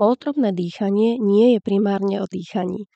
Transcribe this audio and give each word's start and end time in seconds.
Holotropné 0.00 0.56
dýchanie 0.56 1.20
nie 1.20 1.52
je 1.52 1.58
primárne 1.60 2.24
o 2.24 2.26
dýchaní. 2.26 2.88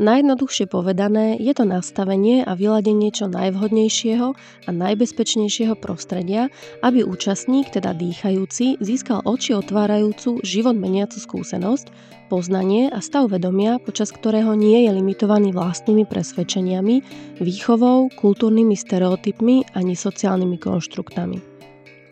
Najjednoduchšie 0.00 0.64
povedané, 0.70 1.36
je 1.36 1.52
to 1.52 1.68
nastavenie 1.68 2.40
a 2.40 2.56
vyladenie 2.56 3.12
čo 3.12 3.28
najvhodnejšieho 3.28 4.28
a 4.64 4.70
najbezpečnejšieho 4.72 5.76
prostredia, 5.76 6.48
aby 6.80 7.04
účastník, 7.04 7.68
teda 7.68 7.92
dýchajúci, 7.92 8.80
získal 8.80 9.20
oči 9.28 9.52
otvárajúcu, 9.58 10.40
život 10.40 10.78
meniacu 10.78 11.20
skúsenosť, 11.20 11.92
poznanie 12.32 12.88
a 12.88 13.04
stav 13.04 13.28
vedomia, 13.28 13.76
počas 13.76 14.08
ktorého 14.08 14.56
nie 14.56 14.88
je 14.88 14.90
limitovaný 14.96 15.52
vlastnými 15.52 16.08
presvedčeniami, 16.08 17.02
výchovou, 17.44 18.08
kultúrnymi 18.16 18.72
stereotypmi 18.72 19.76
ani 19.76 19.92
sociálnymi 19.92 20.56
konštruktami 20.56 21.47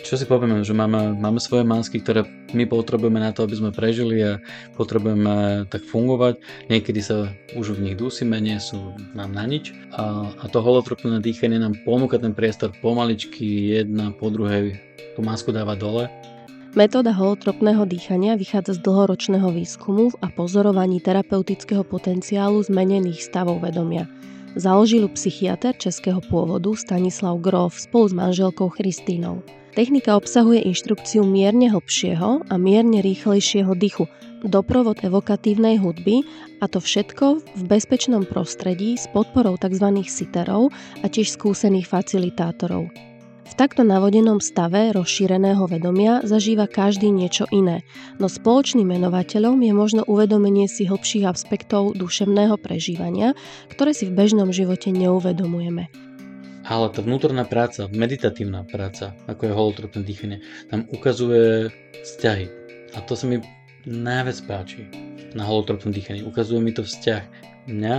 čo 0.07 0.15
si 0.15 0.23
povieme, 0.23 0.63
že 0.63 0.71
máme, 0.71 1.19
máme 1.19 1.43
svoje 1.43 1.67
masky, 1.67 1.99
ktoré 1.99 2.23
my 2.55 2.63
potrebujeme 2.71 3.19
na 3.19 3.35
to, 3.35 3.43
aby 3.43 3.59
sme 3.59 3.75
prežili 3.75 4.23
a 4.23 4.39
potrebujeme 4.79 5.67
tak 5.67 5.83
fungovať. 5.83 6.39
Niekedy 6.71 7.01
sa 7.03 7.35
už 7.59 7.75
v 7.75 7.91
nich 7.91 7.97
dusíme, 7.99 8.39
nie 8.39 8.55
sú 8.63 8.95
nám 9.19 9.35
na 9.35 9.43
nič. 9.51 9.75
A, 9.99 10.31
a 10.31 10.45
to 10.47 10.63
holotropné 10.63 11.19
dýchanie 11.19 11.59
nám 11.59 11.75
ponúka 11.83 12.23
ten 12.23 12.31
priestor 12.39 12.71
pomaličky, 12.79 13.75
jedna 13.75 14.15
po 14.15 14.31
druhej 14.31 14.79
tú 15.19 15.27
masku 15.27 15.51
dáva 15.51 15.75
dole. 15.75 16.07
Metóda 16.79 17.11
holotropného 17.11 17.89
dýchania 17.89 18.39
vychádza 18.39 18.79
z 18.79 18.85
dlhoročného 18.87 19.49
výskumu 19.49 20.13
a 20.23 20.31
pozorovaní 20.31 21.03
terapeutického 21.03 21.83
potenciálu 21.83 22.63
zmenených 22.63 23.27
stavov 23.27 23.65
vedomia. 23.65 24.07
Založil 24.55 25.09
psychiatr 25.13 25.73
českého 25.77 26.21
pôvodu 26.21 26.73
Stanislav 26.77 27.41
Grof 27.41 27.77
spolu 27.81 28.13
s 28.13 28.15
manželkou 28.15 28.69
Christínou. 28.73 29.41
Technika 29.77 30.17
obsahuje 30.17 30.65
inštrukciu 30.73 31.21
mierne 31.29 31.69
hlbšieho 31.69 32.49
a 32.49 32.55
mierne 32.57 33.05
rýchlejšieho 33.05 33.77
dychu, 33.77 34.09
doprovod 34.41 35.05
evokatívnej 35.05 35.77
hudby 35.77 36.25
a 36.59 36.67
to 36.67 36.81
všetko 36.81 37.45
v 37.45 37.63
bezpečnom 37.69 38.25
prostredí 38.25 38.97
s 38.97 39.05
podporou 39.13 39.61
tzv. 39.61 39.85
siterov 40.09 40.73
a 41.05 41.13
tiež 41.13 41.29
skúsených 41.29 41.93
facilitátorov. 41.93 42.89
V 43.47 43.53
takto 43.53 43.85
navodenom 43.85 44.41
stave 44.41 44.97
rozšíreného 44.97 45.69
vedomia 45.69 46.25
zažíva 46.25 46.65
každý 46.65 47.13
niečo 47.13 47.45
iné, 47.53 47.85
no 48.17 48.33
spoločným 48.33 48.97
menovateľom 48.97 49.61
je 49.61 49.73
možno 49.77 50.03
uvedomenie 50.09 50.73
si 50.73 50.89
hlbších 50.89 51.29
aspektov 51.29 52.01
duševného 52.01 52.57
prežívania, 52.57 53.37
ktoré 53.69 53.93
si 53.93 54.09
v 54.09 54.17
bežnom 54.17 54.49
živote 54.57 54.89
neuvedomujeme. 54.89 56.06
Ale 56.67 56.91
tá 56.91 56.99
vnútorná 56.99 57.47
práca, 57.47 57.87
meditatívna 57.87 58.67
práca, 58.67 59.15
ako 59.31 59.47
je 59.47 59.53
holotropné 59.55 60.03
dýchanie, 60.03 60.39
nám 60.75 60.91
ukazuje 60.91 61.71
vzťahy. 62.03 62.51
A 62.99 63.07
to 63.07 63.15
sa 63.15 63.31
mi 63.31 63.39
najviac 63.87 64.39
páči 64.51 64.91
na 65.39 65.47
holotropnom 65.47 65.95
dýchaní. 65.95 66.27
Ukazuje 66.27 66.59
mi 66.59 66.75
to 66.75 66.83
vzťah 66.83 67.23
mňa, 67.71 67.97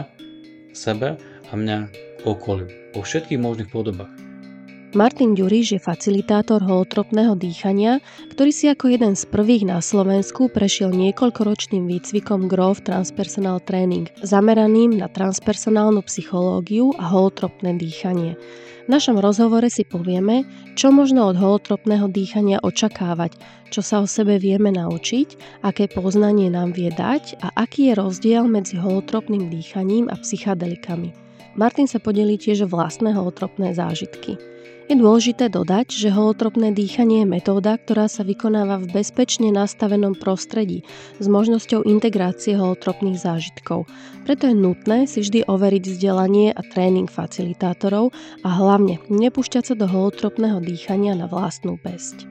sebe 0.76 1.16
a 1.48 1.52
mňa 1.56 1.78
okoliu. 2.28 2.68
Po 2.92 3.08
všetkých 3.08 3.40
možných 3.40 3.72
podobách. 3.72 4.27
Martin 4.98 5.38
Ďuriš 5.38 5.78
je 5.78 5.86
facilitátor 5.86 6.58
holotropného 6.58 7.38
dýchania, 7.38 8.02
ktorý 8.34 8.50
si 8.50 8.66
ako 8.66 8.98
jeden 8.98 9.14
z 9.14 9.30
prvých 9.30 9.70
na 9.70 9.78
Slovensku 9.78 10.50
prešiel 10.50 10.90
niekoľkoročným 10.90 11.86
výcvikom 11.86 12.50
Grove 12.50 12.82
Transpersonal 12.82 13.62
Training, 13.62 14.10
zameraným 14.26 14.98
na 14.98 15.06
transpersonálnu 15.06 16.02
psychológiu 16.10 16.98
a 16.98 17.14
holotropné 17.14 17.78
dýchanie. 17.78 18.42
V 18.86 18.90
našom 18.90 19.22
rozhovore 19.22 19.70
si 19.70 19.86
povieme, 19.86 20.50
čo 20.74 20.90
možno 20.90 21.30
od 21.30 21.38
holotropného 21.38 22.10
dýchania 22.10 22.58
očakávať, 22.66 23.38
čo 23.70 23.86
sa 23.86 24.02
o 24.02 24.10
sebe 24.10 24.42
vieme 24.42 24.74
naučiť, 24.74 25.62
aké 25.62 25.94
poznanie 25.94 26.50
nám 26.50 26.74
vie 26.74 26.90
dať 26.90 27.38
a 27.46 27.54
aký 27.54 27.94
je 27.94 28.02
rozdiel 28.02 28.50
medzi 28.50 28.82
holotropným 28.82 29.54
dýchaním 29.54 30.10
a 30.10 30.18
psychadelikami. 30.18 31.14
Martin 31.54 31.86
sa 31.86 32.02
podelí 32.02 32.42
tiež 32.42 32.66
vlastné 32.66 33.14
holotropné 33.14 33.78
zážitky. 33.78 34.57
Je 34.88 34.96
dôležité 34.96 35.52
dodať, 35.52 35.92
že 35.92 36.16
holotropné 36.16 36.72
dýchanie 36.72 37.28
je 37.28 37.28
metóda, 37.28 37.76
ktorá 37.76 38.08
sa 38.08 38.24
vykonáva 38.24 38.80
v 38.80 38.96
bezpečne 38.96 39.52
nastavenom 39.52 40.16
prostredí 40.16 40.88
s 41.20 41.28
možnosťou 41.28 41.84
integrácie 41.84 42.56
holotropných 42.56 43.20
zážitkov. 43.20 43.84
Preto 44.24 44.48
je 44.48 44.56
nutné 44.56 45.04
si 45.04 45.20
vždy 45.20 45.44
overiť 45.44 45.84
vzdelanie 45.92 46.56
a 46.56 46.64
tréning 46.64 47.12
facilitátorov 47.12 48.16
a 48.48 48.48
hlavne 48.48 49.04
nepúšťať 49.12 49.64
sa 49.68 49.76
do 49.76 49.92
holotropného 49.92 50.64
dýchania 50.64 51.20
na 51.20 51.28
vlastnú 51.28 51.76
pesť. 51.76 52.24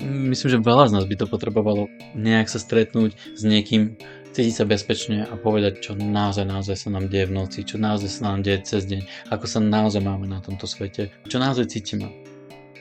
Myslím, 0.00 0.56
že 0.56 0.64
veľa 0.64 0.88
z 0.88 0.94
nás 0.96 1.04
by 1.04 1.16
to 1.20 1.28
potrebovalo 1.28 1.92
nejak 2.16 2.48
sa 2.48 2.56
stretnúť 2.56 3.12
s 3.36 3.44
niekým, 3.44 4.00
cítiť 4.30 4.54
sa 4.54 4.64
bezpečne 4.66 5.26
a 5.26 5.34
povedať, 5.34 5.82
čo 5.82 5.92
naozaj, 5.98 6.46
naozaj 6.46 6.76
sa 6.86 6.88
nám 6.94 7.10
deje 7.10 7.26
v 7.30 7.36
noci, 7.42 7.66
čo 7.66 7.76
naozaj 7.82 8.10
sa 8.10 8.22
nám 8.30 8.46
deje 8.46 8.62
cez 8.62 8.86
deň, 8.86 9.30
ako 9.34 9.44
sa 9.46 9.58
naozaj 9.58 10.02
máme 10.02 10.30
na 10.30 10.38
tomto 10.38 10.70
svete, 10.70 11.10
čo 11.26 11.42
naozaj 11.42 11.70
cítime. 11.70 12.10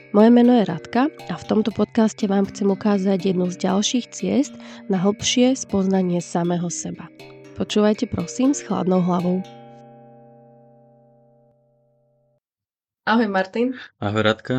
Moje 0.09 0.33
meno 0.33 0.57
je 0.57 0.65
Radka 0.65 1.05
a 1.29 1.35
v 1.37 1.45
tomto 1.45 1.69
podcaste 1.69 2.25
vám 2.25 2.49
chcem 2.49 2.65
ukázať 2.65 3.29
jednu 3.29 3.45
z 3.53 3.61
ďalších 3.61 4.05
ciest 4.09 4.57
na 4.89 4.97
hlbšie 4.97 5.53
spoznanie 5.53 6.17
samého 6.17 6.65
seba. 6.73 7.05
Počúvajte 7.53 8.09
prosím 8.09 8.57
s 8.57 8.65
chladnou 8.65 9.05
hlavou. 9.05 9.45
Ahoj 13.05 13.29
Martin. 13.29 13.77
Ahoj 14.01 14.21
Radka. 14.21 14.55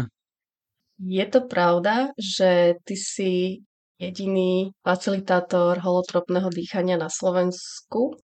Je 1.03 1.25
to 1.27 1.47
pravda, 1.51 2.15
že 2.19 2.79
ty 2.87 2.95
si 2.95 3.33
jediný 4.01 4.73
facilitátor 4.81 5.77
holotropného 5.79 6.49
dýchania 6.49 6.97
na 6.97 7.13
Slovensku? 7.13 8.17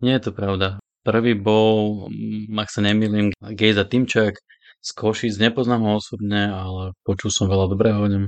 Nie 0.00 0.16
je 0.16 0.26
to 0.26 0.32
pravda. 0.32 0.80
Prvý 1.04 1.36
bol, 1.36 2.08
mm, 2.08 2.56
ak 2.56 2.68
sa 2.72 2.80
nemýlim, 2.80 3.36
Gejza 3.52 3.84
Timčák 3.84 4.34
z 4.80 4.90
Košic. 4.96 5.36
Nepoznám 5.36 5.84
ho 5.84 5.92
osobne, 6.00 6.48
ale 6.48 6.96
počul 7.04 7.28
som 7.28 7.52
veľa 7.52 7.68
dobrého 7.68 8.00
o 8.00 8.08
ňom. 8.08 8.24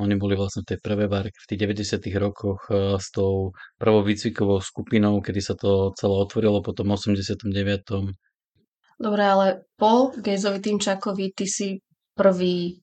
Oni 0.00 0.14
boli 0.16 0.32
vlastne 0.38 0.64
v 0.64 0.72
tej 0.72 0.78
prvej 0.80 1.08
várke 1.10 1.36
v 1.36 1.48
tých 1.52 1.60
90 1.68 2.16
rokoch 2.16 2.64
e, 2.72 2.96
s 2.96 3.12
tou 3.12 3.52
prvou 3.76 4.00
výcvikovou 4.00 4.64
skupinou, 4.64 5.20
kedy 5.20 5.40
sa 5.44 5.52
to 5.52 5.92
celé 5.92 6.16
otvorilo 6.16 6.64
po 6.64 6.72
tom 6.72 6.96
89. 6.96 7.44
Dobre, 8.96 9.22
ale 9.26 9.46
po 9.76 10.14
Gejzovi 10.16 10.64
Timčákovi 10.64 11.36
ty 11.36 11.44
si 11.44 11.68
prvý 12.16 12.80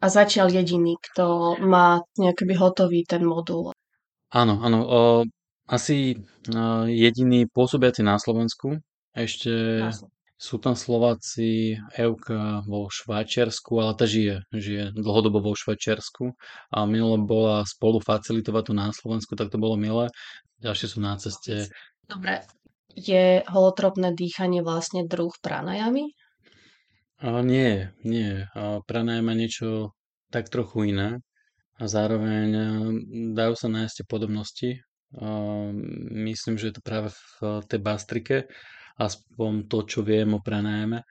a 0.00 0.06
zatiaľ 0.08 0.48
jediný, 0.64 0.96
kto 0.96 1.56
má 1.60 2.00
nejaký 2.16 2.48
hotový 2.56 3.04
ten 3.04 3.20
modul. 3.22 3.76
Áno, 4.32 4.58
áno. 4.64 4.78
O, 4.88 5.00
asi 5.68 6.16
o, 6.16 6.88
jediný 6.88 7.44
pôsobiaci 7.46 8.00
na 8.00 8.16
Slovensku. 8.16 8.80
Ešte 9.12 9.84
na 9.84 9.92
sú 10.40 10.56
tam 10.56 10.72
Slováci, 10.72 11.76
Euka 12.00 12.64
vo 12.64 12.88
Švajčiarsku, 12.88 13.76
ale 13.76 13.92
tá 13.92 14.08
žije, 14.08 14.40
žije 14.48 14.96
dlhodobo 14.96 15.44
vo 15.44 15.52
Švajčiarsku 15.52 16.32
a 16.72 16.88
minule 16.88 17.20
bola 17.20 17.68
spolu 17.68 18.00
facilitovať 18.00 18.62
tu 18.64 18.72
na 18.72 18.88
Slovensku, 18.88 19.36
tak 19.36 19.52
to 19.52 19.60
bolo 19.60 19.76
milé. 19.76 20.08
Ďalšie 20.64 20.96
sú 20.96 20.98
na 21.04 21.20
ceste. 21.20 21.68
Dobre, 22.08 22.40
je 22.96 23.44
holotropné 23.52 24.16
dýchanie 24.16 24.64
vlastne 24.64 25.04
druh 25.04 25.36
pranajami? 25.44 26.16
A 27.20 27.44
nie, 27.44 27.92
nie. 28.00 28.48
A 28.56 28.80
pranajama 28.80 29.36
niečo 29.36 29.92
tak 30.32 30.48
trochu 30.48 30.96
iné 30.96 31.20
a 31.76 31.84
zároveň 31.84 32.48
dajú 33.36 33.54
sa 33.60 33.68
nájsť 33.68 34.08
podobnosti. 34.08 34.80
A 35.20 35.28
myslím, 36.16 36.56
že 36.56 36.72
je 36.72 36.74
to 36.80 36.86
práve 36.86 37.12
v 37.12 37.60
tej 37.68 37.80
bastrike, 37.82 38.36
aspoň 38.96 39.68
to, 39.68 39.84
čo 39.84 40.00
viem 40.00 40.32
o 40.32 40.40
pranajame, 40.40 41.04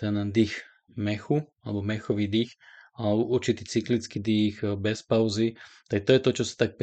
ten 0.00 0.16
dých 0.32 0.64
mechu, 0.96 1.44
alebo 1.60 1.84
mechový 1.84 2.24
dých, 2.24 2.56
a 3.00 3.12
určitý 3.12 3.64
cyklický 3.64 4.20
dých 4.20 4.64
bez 4.80 5.04
pauzy. 5.04 5.56
Tak 5.88 6.04
to 6.04 6.10
je 6.12 6.20
to, 6.20 6.30
čo 6.40 6.44
sa 6.44 6.68
tak 6.68 6.80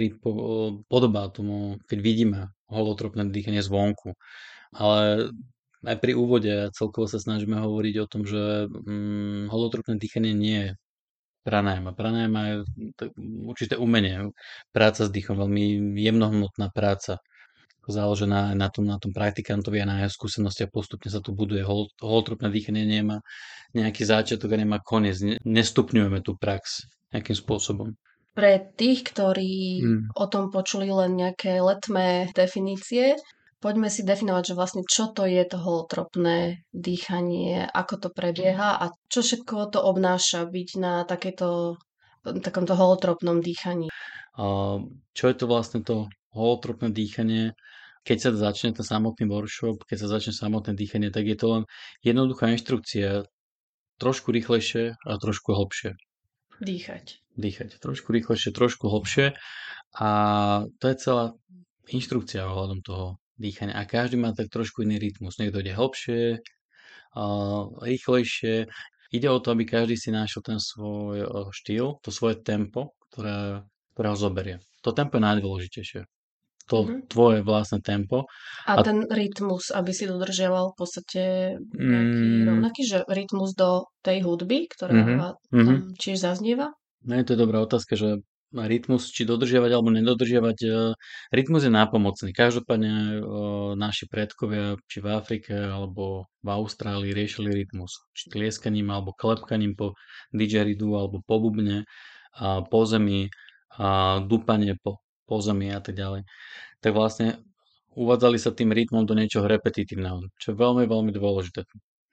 podobá 0.86 1.30
tomu, 1.30 1.82
keď 1.86 2.00
vidíme 2.02 2.40
holotropné 2.70 3.30
dýchanie 3.30 3.62
zvonku. 3.62 4.18
Ale 4.74 5.30
aj 5.86 5.98
pri 6.02 6.14
úvode 6.18 6.74
celkovo 6.74 7.06
sa 7.06 7.22
snažíme 7.22 7.60
hovoriť 7.60 7.96
o 8.02 8.10
tom, 8.10 8.26
že 8.26 8.66
hm, 8.66 9.54
holotropné 9.54 10.02
dýchanie 10.02 10.34
nie 10.34 10.60
je 10.62 10.72
pranajma. 11.48 11.96
Pranajma 11.96 12.42
je 12.44 12.56
určité 13.48 13.80
umenie, 13.80 14.34
práca 14.76 15.08
s 15.08 15.14
dýchom, 15.14 15.40
veľmi 15.40 15.96
jemnohmotná 15.96 16.74
práca, 16.76 17.24
založená 17.88 18.52
na 18.52 18.68
tom, 18.68 18.84
na 18.84 19.00
tom 19.00 19.16
praktikantovi 19.16 19.80
a 19.80 19.88
na 19.88 19.96
jeho 20.04 20.12
skúsenosti 20.12 20.68
a 20.68 20.72
postupne 20.72 21.08
sa 21.08 21.24
tu 21.24 21.32
buduje. 21.32 21.64
Hol, 21.64 21.88
holotropné 22.04 22.52
dýchanie 22.52 22.84
nemá 22.84 23.24
nejaký 23.72 24.04
záčiatok 24.04 24.54
a 24.54 24.58
nemá 24.60 24.78
koniec. 24.84 25.24
Nestupňujeme 25.48 26.20
tú 26.20 26.36
prax 26.36 26.84
nejakým 27.16 27.38
spôsobom. 27.40 27.96
Pre 28.36 28.54
tých, 28.76 29.02
ktorí 29.08 29.82
hmm. 29.82 30.02
o 30.14 30.26
tom 30.30 30.52
počuli 30.52 30.92
len 30.92 31.16
nejaké 31.18 31.58
letmé 31.64 32.30
definície, 32.36 33.18
Poďme 33.58 33.90
si 33.90 34.06
definovať, 34.06 34.54
že 34.54 34.58
vlastne 34.58 34.84
čo 34.86 35.10
to 35.10 35.26
je 35.26 35.42
to 35.42 35.58
holotropné 35.58 36.62
dýchanie, 36.70 37.66
ako 37.66 37.94
to 38.06 38.10
prebieha 38.14 38.78
a 38.78 38.94
čo 39.10 39.26
všetko 39.26 39.74
to 39.74 39.80
obnáša 39.82 40.46
byť 40.46 40.70
na 40.78 41.02
takéto 41.10 41.82
takomto 42.22 42.78
holotropnom 42.78 43.42
dýchaní. 43.42 43.90
Čo 45.18 45.26
je 45.26 45.36
to 45.36 45.46
vlastne 45.50 45.82
to 45.82 46.06
holotropné 46.38 46.94
dýchanie? 46.94 47.58
Keď 48.06 48.18
sa 48.22 48.30
začne 48.30 48.78
ten 48.78 48.86
samotný 48.86 49.26
workshop, 49.26 49.84
keď 49.90 50.06
sa 50.06 50.08
začne 50.22 50.38
samotné 50.38 50.78
dýchanie, 50.78 51.10
tak 51.10 51.26
je 51.26 51.36
to 51.36 51.48
len 51.50 51.64
jednoduchá 52.06 52.54
inštrukcia, 52.54 53.26
trošku 53.98 54.30
rýchlejšie 54.32 54.96
a 54.96 55.12
trošku 55.18 55.58
hlbšie. 55.58 55.98
Dýchať. 56.62 57.26
Dýchať. 57.34 57.82
Trošku 57.82 58.14
rýchlejšie, 58.14 58.54
trošku 58.54 58.88
hlbšie. 58.88 59.34
A 59.98 60.10
to 60.78 60.86
je 60.88 60.96
celá 61.02 61.26
inštrukcia 61.90 62.46
ohľadom 62.46 62.86
toho 62.86 63.18
dýchania. 63.38 63.78
A 63.78 63.86
každý 63.86 64.18
má 64.18 64.34
tak 64.34 64.50
trošku 64.50 64.84
iný 64.84 64.98
rytmus. 64.98 65.38
Niekto 65.38 65.62
ide 65.62 65.74
hlbšie, 65.78 66.42
rýchlejšie. 67.82 68.68
Ide 69.08 69.28
o 69.32 69.40
to, 69.40 69.56
aby 69.56 69.64
každý 69.64 69.96
si 69.96 70.12
našiel 70.12 70.44
ten 70.44 70.60
svoj 70.60 71.50
štýl, 71.56 72.04
to 72.04 72.12
svoje 72.12 72.44
tempo, 72.44 72.92
ktoré, 73.10 73.64
ktoré 73.96 74.08
ho 74.12 74.18
zoberie. 74.20 74.56
To 74.84 74.92
tempo 74.92 75.16
je 75.16 75.24
najdôležitejšie. 75.24 76.02
To 76.68 76.84
mm-hmm. 76.84 77.08
tvoje 77.08 77.40
vlastné 77.48 77.80
tempo. 77.80 78.28
A, 78.68 78.76
a 78.76 78.84
ten 78.84 79.08
rytmus, 79.08 79.72
aby 79.72 79.96
si 79.96 80.04
dodržiaval 80.04 80.76
v 80.76 80.76
podstate 80.76 81.22
nejaký 81.72 82.28
mm. 82.28 82.44
rovnaký, 82.44 82.82
že 82.84 82.98
rytmus 83.08 83.56
do 83.56 83.88
tej 84.04 84.28
hudby, 84.28 84.68
ktorá 84.76 84.92
mm-hmm. 84.92 85.18
tam 85.24 85.32
mm-hmm. 85.56 85.80
tiež 85.96 86.20
zaznieva? 86.20 86.76
No 87.08 87.16
je 87.16 87.24
to 87.24 87.40
dobrá 87.40 87.64
otázka, 87.64 87.96
že 87.96 88.20
rytmus, 88.54 89.12
či 89.12 89.28
dodržiavať 89.28 89.72
alebo 89.76 89.90
nedodržiavať. 89.92 90.58
E, 90.64 90.70
rytmus 91.36 91.68
je 91.68 91.72
nápomocný. 91.72 92.32
Každopádne 92.32 92.94
e, 92.94 93.18
naši 93.76 94.08
predkovia, 94.08 94.80
či 94.88 95.04
v 95.04 95.08
Afrike 95.12 95.56
alebo 95.56 96.32
v 96.40 96.48
Austrálii 96.48 97.12
riešili 97.12 97.52
rytmus. 97.52 98.00
Či 98.16 98.32
tlieskaním 98.32 98.88
alebo 98.94 99.12
klepkaním 99.12 99.76
po 99.76 100.00
didgeridoo 100.32 100.96
alebo 100.96 101.20
po 101.26 101.44
bubne, 101.44 101.84
a 102.38 102.62
po 102.62 102.86
zemi, 102.86 103.34
dupanie 104.30 104.78
po, 104.78 105.02
po 105.26 105.42
zemi 105.42 105.74
a 105.74 105.82
tak 105.82 105.98
ďalej. 105.98 106.22
Tak 106.82 106.94
vlastne 106.94 107.42
uvádzali 107.98 108.38
sa 108.38 108.54
tým 108.54 108.70
rytmom 108.70 109.10
do 109.10 109.18
niečoho 109.18 109.50
repetitívneho, 109.50 110.30
čo 110.38 110.54
je 110.54 110.56
veľmi, 110.58 110.86
veľmi 110.86 111.12
dôležité. 111.14 111.66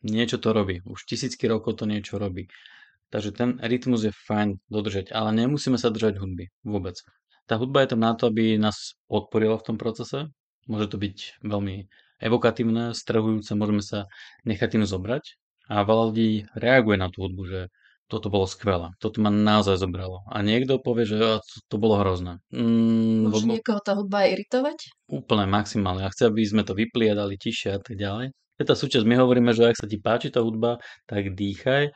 Niečo 0.05 0.41
to 0.41 0.53
robí. 0.53 0.81
Už 0.85 1.05
tisícky 1.05 1.45
rokov 1.49 1.81
to 1.81 1.85
niečo 1.85 2.17
robí. 2.17 2.49
Takže 3.15 3.31
ten 3.31 3.63
rytmus 3.63 4.03
je 4.03 4.11
fajn 4.27 4.59
dodržať, 4.67 5.15
ale 5.15 5.31
nemusíme 5.31 5.79
sa 5.79 5.95
držať 5.95 6.19
hudby 6.19 6.51
vôbec. 6.67 6.99
Tá 7.47 7.55
hudba 7.63 7.87
je 7.87 7.95
tam 7.95 8.03
na 8.03 8.19
to, 8.19 8.27
aby 8.27 8.59
nás 8.59 8.99
podporila 9.07 9.55
v 9.55 9.67
tom 9.71 9.77
procese. 9.79 10.35
Môže 10.67 10.91
to 10.91 10.99
byť 10.99 11.47
veľmi 11.47 11.87
evokatívne, 12.19 12.91
strhujúce, 12.91 13.55
môžeme 13.55 13.87
sa 13.87 14.11
nechať 14.43 14.75
tým 14.75 14.85
zobrať. 14.91 15.39
A 15.71 15.87
veľa 15.87 16.11
ľudí 16.11 16.51
reaguje 16.59 16.99
na 16.99 17.07
tú 17.07 17.31
hudbu, 17.31 17.43
že 17.47 17.61
toto 18.11 18.35
bolo 18.35 18.51
skvelé, 18.51 18.91
toto 18.99 19.23
ma 19.23 19.31
naozaj 19.31 19.79
zobralo. 19.79 20.27
A 20.27 20.43
niekto 20.43 20.83
povie, 20.83 21.07
že 21.07 21.17
to, 21.17 21.39
to 21.71 21.77
bolo 21.79 22.03
hrozné. 22.03 22.43
Mm, 22.51 23.31
Môže 23.31 23.47
lebo... 23.47 23.55
niekoho 23.55 23.79
tá 23.79 23.95
hudba 23.95 24.27
iritovať? 24.27 24.91
Úplne 25.07 25.47
maximálne. 25.47 26.03
A 26.03 26.11
chce, 26.11 26.27
aby 26.27 26.43
sme 26.43 26.67
to 26.67 26.75
vypliedali 26.75 27.39
tišie 27.39 27.79
a 27.79 27.81
tak 27.81 27.95
ďalej. 27.95 28.35
Je 28.59 28.65
tá 28.67 28.75
súčasť, 28.75 29.07
my 29.07 29.23
hovoríme, 29.23 29.51
že 29.55 29.71
ak 29.71 29.79
sa 29.79 29.87
ti 29.87 29.99
páči 30.03 30.35
tá 30.35 30.43
hudba, 30.43 30.83
tak 31.07 31.35
dýchaj 31.35 31.95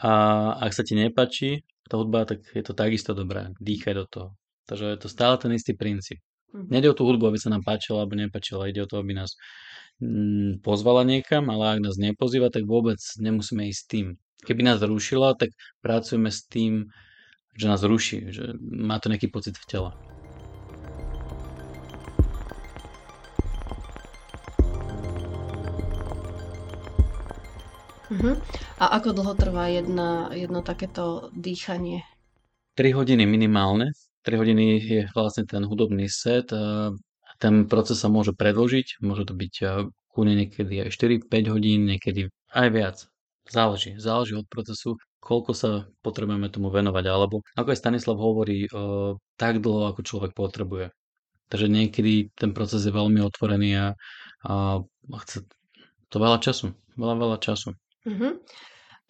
a 0.00 0.12
ak 0.58 0.72
sa 0.74 0.82
ti 0.82 0.98
nepáči 0.98 1.62
tá 1.86 2.00
hudba, 2.00 2.24
tak 2.24 2.42
je 2.50 2.64
to 2.64 2.72
takisto 2.74 3.12
dobré. 3.12 3.52
Dýchaj 3.60 3.94
do 3.94 4.04
toho. 4.08 4.28
Takže 4.64 4.96
je 4.96 4.98
to 4.98 5.08
stále 5.12 5.36
ten 5.36 5.52
istý 5.52 5.76
princíp. 5.76 6.18
Mm. 6.50 6.66
Nede 6.72 6.88
o 6.90 6.96
tú 6.96 7.04
hudbu, 7.04 7.28
aby 7.28 7.38
sa 7.38 7.52
nám 7.52 7.62
páčila 7.62 8.02
alebo 8.02 8.16
nepáčila. 8.16 8.66
Ide 8.66 8.86
o 8.86 8.90
to, 8.90 8.96
aby 8.98 9.12
nás 9.12 9.36
mm, 10.00 10.64
pozvala 10.64 11.04
niekam, 11.04 11.52
ale 11.52 11.78
ak 11.78 11.80
nás 11.84 12.00
nepozýva, 12.00 12.48
tak 12.48 12.64
vôbec 12.64 12.96
nemusíme 13.20 13.68
ísť 13.68 13.80
s 13.80 13.86
tým. 13.86 14.06
Keby 14.44 14.62
nás 14.64 14.80
rušila, 14.80 15.36
tak 15.36 15.52
pracujeme 15.84 16.32
s 16.32 16.48
tým, 16.48 16.88
že 17.54 17.66
nás 17.68 17.84
ruší, 17.84 18.32
že 18.32 18.56
má 18.60 18.98
to 18.98 19.12
nejaký 19.12 19.28
pocit 19.30 19.54
v 19.60 19.68
tele. 19.68 19.90
Uh-huh. 28.14 28.38
A 28.78 28.94
ako 28.94 29.10
dlho 29.10 29.34
trvá 29.34 29.66
jedna, 29.74 30.30
jedno 30.30 30.62
takéto 30.62 31.34
dýchanie? 31.34 32.06
3 32.78 32.94
hodiny 32.94 33.26
minimálne. 33.26 33.90
3 34.22 34.38
hodiny 34.38 34.64
je 34.78 35.00
vlastne 35.10 35.42
ten 35.44 35.66
hudobný 35.66 36.06
set. 36.06 36.54
Ten 37.42 37.54
proces 37.66 37.98
sa 37.98 38.06
môže 38.06 38.30
predložiť, 38.30 39.02
môže 39.02 39.26
to 39.26 39.34
byť 39.34 39.54
kúne 40.14 40.38
niekedy 40.38 40.86
aj 40.86 40.94
4-5 40.94 41.54
hodín, 41.54 41.90
niekedy 41.90 42.30
aj 42.54 42.68
viac. 42.70 42.96
Záleží, 43.50 43.98
záleží 43.98 44.38
od 44.38 44.46
procesu, 44.48 44.96
koľko 45.20 45.52
sa 45.52 45.70
potrebujeme 46.00 46.48
tomu 46.48 46.70
venovať, 46.70 47.04
alebo 47.10 47.42
ako 47.58 47.74
aj 47.74 47.82
Stanislav 47.82 48.16
hovorí, 48.16 48.70
tak 49.36 49.60
dlho, 49.60 49.90
ako 49.90 50.00
človek 50.06 50.32
potrebuje. 50.32 50.94
Takže 51.52 51.68
niekedy 51.68 52.32
ten 52.32 52.56
proces 52.56 52.86
je 52.86 52.94
veľmi 52.94 53.20
otvorený 53.20 53.76
a, 53.76 53.86
a 54.48 54.52
chce 55.28 55.44
to 56.08 56.16
veľa 56.16 56.40
času, 56.40 56.72
veľa, 56.96 57.14
veľa 57.20 57.38
času. 57.42 57.76
Uh-huh. 58.04 58.40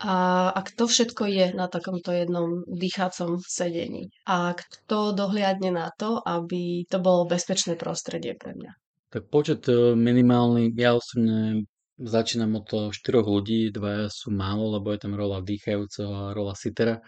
A 0.03 0.51
ak 0.51 0.75
to 0.75 0.91
všetko 0.91 1.23
je 1.31 1.47
na 1.55 1.71
takomto 1.71 2.11
jednom 2.11 2.67
dýchacom 2.67 3.39
sedení 3.47 4.11
a 4.27 4.51
kto 4.59 5.15
dohliadne 5.15 5.71
na 5.71 5.95
to, 5.95 6.19
aby 6.19 6.83
to 6.91 6.99
bolo 6.99 7.31
bezpečné 7.31 7.79
prostredie 7.79 8.35
pre 8.35 8.59
mňa? 8.59 8.75
Tak 9.15 9.31
počet 9.31 9.63
e, 9.71 9.95
minimálny, 9.95 10.75
ja 10.75 10.99
osobne 10.99 11.63
začínam 11.95 12.59
od 12.59 12.65
toho 12.67 12.87
4 12.91 13.23
ľudí, 13.23 13.71
dvaja 13.71 14.11
sú 14.11 14.35
málo, 14.35 14.75
lebo 14.75 14.91
je 14.91 14.99
tam 14.99 15.15
rola 15.15 15.39
dýchajúceho 15.39 16.11
a 16.11 16.35
rola 16.35 16.59
sitera. 16.59 16.99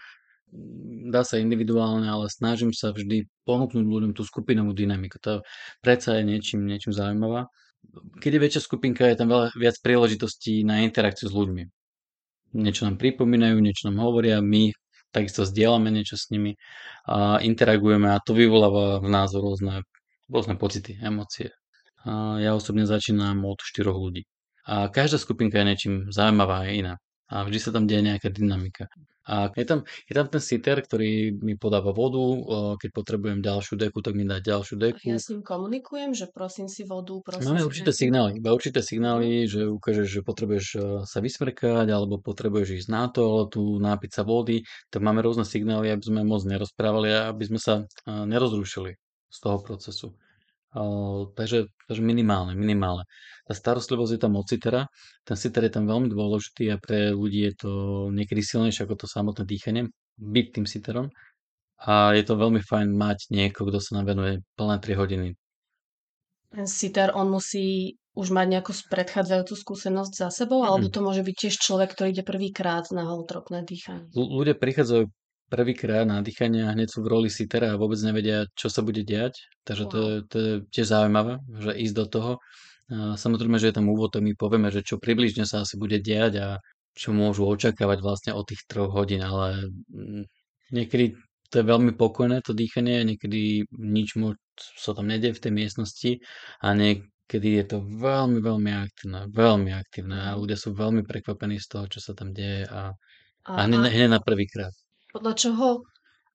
Dá 1.11 1.27
sa 1.27 1.43
individuálne, 1.43 2.07
ale 2.07 2.31
snažím 2.31 2.71
sa 2.71 2.95
vždy 2.95 3.27
ponúknuť 3.43 3.83
ľuďom 3.83 4.15
tú 4.15 4.23
skupinovú 4.23 4.71
dynamiku. 4.71 5.19
To 5.27 5.43
predsa 5.83 6.15
je 6.17 6.23
niečím, 6.23 6.63
niečím 6.63 6.95
zaujímavá. 6.95 7.51
Keď 8.23 8.31
je 8.31 8.43
väčšia 8.47 8.61
skupinka, 8.63 9.03
je 9.03 9.19
tam 9.19 9.27
veľa 9.27 9.51
viac 9.59 9.75
príležitostí 9.83 10.63
na 10.63 10.87
interakciu 10.87 11.27
s 11.27 11.35
ľuďmi 11.35 11.76
niečo 12.53 12.87
nám 12.87 12.95
pripomínajú, 13.01 13.57
niečo 13.59 13.89
nám 13.91 14.03
hovoria, 14.03 14.39
my 14.43 14.71
takisto 15.11 15.47
zdieľame 15.47 15.89
niečo 15.89 16.19
s 16.19 16.29
nimi 16.29 16.53
a 17.07 17.39
interagujeme 17.41 18.11
a 18.11 18.21
to 18.21 18.35
vyvoláva 18.35 18.99
v 18.99 19.07
nás 19.07 19.31
rôzne, 19.33 19.81
rôzne 20.27 20.59
pocity, 20.59 20.99
emócie. 20.99 21.51
A 22.07 22.39
ja 22.39 22.53
osobne 22.55 22.87
začínam 22.87 23.43
od 23.47 23.59
4 23.59 23.91
ľudí. 23.91 24.23
A 24.67 24.91
každá 24.91 25.17
skupinka 25.17 25.59
je 25.59 25.65
niečím 25.65 25.95
zaujímavá 26.11 26.67
a 26.67 26.71
iná 26.71 26.93
a 27.31 27.43
vždy 27.43 27.59
sa 27.59 27.71
tam 27.75 27.87
deje 27.87 28.03
nejaká 28.03 28.31
dynamika. 28.31 28.87
A 29.27 29.51
je 29.51 29.65
tam, 29.67 29.83
je 30.07 30.13
tam 30.15 30.27
ten 30.31 30.39
sitter, 30.39 30.79
ktorý 30.79 31.35
mi 31.43 31.59
podáva 31.59 31.91
vodu, 31.91 32.23
keď 32.79 32.89
potrebujem 32.95 33.39
ďalšiu 33.43 33.75
deku, 33.75 33.99
tak 33.99 34.15
mi 34.15 34.23
dá 34.23 34.39
ďalšiu 34.39 34.79
deku. 34.79 35.03
Ja 35.03 35.19
s 35.19 35.27
ním 35.27 35.43
komunikujem, 35.43 36.15
že 36.15 36.31
prosím 36.31 36.71
si 36.71 36.87
vodu, 36.87 37.19
prosím 37.19 37.51
Máme 37.51 37.61
si 37.63 37.67
určité 37.67 37.91
deku. 37.91 38.01
signály, 38.07 38.31
iba 38.39 38.55
určité 38.55 38.79
signály, 38.79 39.43
mhm. 39.43 39.47
že 39.51 39.61
ukážeš, 39.67 40.07
že 40.07 40.21
potrebuješ 40.23 40.65
e, 40.73 40.79
sa 41.03 41.19
vysmrkať, 41.19 41.87
alebo 41.91 42.23
potrebuješ 42.23 42.85
ísť 42.85 42.89
na 42.89 43.11
to, 43.11 43.21
ale 43.27 43.43
tu 43.51 43.61
nápiť 43.83 44.11
sa 44.15 44.23
vody, 44.23 44.63
tak 44.87 45.03
máme 45.03 45.19
rôzne 45.19 45.43
signály, 45.43 45.91
aby 45.91 46.03
sme 46.07 46.23
moc 46.23 46.47
nerozprávali 46.47 47.11
a 47.11 47.19
aby 47.35 47.43
sme 47.51 47.59
sa 47.59 47.83
e, 47.83 48.11
nerozrušili 48.11 48.95
z 49.27 49.37
toho 49.43 49.59
procesu. 49.59 50.15
Takže, 50.75 51.71
takže 51.87 52.01
minimálne, 52.03 52.53
minimálne. 52.53 53.07
Tá 53.47 53.55
starostlivosť 53.55 54.11
je 54.13 54.21
tam 54.21 54.35
od 54.35 54.45
citera. 54.45 54.91
Ten 55.23 55.39
citer 55.39 55.63
je 55.65 55.73
tam 55.79 55.87
veľmi 55.87 56.11
dôležitý 56.11 56.75
a 56.75 56.77
pre 56.77 57.15
ľudí 57.15 57.47
je 57.47 57.53
to 57.55 57.71
niekedy 58.11 58.43
silnejšie 58.43 58.83
ako 58.83 58.99
to 58.99 59.07
samotné 59.07 59.47
dýchanie, 59.47 59.87
byť 60.19 60.47
tým 60.51 60.65
citerom. 60.67 61.07
A 61.77 62.11
je 62.17 62.23
to 62.25 62.35
veľmi 62.35 62.59
fajn 62.59 62.89
mať 62.97 63.31
niekoho, 63.31 63.69
kto 63.69 63.79
sa 63.79 64.01
nám 64.01 64.11
venuje 64.11 64.43
plné 64.57 64.75
3 64.81 64.99
hodiny. 64.99 65.27
Ten 66.51 66.65
citer, 66.65 67.13
on 67.13 67.29
musí 67.29 67.95
už 68.17 68.33
mať 68.33 68.47
nejakú 68.57 68.73
predchádzajúcu 68.89 69.53
skúsenosť 69.53 70.13
za 70.25 70.29
sebou, 70.33 70.65
alebo 70.65 70.89
to 70.89 71.05
môže 71.05 71.21
byť 71.21 71.35
tiež 71.37 71.55
človek, 71.61 71.93
ktorý 71.93 72.17
ide 72.17 72.25
prvýkrát 72.25 72.89
na 72.89 73.05
holotropné 73.05 73.61
dýchanie? 73.61 74.09
L- 74.17 74.33
ľudia 74.41 74.57
prichádzajú 74.57 75.05
prvýkrát 75.47 76.03
na 76.03 76.19
dýchanie 76.19 76.67
a 76.67 76.75
hneď 76.75 76.87
sú 76.91 76.99
v 77.03 77.11
roli 77.11 77.29
sitera 77.31 77.73
a 77.73 77.79
vôbec 77.79 77.99
nevedia, 78.03 78.47
čo 78.53 78.67
sa 78.67 78.83
bude 78.83 79.03
diať. 79.03 79.47
Takže 79.63 79.83
wow. 79.87 79.91
to, 79.91 79.99
je, 79.99 80.17
to 80.27 80.35
je 80.37 80.51
tiež 80.71 80.87
zaujímavé, 80.91 81.39
že 81.59 81.71
ísť 81.75 81.95
do 81.95 82.05
toho. 82.07 82.31
A 82.87 83.19
samozrejme, 83.19 83.59
že 83.59 83.71
je 83.71 83.75
tam 83.75 83.91
úvod, 83.91 84.15
tak 84.15 84.23
my 84.23 84.31
povieme, 84.35 84.71
že 84.71 84.79
čo 84.83 84.95
približne 84.95 85.43
sa 85.43 85.67
asi 85.67 85.75
bude 85.75 85.99
diať 85.99 86.33
a 86.39 86.47
čo 86.95 87.11
môžu 87.11 87.43
očakávať 87.45 87.99
vlastne 87.99 88.31
od 88.31 88.47
tých 88.47 88.63
troch 88.65 88.89
hodín, 88.89 89.21
ale 89.21 89.69
mm, 89.91 90.23
niekedy 90.71 91.13
to 91.51 91.63
je 91.63 91.65
veľmi 91.67 91.93
pokojné 91.95 92.43
to 92.43 92.51
dýchanie, 92.51 93.03
niekedy 93.05 93.69
nič 93.71 94.17
moc 94.19 94.39
sa 94.57 94.91
tam 94.95 95.07
nedie 95.07 95.31
v 95.31 95.39
tej 95.39 95.51
miestnosti 95.53 96.11
a 96.59 96.67
niekedy 96.73 97.61
je 97.61 97.65
to 97.69 97.77
veľmi, 97.85 98.39
veľmi 98.41 98.71
aktívne, 98.73 99.29
veľmi 99.31 99.71
aktívne 99.77 100.31
a 100.31 100.39
ľudia 100.39 100.57
sú 100.57 100.73
veľmi 100.73 101.05
prekvapení 101.05 101.61
z 101.61 101.67
toho, 101.69 101.85
čo 101.87 101.99
sa 102.01 102.11
tam 102.17 102.33
deje 102.35 102.67
a, 102.67 102.97
a 103.47 103.59
hneď, 103.63 103.93
hneď 103.93 104.09
na 104.11 104.19
prvýkrát 104.19 104.73
podľa 105.11 105.33
čoho 105.37 105.65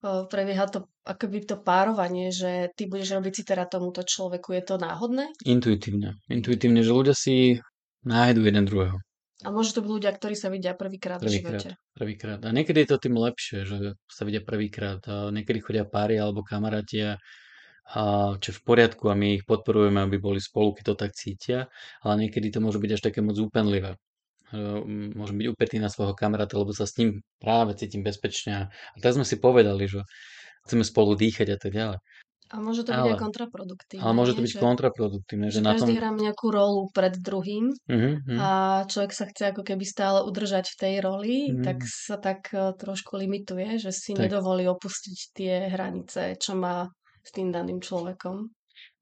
prebieha 0.03 0.67
to 0.67 0.91
akoby 1.07 1.47
to 1.47 1.63
párovanie, 1.63 2.35
že 2.35 2.75
ty 2.75 2.91
budeš 2.91 3.23
robiť 3.23 3.33
citera 3.39 3.67
tomuto 3.71 4.03
človeku. 4.03 4.51
Je 4.55 4.63
to 4.67 4.75
náhodné? 4.75 5.31
Intuitívne. 5.47 6.19
Intuitívne, 6.27 6.83
že 6.83 6.91
ľudia 6.91 7.15
si 7.15 7.63
nájdu 8.03 8.43
jeden 8.43 8.67
druhého. 8.67 8.99
A 9.43 9.51
môže 9.51 9.75
to 9.75 9.83
byť 9.83 9.91
ľudia, 9.91 10.11
ktorí 10.15 10.35
sa 10.39 10.51
vidia 10.51 10.75
prvýkrát 10.75 11.19
v 11.19 11.27
Prvýkrát, 11.27 11.59
živote. 11.59 11.71
prvýkrát. 11.95 12.41
A 12.47 12.51
niekedy 12.55 12.87
je 12.87 12.89
to 12.95 13.03
tým 13.03 13.19
lepšie, 13.19 13.59
že 13.67 13.77
sa 14.07 14.23
vidia 14.23 14.43
prvýkrát. 14.43 15.03
A 15.11 15.35
niekedy 15.35 15.59
chodia 15.63 15.83
páry 15.83 16.19
alebo 16.19 16.47
kamaráti 16.47 17.03
a 17.03 17.19
čo 18.39 18.51
v 18.55 18.61
poriadku 18.63 19.11
a 19.11 19.19
my 19.19 19.43
ich 19.43 19.45
podporujeme, 19.47 19.99
aby 19.99 20.23
boli 20.23 20.39
spolu, 20.39 20.71
keď 20.79 20.95
to 20.95 20.95
tak 20.95 21.13
cítia, 21.19 21.67
ale 22.07 22.27
niekedy 22.27 22.55
to 22.55 22.63
môže 22.63 22.79
byť 22.79 22.91
až 22.95 23.03
také 23.03 23.19
moc 23.19 23.35
úpenlivé. 23.35 23.99
Môžem 25.13 25.37
byť 25.37 25.49
upetý 25.49 25.77
na 25.79 25.89
svojho 25.89 26.13
kamaráta, 26.13 26.57
lebo 26.57 26.71
sa 26.71 26.85
s 26.85 26.97
ním 26.97 27.21
práve 27.39 27.73
cítim 27.75 28.01
bezpečne. 28.01 28.69
A 28.93 28.97
tak 29.01 29.17
sme 29.17 29.25
si 29.25 29.37
povedali, 29.37 29.89
že 29.89 30.05
chceme 30.65 30.83
spolu 30.83 31.17
dýchať 31.17 31.49
a 31.55 31.59
tak 31.59 31.73
ďalej. 31.73 31.99
A 32.53 32.61
môže 32.61 32.85
to 32.85 32.93
byť 32.93 33.01
Ale- 33.01 33.17
aj 33.17 33.25
kontraproduktívne. 33.25 34.03
Ale 34.05 34.13
môže 34.13 34.37
to 34.37 34.45
byť 34.45 34.53
Že- 34.53 34.61
kontraproduktívne, 34.61 35.49
že 35.49 35.57
že 35.57 35.65
na 35.65 35.73
tom... 35.73 35.89
každý 35.89 35.95
hrá 35.97 36.11
nejakú 36.13 36.47
rolu 36.53 36.93
pred 36.93 37.17
druhým 37.17 37.73
Mhm, 37.89 38.11
mhm. 38.29 38.37
a 38.37 38.49
človek 38.85 39.13
sa 39.17 39.25
chce 39.25 39.57
ako 39.57 39.65
keby 39.65 39.85
stále 39.89 40.21
udržať 40.21 40.69
v 40.69 40.77
tej 40.77 40.95
roli, 41.01 41.37
Mhm. 41.49 41.65
tak 41.65 41.79
sa 41.83 42.21
tak 42.21 42.53
eh, 42.53 42.77
trošku 42.77 43.17
limituje, 43.17 43.81
že 43.81 43.89
si 43.89 44.13
Tak. 44.13 44.29
nedovolí 44.29 44.69
opustiť 44.69 45.19
tie 45.33 45.55
hranice, 45.73 46.37
čo 46.37 46.53
má 46.53 46.93
s 47.25 47.31
tým 47.33 47.49
daným 47.49 47.81
človekom. 47.81 48.53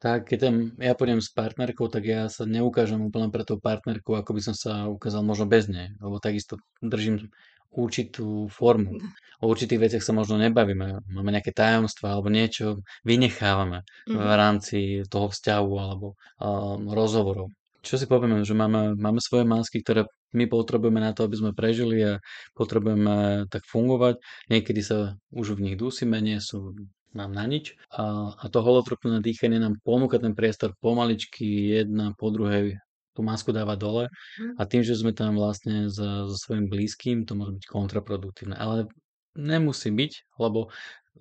Tak 0.00 0.32
keď 0.32 0.38
tam 0.40 0.54
ja 0.80 0.92
pôjdem 0.96 1.20
s 1.20 1.28
partnerkou, 1.28 1.86
tak 1.92 2.08
ja 2.08 2.26
sa 2.32 2.48
neukážem 2.48 3.00
úplne 3.04 3.28
pre 3.28 3.44
tou 3.44 3.60
partnerkou, 3.60 4.16
ako 4.16 4.30
by 4.32 4.40
som 4.40 4.54
sa 4.56 4.88
ukázal 4.88 5.20
možno 5.20 5.44
bez 5.44 5.68
nej, 5.68 5.92
lebo 6.00 6.16
takisto 6.16 6.56
držím 6.80 7.28
určitú 7.70 8.48
formu. 8.50 8.96
O 9.40 9.46
určitých 9.46 9.80
veciach 9.86 10.04
sa 10.04 10.12
možno 10.16 10.40
nebavíme, 10.40 11.04
máme 11.06 11.30
nejaké 11.30 11.52
tajomstvá 11.54 12.16
alebo 12.16 12.28
niečo 12.32 12.80
vynechávame 13.06 13.84
v 14.08 14.16
Mhm. 14.16 14.36
rámci 14.40 14.78
toho 15.06 15.28
vzťahu 15.30 15.72
alebo 15.78 16.06
um, 16.40 16.90
rozhovorov. 16.90 17.52
Čo 17.80 17.96
si 17.96 18.04
povieme, 18.04 18.44
že 18.44 18.52
máme, 18.52 18.92
máme 18.96 19.20
svoje 19.24 19.44
masky, 19.48 19.80
ktoré 19.80 20.04
my 20.36 20.44
potrebujeme 20.48 21.00
na 21.00 21.16
to, 21.16 21.24
aby 21.24 21.36
sme 21.40 21.52
prežili 21.56 21.96
a 22.04 22.12
potrebujeme 22.52 23.48
tak 23.48 23.64
fungovať. 23.64 24.20
Niekedy 24.52 24.80
sa 24.84 25.16
už 25.32 25.56
v 25.56 25.72
nich 25.72 25.76
dusíme, 25.80 26.20
nie 26.20 26.36
sú 26.44 26.76
nám 27.14 27.30
na 27.34 27.44
nič. 27.46 27.74
A, 27.92 28.34
a 28.38 28.44
to 28.52 28.62
holotropné 28.62 29.20
dýchanie 29.22 29.58
nám 29.58 29.78
ponúka 29.82 30.18
ten 30.22 30.34
priestor 30.36 30.74
pomaličky, 30.80 31.70
jedna 31.74 32.14
po 32.16 32.30
druhej 32.30 32.78
tú 33.14 33.20
masku 33.26 33.50
dáva 33.50 33.74
dole 33.74 34.06
Mhm. 34.38 34.54
a 34.56 34.62
tým, 34.66 34.82
že 34.86 34.94
sme 34.94 35.10
tam 35.10 35.34
vlastne 35.34 35.90
so, 35.90 36.30
so 36.30 36.36
svojím 36.38 36.70
blízkym, 36.70 37.26
to 37.26 37.34
môže 37.34 37.58
byť 37.58 37.64
kontraproduktívne. 37.66 38.54
Ale 38.54 38.86
nemusí 39.34 39.90
byť, 39.90 40.12
lebo 40.38 40.70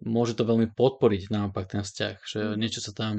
môže 0.05 0.33
to 0.37 0.45
veľmi 0.47 0.71
podporiť 0.73 1.29
naopak 1.33 1.65
ten 1.73 1.81
vzťah, 1.83 2.15
že 2.23 2.39
Mhm. 2.43 2.59
niečo 2.61 2.79
sa 2.85 2.93
tam 2.95 3.13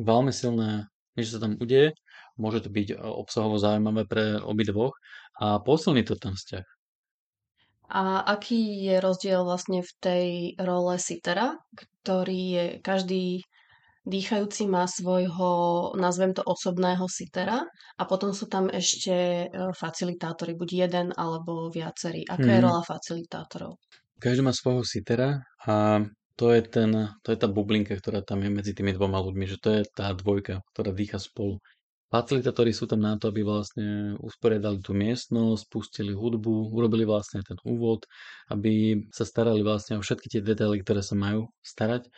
veľmi 0.00 0.30
silné, 0.32 0.88
niečo 1.18 1.38
sa 1.38 1.42
tam 1.44 1.58
udeje, 1.60 1.92
môže 2.38 2.64
to 2.64 2.70
byť 2.72 2.96
obsahovo 2.98 3.58
zaujímavé 3.60 4.06
pre 4.08 4.38
obidvoch 4.40 4.94
a 5.38 5.58
posilní 5.60 6.02
to 6.06 6.14
ten 6.16 6.34
vzťah. 6.38 6.64
A 7.92 8.24
aký 8.34 8.60
je 8.88 8.96
rozdiel 9.06 9.40
vlastne 9.44 9.80
v 9.84 9.92
tej 10.06 10.26
role 10.68 10.94
sitera, 11.08 11.48
ktorý 11.76 12.40
je 12.56 12.64
každý 12.88 13.24
dýchajúci 14.14 14.64
má 14.74 14.84
svojho, 14.90 15.50
nazvem 16.04 16.32
to 16.38 16.42
osobného 16.54 17.06
sitera 17.18 17.58
a 18.00 18.02
potom 18.10 18.30
sú 18.34 18.46
tam 18.54 18.66
ešte 18.82 19.16
e, 19.46 19.46
facilitátori, 19.82 20.52
buď 20.60 20.70
jeden 20.88 21.08
alebo 21.24 21.70
viacerí. 21.78 22.22
Aká 22.36 22.50
je 22.56 22.60
Mhm. 22.60 22.66
rola 22.66 22.82
facilitátorov? 22.82 23.72
Každý 24.22 24.40
má 24.46 24.52
svojho 24.54 24.84
sitera 24.86 25.28
a 25.66 25.74
to 26.38 26.46
je, 26.54 26.62
ten, 26.64 26.90
to 27.24 27.28
je 27.32 27.38
tá 27.42 27.48
bublinka, 27.56 27.92
ktorá 28.00 28.20
tam 28.24 28.40
je 28.44 28.50
medzi 28.58 28.72
tými 28.72 28.92
dvoma 28.96 29.18
ľuďmi, 29.20 29.44
že 29.52 29.58
to 29.60 29.68
je 29.76 29.82
tá 29.98 30.06
dvojka, 30.16 30.64
ktorá 30.72 30.90
dýcha 30.96 31.18
spolu. 31.20 31.60
Facilitátori 32.12 32.76
sú 32.76 32.84
tam 32.84 33.00
na 33.00 33.16
to, 33.16 33.32
aby 33.32 33.40
vlastne 33.40 34.20
usporiadali 34.20 34.84
tú 34.84 34.92
miestnosť, 34.92 35.64
pustili 35.72 36.12
hudbu, 36.12 36.68
urobili 36.68 37.08
vlastne 37.08 37.40
ten 37.40 37.56
úvod, 37.64 38.04
aby 38.52 39.00
sa 39.08 39.24
starali 39.24 39.64
vlastne 39.64 39.96
o 39.96 40.04
všetky 40.04 40.28
tie 40.28 40.44
detaily, 40.44 40.84
ktoré 40.84 41.00
sa 41.00 41.16
majú 41.16 41.48
starať. 41.64 42.12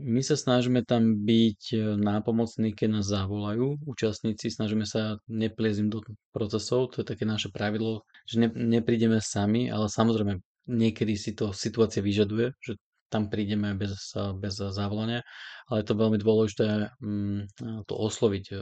My 0.00 0.24
sa 0.24 0.40
snažíme 0.40 0.82
tam 0.88 1.22
byť 1.28 1.60
e, 1.70 1.78
nápomocní, 1.94 2.72
keď 2.72 2.88
nás 2.98 3.06
zavolajú 3.06 3.84
účastníci, 3.84 4.48
snažíme 4.48 4.88
sa 4.88 5.20
nepliesť 5.28 5.78
im 5.86 5.88
do 5.92 6.00
procesov, 6.32 6.96
to 6.96 7.04
je 7.04 7.12
také 7.14 7.28
naše 7.28 7.52
pravidlo, 7.52 8.02
že 8.24 8.42
ne, 8.42 8.48
neprídeme 8.48 9.20
sami, 9.20 9.68
ale 9.68 9.92
samozrejme 9.92 10.40
niekedy 10.66 11.14
si 11.20 11.36
to 11.36 11.52
situácia 11.52 12.00
vyžaduje, 12.00 12.56
že 12.58 12.80
tam 13.14 13.30
prídeme 13.30 13.78
bez, 13.78 14.10
bez 14.42 14.58
zavolania, 14.58 15.22
ale 15.70 15.80
je 15.80 15.86
to 15.86 15.94
veľmi 15.94 16.18
dôležité 16.18 16.90
mm, 16.98 17.40
to 17.86 17.94
osloviť, 17.94 18.44
e, 18.50 18.54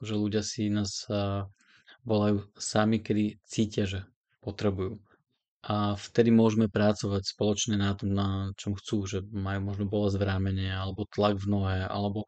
že 0.00 0.14
ľudia 0.16 0.40
si 0.40 0.72
nás 0.72 1.04
a, 1.12 1.44
volajú 2.08 2.48
sami, 2.56 3.04
kedy 3.04 3.36
cítia, 3.44 3.84
že 3.84 4.00
potrebujú. 4.40 4.96
A 5.68 5.98
vtedy 5.98 6.30
môžeme 6.30 6.70
pracovať 6.70 7.34
spoločne 7.34 7.76
na 7.76 7.92
tom, 7.92 8.14
na 8.14 8.54
čom 8.56 8.78
chcú, 8.78 9.04
že 9.04 9.20
majú 9.28 9.68
možno 9.68 9.84
bolesť 9.90 10.16
v 10.16 10.24
ramene, 10.24 10.68
alebo 10.70 11.04
tlak 11.10 11.36
v 11.36 11.50
nohe, 11.50 11.78
alebo 11.84 12.24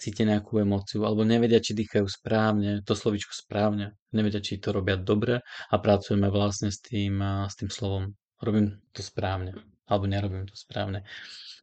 cítia 0.00 0.26
nejakú 0.26 0.64
emóciu, 0.64 1.04
alebo 1.04 1.22
nevedia, 1.22 1.62
či 1.62 1.76
dýchajú 1.76 2.08
správne, 2.08 2.80
to 2.82 2.96
slovíčko 2.96 3.36
správne, 3.36 3.94
nevedia, 4.10 4.42
či 4.42 4.58
to 4.58 4.74
robia 4.74 4.96
dobre 4.96 5.44
a 5.44 5.74
pracujeme 5.76 6.32
vlastne 6.32 6.72
s 6.72 6.80
tým, 6.80 7.20
a, 7.20 7.46
s 7.46 7.54
tým 7.60 7.70
slovom. 7.70 8.16
Robím 8.40 8.80
to 8.96 9.04
správne, 9.04 9.60
alebo 9.90 10.06
nerobím 10.06 10.46
to 10.46 10.54
správne. 10.54 11.02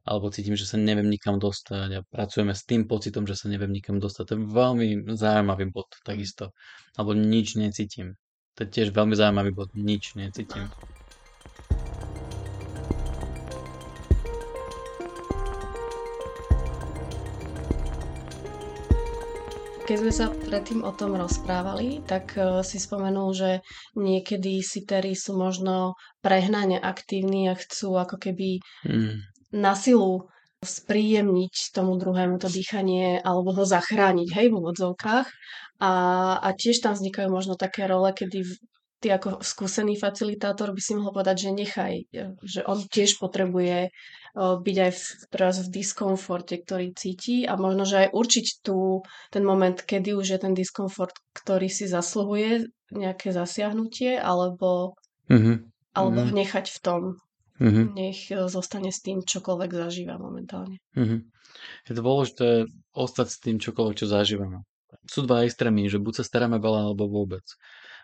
Alebo 0.07 0.31
cítim, 0.31 0.55
že 0.55 0.67
sa 0.67 0.79
neviem 0.79 1.07
nikam 1.07 1.35
dostať 1.39 1.89
a 1.99 1.99
pracujeme 2.07 2.55
s 2.55 2.63
tým 2.63 2.87
pocitom, 2.87 3.27
že 3.27 3.35
sa 3.35 3.51
neviem 3.51 3.71
nikam 3.71 3.99
dostať. 3.99 4.23
To 4.23 4.33
je 4.35 4.43
veľmi 4.51 4.87
zaujímavý 5.15 5.67
bod, 5.71 5.87
takisto. 6.03 6.55
Alebo 6.95 7.15
nič 7.15 7.59
necítim. 7.59 8.15
To 8.55 8.63
je 8.63 8.71
tiež 8.71 8.95
veľmi 8.95 9.15
zaujímavý 9.15 9.51
bod, 9.51 9.71
nič 9.75 10.15
necítim. 10.15 10.71
Keď 19.87 19.97
sme 20.03 20.11
sa 20.11 20.27
predtým 20.27 20.83
o 20.83 20.91
tom 20.91 21.15
rozprávali, 21.15 22.03
tak 22.03 22.35
eh, 22.35 22.59
si 22.59 22.75
spomenul, 22.75 23.31
že 23.31 23.51
niekedy 23.95 24.59
sitery 24.59 25.15
sú 25.15 25.39
možno 25.39 25.95
prehnane 26.19 26.75
aktívni 26.75 27.47
a 27.47 27.55
chcú 27.55 27.95
ako 27.95 28.19
keby 28.19 28.59
Mm. 28.83 29.23
na 29.55 29.73
silu 29.79 30.27
spríjemniť 30.59 31.71
tomu 31.71 31.95
druhému 31.95 32.35
to 32.35 32.51
dýchanie 32.51 33.23
alebo 33.23 33.55
ho 33.55 33.63
zachrániť, 33.63 34.27
hej, 34.35 34.47
v 34.51 34.57
úvodzovkách. 34.59 35.27
A, 35.79 35.91
a 36.41 36.49
tiež 36.51 36.83
tam 36.83 36.91
vznikajú 36.97 37.29
možno 37.31 37.53
také 37.55 37.87
role, 37.87 38.11
kedy 38.11 38.43
ty 38.97 39.13
ako 39.13 39.45
skúsený 39.45 39.95
facilitátor 39.95 40.73
by 40.73 40.81
si 40.81 40.97
mohol 40.97 41.13
povedať, 41.13 41.47
že 41.47 41.51
nechaj, 41.53 41.93
e, 42.09 42.23
že 42.41 42.61
on 42.65 42.81
tiež 42.81 43.21
potrebuje 43.21 43.77
e, 43.87 43.89
byť 44.37 44.77
aj 44.81 44.91
v, 44.93 45.01
teraz 45.29 45.55
v 45.61 45.69
diskomforte, 45.69 46.57
ktorý 46.57 46.93
cíti 46.97 47.45
a 47.45 47.53
možno, 47.55 47.85
že 47.85 48.07
aj 48.07 48.09
určiť 48.13 48.45
tu 48.65 49.05
ten 49.29 49.43
moment, 49.45 49.77
kedy 49.77 50.17
už 50.17 50.27
je 50.33 50.39
ten 50.41 50.53
diskomfort, 50.57 51.13
ktorý 51.37 51.69
si 51.69 51.85
zasluhuje 51.85 52.69
nejaké 52.89 53.29
zasiahnutie, 53.35 54.17
alebo, 54.17 54.95
Mhm. 55.29 55.69
alebo 55.93 56.19
Mhm. 56.23 56.27
ho 56.29 56.33
nechať 56.33 56.65
v 56.71 56.79
tom. 56.81 57.01
Mhm. 57.59 57.81
Nech 57.93 58.19
e, 58.29 58.49
zostane 58.49 58.89
s 58.93 59.01
tým, 59.01 59.21
čokoľvek 59.25 59.71
zažíva 59.73 60.17
momentálne. 60.17 60.77
Mhm. 60.93 61.25
Je 61.89 61.93
dôležité 61.93 62.69
ostať 62.93 63.27
s 63.29 63.37
tým 63.41 63.57
čokoľvek, 63.57 63.97
čo 63.97 64.05
zažívame. 64.05 64.61
Sú 65.09 65.25
dva 65.25 65.43
extrémy, 65.43 65.89
že 65.89 65.97
buď 65.99 66.21
sa 66.21 66.23
staráme 66.23 66.61
veľa, 66.61 66.91
alebo 66.91 67.09
vôbec. 67.09 67.43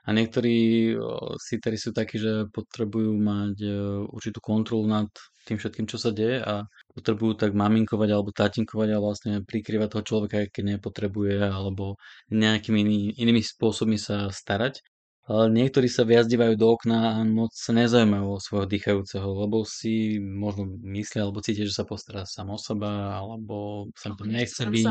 A 0.04 0.12
niektorí 0.12 0.92
o, 1.00 1.40
sitery 1.40 1.80
sú 1.80 1.96
takí, 1.96 2.20
že 2.20 2.52
potrebujú 2.52 3.16
mať 3.16 3.56
e, 3.64 3.72
určitú 4.12 4.44
kontrolu 4.44 4.84
nad 4.84 5.08
tým 5.48 5.56
všetkým, 5.56 5.88
čo 5.88 5.96
sa 5.96 6.12
deje 6.12 6.44
a 6.44 6.68
potrebujú 6.92 7.40
tak 7.40 7.56
maminkovať 7.56 8.10
alebo 8.12 8.36
tatinkovať 8.36 8.90
a 8.92 9.04
vlastne 9.04 9.34
prikrývať 9.48 9.96
toho 9.96 10.04
človeka, 10.04 10.38
keď 10.52 10.80
nepotrebuje, 10.80 11.48
alebo 11.48 11.96
nejakými 12.32 12.80
iný, 12.84 13.00
inými 13.16 13.40
spôsobmi 13.44 13.96
sa 13.96 14.28
starať. 14.28 14.84
Ale 15.24 15.48
niektorí 15.56 15.88
sa 15.88 16.04
viac 16.04 16.28
dívajú 16.28 16.60
do 16.60 16.68
okna 16.76 17.16
a 17.16 17.24
moc 17.24 17.56
sa 17.56 17.72
nezaujímajú 17.72 18.28
o 18.28 18.44
svojho 18.44 18.68
dýchajúceho, 18.68 19.24
lebo 19.24 19.64
si 19.64 20.20
možno 20.20 20.68
myslia 20.84 21.24
alebo 21.24 21.40
cítia, 21.40 21.64
že 21.64 21.80
sa 21.80 21.88
postará 21.88 22.28
sám 22.28 22.52
o 22.52 22.60
seba, 22.60 23.24
alebo 23.24 23.88
sa 23.96 24.12
to 24.20 24.28
nechce 24.28 24.68
byť, 24.68 24.84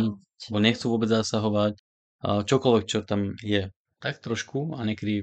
alebo 0.48 0.58
nechcú 0.64 0.86
vôbec 0.88 1.12
zasahovať. 1.12 1.76
Čokoľvek, 2.24 2.84
čo 2.88 3.04
tam 3.04 3.36
je, 3.44 3.68
tak 4.02 4.18
trošku 4.18 4.74
a 4.74 4.82
niekedy 4.82 5.22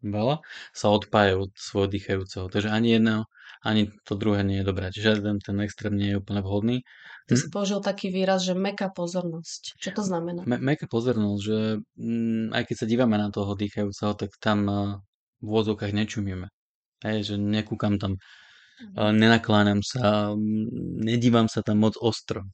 veľa, 0.00 0.40
sa 0.72 0.86
odpájajú 0.94 1.50
od 1.50 1.52
svojho 1.58 1.88
dýchajúceho. 1.92 2.46
Takže 2.48 2.72
ani 2.72 2.96
jedno, 2.96 3.28
ani 3.60 3.92
to 4.08 4.16
druhé 4.16 4.40
nie 4.40 4.62
je 4.62 4.68
dobré. 4.68 4.88
Čiže 4.88 5.20
žiaden 5.20 5.42
ten 5.42 5.58
extrém 5.60 5.92
nie 5.92 6.14
je 6.14 6.20
úplne 6.22 6.40
vhodný. 6.40 6.76
Ty 7.28 7.34
si 7.36 7.52
použil 7.52 7.84
taký 7.84 8.08
výraz, 8.08 8.42
že 8.42 8.56
meká 8.56 8.88
pozornosť. 8.90 9.76
Čo 9.76 9.90
to 9.92 10.02
znamená? 10.02 10.42
Me- 10.48 10.62
meká 10.62 10.88
pozornosť, 10.88 11.40
že 11.44 11.58
mm, 12.00 12.56
aj 12.56 12.62
keď 12.66 12.76
sa 12.80 12.86
dívame 12.88 13.16
na 13.20 13.28
toho 13.28 13.52
dýchajúceho, 13.54 14.16
tak 14.16 14.34
tam 14.40 14.58
uh, 14.66 14.78
v 15.38 15.46
vôzokách 15.46 15.92
nečumíme. 15.92 16.48
Hej, 17.04 17.32
že 17.32 17.34
nekúkam 17.36 18.00
tam, 18.00 18.16
uh, 18.96 19.12
nenakláňam 19.12 19.84
sa, 19.84 20.32
mm, 20.32 21.04
nedívam 21.04 21.46
sa 21.46 21.60
tam 21.60 21.84
moc 21.84 21.94
ostro. 22.00 22.48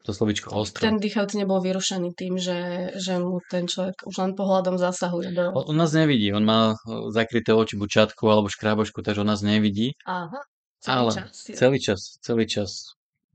To 0.00 0.16
slovičko 0.16 0.48
ostro. 0.56 0.80
Ten 0.80 0.96
dýchavci 0.96 1.36
nebol 1.36 1.60
vyrušený 1.60 2.16
tým, 2.16 2.40
že, 2.40 2.90
že 2.96 3.20
mu 3.20 3.44
ten 3.52 3.68
človek 3.68 4.00
už 4.08 4.16
len 4.16 4.32
pohľadom 4.32 4.80
zasahuje 4.80 5.36
do... 5.36 5.52
On, 5.52 5.64
on 5.70 5.76
nás 5.76 5.92
nevidí, 5.92 6.32
on 6.32 6.44
má 6.44 6.80
zakryté 7.12 7.52
oči 7.52 7.76
buď 7.76 7.88
čatkou 7.88 8.32
alebo 8.32 8.48
škrábočku, 8.48 9.04
takže 9.04 9.20
on 9.20 9.28
nás 9.28 9.44
nevidí. 9.44 9.92
Aha, 10.08 10.40
celý 10.80 10.96
ale 10.96 11.10
čas. 11.12 11.34
Celý 11.52 11.78
čas, 11.78 12.00
celý 12.24 12.44
čas. 12.48 12.70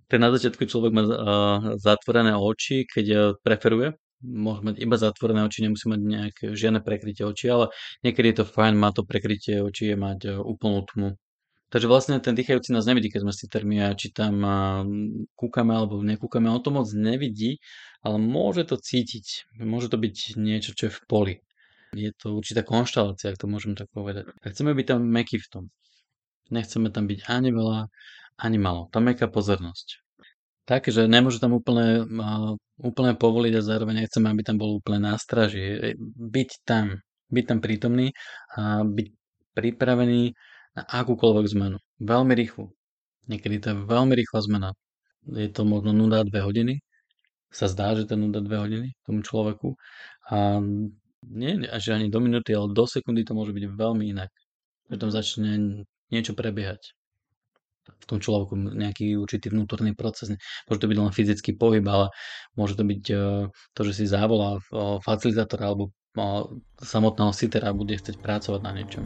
Ten 0.10 0.22
na 0.22 0.30
začiatku 0.34 0.66
človek 0.66 0.92
má 0.94 1.04
uh, 1.06 1.14
zatvorené 1.78 2.34
oči, 2.34 2.86
keď 2.86 3.06
uh, 3.14 3.22
preferuje. 3.42 3.94
Môže 4.26 4.66
mať 4.66 4.76
iba 4.82 4.98
zatvorené 4.98 5.46
oči, 5.46 5.66
nemusí 5.66 5.86
mať 5.86 6.02
nejaké 6.02 6.46
žiadne 6.58 6.82
prekrytie 6.82 7.26
očí, 7.26 7.46
ale 7.46 7.70
niekedy 8.02 8.34
je 8.34 8.38
to 8.42 8.46
fajn, 8.46 8.74
má 8.74 8.90
to 8.90 9.06
prekrytie 9.06 9.62
očí, 9.62 9.94
je 9.94 9.98
mať 9.98 10.20
uh, 10.34 10.42
úplnú 10.42 10.82
tmu. 10.90 11.14
Takže 11.74 11.90
vlastne 11.90 12.22
ten 12.22 12.38
dýchajúci 12.38 12.70
nás 12.72 12.86
nevidí, 12.86 13.10
keď 13.10 13.26
sme 13.26 13.34
si 13.34 13.46
termia, 13.50 13.92
či 13.98 14.14
tam 14.14 14.38
kúkame 15.34 15.74
alebo 15.74 15.98
nekúkame. 16.00 16.46
On 16.48 16.62
to 16.62 16.70
moc 16.70 16.86
nevidí, 16.94 17.58
ale 18.06 18.22
môže 18.22 18.70
to 18.70 18.78
cítiť. 18.78 19.50
Môže 19.60 19.90
to 19.90 19.98
byť 19.98 20.38
niečo, 20.38 20.78
čo 20.78 20.88
je 20.88 20.94
v 20.94 21.02
poli. 21.10 21.36
Je 21.98 22.14
to 22.14 22.38
určitá 22.38 22.62
konštalácia, 22.62 23.34
ak 23.34 23.42
to 23.42 23.50
môžem 23.50 23.74
tak 23.74 23.90
povedať. 23.90 24.30
A 24.46 24.46
chceme 24.54 24.78
byť 24.78 24.86
tam 24.86 25.00
meky 25.10 25.42
v 25.42 25.48
tom. 25.50 25.64
Nechceme 26.54 26.94
tam 26.94 27.10
byť 27.10 27.26
ani 27.26 27.50
veľa, 27.50 27.90
ani 28.38 28.58
malo. 28.62 28.86
Tam 28.94 29.10
meká 29.10 29.26
pozornosť. 29.26 30.06
Tak, 30.70 30.90
že 30.90 31.10
nemôže 31.10 31.42
tam 31.42 31.58
úplne, 31.58 32.06
úplne 32.78 33.14
povoliť 33.18 33.54
a 33.58 33.66
zároveň 33.66 34.06
nechceme, 34.06 34.30
aby 34.30 34.42
tam 34.46 34.58
bol 34.62 34.78
úplne 34.78 35.14
nástraží. 35.14 35.98
Byť 36.18 36.50
tam, 36.62 37.02
byť 37.34 37.46
tam 37.50 37.60
prítomný 37.62 38.14
a 38.54 38.86
byť 38.86 39.08
pripravený 39.58 40.34
na 40.76 40.84
akúkoľvek 40.84 41.46
zmenu. 41.56 41.78
Veľmi 42.04 42.34
rýchlu. 42.36 42.68
Niekedy 43.32 43.56
to 43.64 43.68
je 43.74 43.78
veľmi 43.88 44.14
rýchla 44.14 44.40
zmena. 44.46 44.70
Je 45.26 45.50
to 45.50 45.66
možno 45.66 45.96
nuda 45.96 46.22
dve 46.28 46.46
hodiny. 46.46 46.84
Sa 47.50 47.72
zdá, 47.72 47.96
že 47.96 48.06
to 48.06 48.20
nuda 48.20 48.44
dve 48.44 48.60
hodiny 48.60 48.88
tomu 49.08 49.24
človeku. 49.24 49.74
A 50.30 50.60
nie 51.26 51.66
až 51.66 51.98
ani 51.98 52.12
do 52.12 52.20
minúty, 52.22 52.54
ale 52.54 52.70
do 52.76 52.86
sekundy 52.86 53.26
to 53.26 53.34
môže 53.34 53.56
byť 53.56 53.64
veľmi 53.74 54.12
inak. 54.14 54.30
Že 54.92 54.96
tam 55.02 55.10
začne 55.10 55.52
niečo 56.14 56.38
prebiehať. 56.38 56.94
V 57.86 58.06
tom 58.10 58.18
človeku 58.18 58.58
nejaký 58.58 59.18
určitý 59.18 59.54
vnútorný 59.54 59.94
proces. 59.94 60.34
Môže 60.66 60.82
to 60.82 60.90
byť 60.90 60.98
len 60.98 61.14
fyzický 61.14 61.54
pohyb, 61.54 61.86
ale 61.86 62.10
môže 62.58 62.78
to 62.78 62.82
byť 62.82 63.04
e, 63.14 63.18
to, 63.50 63.82
že 63.86 63.94
si 63.94 64.06
závolá 64.10 64.58
e, 64.58 64.62
facilitátora 65.06 65.70
alebo 65.70 65.90
e, 65.90 65.92
samotného 66.82 67.30
sitera 67.30 67.78
bude 67.78 67.94
chcieť 67.94 68.18
pracovať 68.18 68.62
na 68.66 68.74
niečom. 68.74 69.06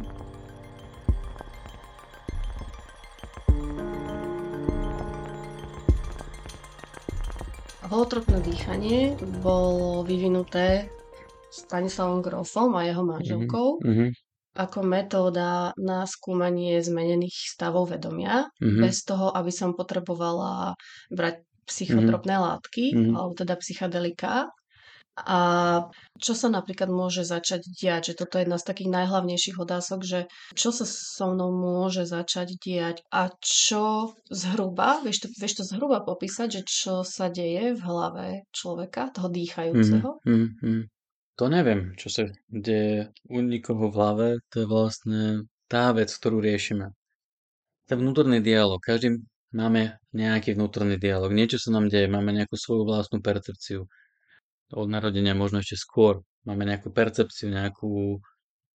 Holotropné 7.89 8.37
dýchanie 8.45 9.17
bolo 9.41 10.05
vyvinuté 10.05 10.93
Stanislavom 11.49 12.21
Grofom 12.21 12.77
a 12.77 12.85
jeho 12.85 13.01
manželkou 13.01 13.81
mm-hmm. 13.81 14.09
ako 14.61 14.79
metóda 14.85 15.73
na 15.73 16.05
skúmanie 16.05 16.77
zmenených 16.85 17.33
stavov 17.33 17.89
vedomia, 17.89 18.45
mm-hmm. 18.61 18.85
bez 18.85 19.01
toho, 19.01 19.33
aby 19.33 19.49
som 19.49 19.73
potrebovala 19.73 20.77
brať 21.09 21.41
psychotropné 21.65 22.37
mm-hmm. 22.37 22.49
látky, 22.53 22.85
mm-hmm. 22.93 23.13
alebo 23.17 23.33
teda 23.33 23.57
psychedelika. 23.57 24.53
A 25.25 25.39
čo 26.19 26.33
sa 26.35 26.51
napríklad 26.51 26.91
môže 26.91 27.23
začať 27.23 27.65
diať, 27.71 28.13
že 28.13 28.23
toto 28.23 28.37
je 28.37 28.43
jedna 28.45 28.59
z 28.59 28.67
takých 28.67 28.89
najhlavnejších 28.91 29.57
otázok, 29.57 29.99
že 30.03 30.19
čo 30.55 30.69
sa 30.75 30.83
so 30.85 31.31
mnou 31.31 31.51
môže 31.51 32.03
začať 32.03 32.59
diať 32.59 33.03
a 33.09 33.31
čo 33.39 34.15
zhruba, 34.27 34.99
vieš 35.03 35.25
to, 35.25 35.27
vieš 35.35 35.53
to 35.59 35.63
zhruba 35.63 36.03
popísať, 36.03 36.59
že 36.59 36.61
čo 36.67 36.95
sa 37.07 37.31
deje 37.31 37.75
v 37.75 37.81
hlave 37.81 38.27
človeka, 38.51 39.11
toho 39.15 39.31
dýchajúceho? 39.31 40.19
Mm, 40.27 40.35
mm, 40.35 40.49
mm. 40.59 40.83
To 41.39 41.47
neviem, 41.47 41.95
čo 41.95 42.11
sa 42.11 42.27
deje 42.51 43.15
u 43.31 43.39
nikoho 43.39 43.87
v 43.87 43.95
hlave, 43.95 44.27
to 44.51 44.63
je 44.63 44.67
vlastne 44.67 45.47
tá 45.71 45.95
vec, 45.95 46.11
ktorú 46.11 46.43
riešime. 46.43 46.91
Ten 47.87 47.97
vnútorný 48.03 48.43
dialog, 48.43 48.83
každý 48.83 49.23
máme 49.55 49.97
nejaký 50.13 50.53
vnútorný 50.53 50.99
dialog, 50.99 51.31
niečo 51.31 51.57
sa 51.57 51.73
nám 51.73 51.87
deje, 51.87 52.11
máme 52.11 52.35
nejakú 52.35 52.59
svoju 52.59 52.83
vlastnú 52.83 53.23
percepciu 53.23 53.87
od 54.73 54.87
narodenia 54.89 55.33
možno 55.33 55.61
ešte 55.61 55.77
skôr. 55.77 56.21
Máme 56.45 56.65
nejakú 56.65 56.89
percepciu, 56.89 57.51
nejakú 57.51 58.21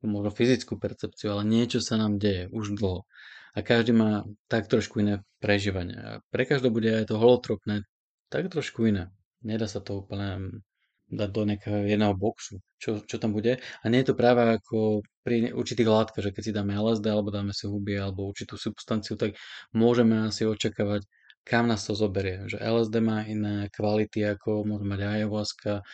možno 0.05 0.31
fyzickú 0.31 0.77
percepciu, 0.77 1.33
ale 1.33 1.49
niečo 1.49 1.81
sa 1.81 1.97
nám 1.97 2.21
deje 2.21 2.53
už 2.53 2.77
dlho. 2.77 3.09
A 3.55 3.59
každý 3.63 3.95
má 3.95 4.27
tak 4.51 4.67
trošku 4.67 5.01
iné 5.01 5.23
prežívanie. 5.39 5.97
A 5.97 6.11
pre 6.29 6.45
každého 6.45 6.75
bude 6.75 6.91
aj 6.91 7.09
to 7.09 7.17
holotropné 7.17 7.87
tak 8.29 8.51
trošku 8.51 8.91
iné. 8.91 9.15
Nedá 9.47 9.71
sa 9.71 9.79
to 9.79 10.03
úplne 10.03 10.61
dať 11.07 11.31
do 11.31 11.43
nejakého 11.47 11.87
jedného 11.87 12.17
boxu, 12.17 12.59
čo, 12.81 13.05
čo 13.05 13.17
tam 13.23 13.31
bude. 13.31 13.61
A 13.61 13.85
nie 13.87 14.03
je 14.03 14.11
to 14.11 14.19
práve 14.19 14.59
ako 14.59 15.05
pri 15.23 15.55
určitých 15.55 15.87
látkach, 15.87 16.25
že 16.25 16.33
keď 16.35 16.43
si 16.43 16.57
dáme 16.57 16.75
LSD 16.75 17.07
alebo 17.07 17.31
dáme 17.31 17.55
si 17.55 17.69
huby 17.71 17.95
alebo 17.95 18.27
určitú 18.27 18.59
substanciu, 18.59 19.15
tak 19.15 19.39
môžeme 19.71 20.27
asi 20.27 20.49
očakávať 20.49 21.07
kam 21.45 21.69
nás 21.69 21.85
to 21.85 21.93
zoberie. 21.93 22.49
Že 22.49 22.59
LSD 22.59 22.95
má 23.05 23.23
iné 23.29 23.69
kvality, 23.71 24.25
ako 24.35 24.65
môže 24.65 24.89
mať 24.89 25.01
ayahuasca, 25.05 25.85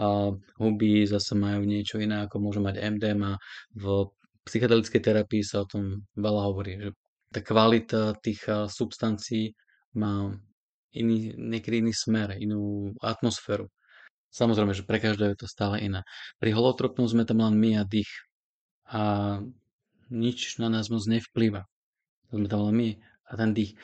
a 0.00 0.04
huby 0.56 1.04
zase 1.04 1.34
majú 1.34 1.66
niečo 1.66 1.98
iné, 2.00 2.24
ako 2.24 2.38
môže 2.40 2.62
mať 2.62 2.78
MDMA. 2.78 3.36
V 3.74 4.08
psychedelickej 4.46 5.02
terapii 5.02 5.42
sa 5.44 5.62
o 5.62 5.68
tom 5.68 6.06
veľa 6.16 6.42
hovorí, 6.48 6.78
že 6.80 6.88
tá 7.34 7.42
kvalita 7.44 8.16
tých 8.22 8.46
substancií 8.70 9.52
má 9.98 10.30
iný, 10.94 11.34
niekedy 11.36 11.82
iný 11.84 11.92
smer, 11.94 12.38
inú 12.38 12.94
atmosféru. 13.02 13.68
Samozrejme, 14.30 14.72
že 14.74 14.86
pre 14.86 15.02
každého 15.02 15.34
je 15.34 15.42
to 15.42 15.50
stále 15.50 15.82
iné. 15.82 16.06
Pri 16.38 16.54
holotropnom 16.54 17.10
sme 17.10 17.26
tam 17.26 17.42
len 17.42 17.58
my 17.58 17.82
a 17.82 17.84
dých. 17.84 18.10
A 18.90 19.02
nič 20.10 20.58
na 20.62 20.70
nás 20.70 20.86
moc 20.90 21.02
nevplýva. 21.06 21.66
Sme 22.30 22.46
tam 22.46 22.70
len 22.70 22.74
my 22.74 22.88
a 23.26 23.32
ten 23.34 23.50
dých. 23.54 23.74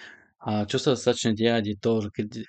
A 0.46 0.62
čo 0.70 0.78
sa 0.78 0.94
začne 0.94 1.34
diať 1.34 1.74
je 1.74 1.76
to, 1.76 1.92
že 2.06 2.08
keď 2.14 2.28
e, 2.30 2.44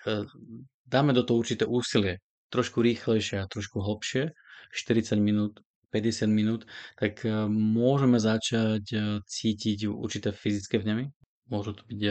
dáme 0.85 1.17
do 1.17 1.25
toho 1.25 1.41
určité 1.41 1.65
úsilie, 1.65 2.21
trošku 2.53 2.85
rýchlejšie 2.85 3.41
a 3.41 3.49
trošku 3.49 3.81
hlbšie, 3.81 4.37
40 4.69 5.17
minút, 5.17 5.65
50 5.89 6.29
minút, 6.29 6.61
tak 7.01 7.25
e, 7.25 7.49
môžeme 7.49 8.21
začať 8.21 8.85
e, 8.93 8.97
cítiť 9.25 9.89
určité 9.89 10.29
fyzické 10.29 10.77
vnemy. 10.77 11.09
Môže 11.49 11.79
to 11.79 11.83
byť 11.89 12.01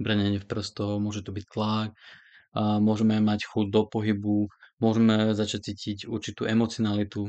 brenenie 0.00 0.40
v 0.40 0.48
prstoch, 0.48 1.02
môže 1.02 1.26
to 1.26 1.34
byť 1.34 1.44
tlak, 1.50 1.90
môžeme 2.54 3.18
mať 3.18 3.50
chuť 3.50 3.74
do 3.74 3.82
pohybu, 3.90 4.46
môžeme 4.78 5.34
začať 5.34 5.74
cítiť 5.74 5.98
určitú 6.06 6.46
emocionalitu 6.46 7.26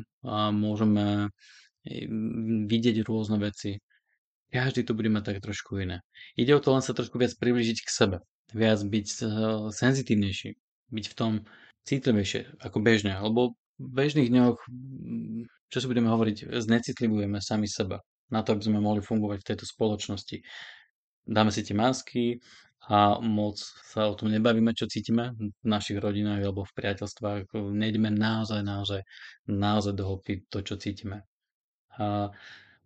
môžeme 0.54 1.34
vidieť 2.70 3.02
rôzne 3.02 3.42
veci. 3.42 3.82
Každý 4.50 4.82
to 4.82 4.98
bude 4.98 5.14
mať 5.14 5.34
tak 5.34 5.38
trošku 5.46 5.78
iné. 5.78 6.02
Ide 6.34 6.58
o 6.58 6.62
to 6.64 6.74
len 6.74 6.82
sa 6.82 6.98
trošku 6.98 7.22
viac 7.22 7.38
približiť 7.38 7.78
k 7.86 7.90
sebe. 7.90 8.18
Viac 8.50 8.82
byť 8.82 9.08
uh, 9.22 9.30
senzitívnejší. 9.70 10.58
Byť 10.90 11.06
v 11.06 11.16
tom 11.18 11.34
citlivejšie 11.86 12.58
ako 12.66 12.78
bežne. 12.82 13.14
Lebo 13.22 13.54
v 13.78 13.90
bežných 13.94 14.34
dňoch, 14.34 14.58
mm, 14.66 15.70
čo 15.70 15.78
si 15.78 15.86
budeme 15.86 16.10
hovoriť, 16.10 16.50
znecitlivujeme 16.58 17.38
sami 17.40 17.70
seba. 17.70 18.02
Na 18.34 18.42
to, 18.42 18.58
aby 18.58 18.66
sme 18.66 18.82
mohli 18.82 19.06
fungovať 19.06 19.42
v 19.42 19.48
tejto 19.54 19.66
spoločnosti. 19.70 20.42
Dáme 21.30 21.54
si 21.54 21.62
tie 21.62 21.78
masky 21.78 22.42
a 22.90 23.22
moc 23.22 23.62
sa 23.62 24.10
o 24.10 24.18
tom 24.18 24.34
nebavíme, 24.34 24.74
čo 24.74 24.90
cítime 24.90 25.38
v 25.38 25.54
našich 25.62 26.02
rodinách 26.02 26.42
alebo 26.42 26.66
v 26.66 26.74
priateľstvách. 26.74 27.54
Nejdeme 27.54 28.10
naozaj, 28.10 28.66
naozaj, 28.66 29.02
naozaj 29.46 29.94
do 29.94 30.18
to, 30.50 30.60
čo 30.66 30.74
cítime. 30.82 31.22
A 32.02 32.34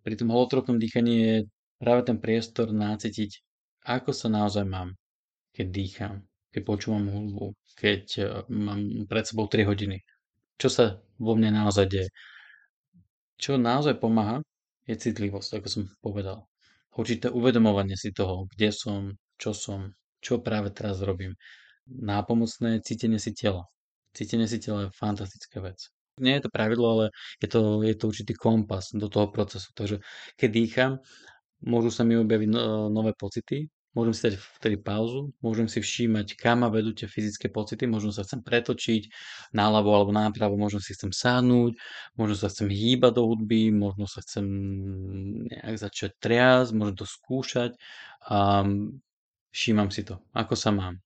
pri 0.03 0.19
tom 0.19 0.35
holotropnom 0.35 0.75
dýchaní 0.75 1.15
je 1.23 1.35
práve 1.83 2.07
ten 2.07 2.17
priestor 2.23 2.71
nácitiť, 2.71 3.31
ako 3.83 4.15
sa 4.15 4.31
naozaj 4.31 4.63
mám, 4.63 4.95
keď 5.51 5.67
dýcham, 5.67 6.15
keď 6.55 6.61
počúvam 6.63 7.11
hudbu, 7.11 7.51
keď 7.75 8.03
e, 8.15 8.23
mám 8.47 8.79
pred 9.11 9.27
sebou 9.27 9.51
3 9.51 9.67
hodiny. 9.67 9.99
Čo 10.55 10.69
sa 10.71 10.85
vo 11.19 11.35
mne 11.35 11.59
naozaj 11.59 11.85
deje. 11.91 12.09
Čo 13.35 13.59
naozaj 13.59 13.99
pomáha, 13.99 14.39
je 14.87 14.95
citlivosť, 14.95 15.59
ako 15.59 15.67
som 15.67 15.83
povedal. 15.99 16.47
Určité 16.95 17.27
uvedomovanie 17.33 17.97
si 17.97 18.13
toho, 18.15 18.47
kde 18.53 18.69
som, 18.71 19.11
čo 19.35 19.51
som, 19.51 19.91
čo 20.23 20.39
práve 20.39 20.71
teraz 20.71 21.03
robím. 21.03 21.35
Nápomocné 21.89 22.79
cítenie 22.79 23.19
si 23.19 23.35
tela. 23.35 23.67
Cítenie 24.13 24.47
si 24.47 24.61
tela 24.61 24.87
je 24.87 24.95
fantastická 24.95 25.59
vec. 25.59 25.89
Nie 26.21 26.37
je 26.37 26.45
to 26.45 26.53
pravidlo, 26.53 26.87
ale 26.93 27.05
je 27.41 27.49
to, 27.49 27.81
je 27.81 27.95
to 27.97 28.05
určitý 28.05 28.33
kompas 28.37 28.93
do 28.93 29.09
toho 29.09 29.33
procesu. 29.33 29.73
Takže 29.73 29.97
keď 30.37 30.49
dýcham, 30.53 30.91
môžu 31.63 31.89
sa 31.89 32.03
mi 32.03 32.19
objaviť 32.19 32.49
no, 32.51 32.87
nové 32.91 33.15
pocity, 33.15 33.71
môžem 33.93 34.13
si 34.13 34.21
dať 34.27 34.35
vtedy 34.59 34.77
pauzu, 34.81 35.29
môžem 35.39 35.69
si 35.69 35.77
všímať, 35.79 36.33
kam 36.35 36.65
ma 36.65 36.69
vedú 36.73 36.91
tie 36.97 37.05
fyzické 37.05 37.53
pocity, 37.53 37.85
možno 37.85 38.09
sa 38.09 38.25
chcem 38.25 38.41
pretočiť 38.41 39.09
náľavo 39.53 39.89
alebo 39.93 40.11
nápravo, 40.11 40.57
možno 40.57 40.81
si 40.81 40.97
chcem 40.97 41.13
sáhnuť, 41.13 41.77
možno 42.17 42.35
sa 42.35 42.49
chcem 42.49 42.67
hýbať 42.73 43.11
do 43.21 43.23
hudby, 43.29 43.69
možno 43.69 44.09
sa 44.09 44.25
chcem 44.25 44.45
nejak 45.45 45.77
začať 45.77 46.11
triasť, 46.17 46.69
možno 46.73 46.93
to 46.97 47.05
skúšať 47.05 47.77
a 48.27 48.65
všímam 49.53 49.93
si 49.93 50.01
to, 50.01 50.17
ako 50.33 50.57
sa 50.57 50.73
mám. 50.73 50.97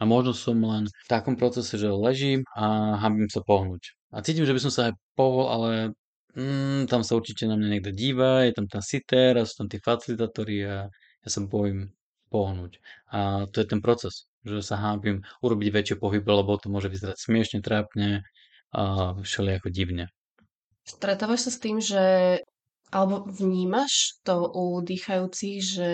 A 0.00 0.08
možno 0.08 0.32
som 0.32 0.56
len 0.64 0.88
v 0.88 1.06
takom 1.10 1.36
procese, 1.36 1.76
že 1.76 1.92
ležím 1.92 2.40
a 2.56 2.96
hambím 2.96 3.28
sa 3.28 3.44
pohnúť. 3.44 3.92
A 4.14 4.24
cítim, 4.24 4.48
že 4.48 4.56
by 4.56 4.62
som 4.64 4.72
sa 4.72 4.80
aj 4.90 4.94
pohol, 5.12 5.44
ale 5.52 5.92
mm, 6.36 6.90
tam 6.90 7.00
sa 7.02 7.16
určite 7.16 7.46
na 7.46 7.56
mňa 7.56 7.68
niekto 7.68 7.92
díva, 7.94 8.46
je 8.46 8.52
tam 8.56 8.66
ten 8.66 8.82
sitér 8.82 9.38
a 9.38 9.46
sú 9.48 9.64
tam 9.64 9.68
tí 9.70 9.78
facilitátori 9.82 10.64
a 10.66 10.86
ja 11.20 11.28
sa 11.28 11.40
bojím 11.44 11.92
pohnúť. 12.30 12.78
A 13.10 13.50
to 13.50 13.60
je 13.60 13.66
ten 13.66 13.82
proces, 13.82 14.30
že 14.46 14.62
sa 14.62 14.78
hábim 14.78 15.26
urobiť 15.42 15.68
väčšie 15.68 15.96
pohyby, 15.98 16.30
lebo 16.30 16.56
to 16.56 16.70
môže 16.70 16.88
vyzerať 16.88 17.18
smiešne, 17.18 17.58
trápne 17.60 18.22
a 18.70 19.14
všelijako 19.18 19.68
divne. 19.74 20.06
Stretávaš 20.86 21.50
sa 21.50 21.52
s 21.52 21.58
tým, 21.58 21.82
že 21.82 22.38
alebo 22.90 23.22
vnímaš 23.26 24.18
to 24.26 24.50
u 24.50 24.82
dýchajúcich, 24.82 25.58
že 25.62 25.90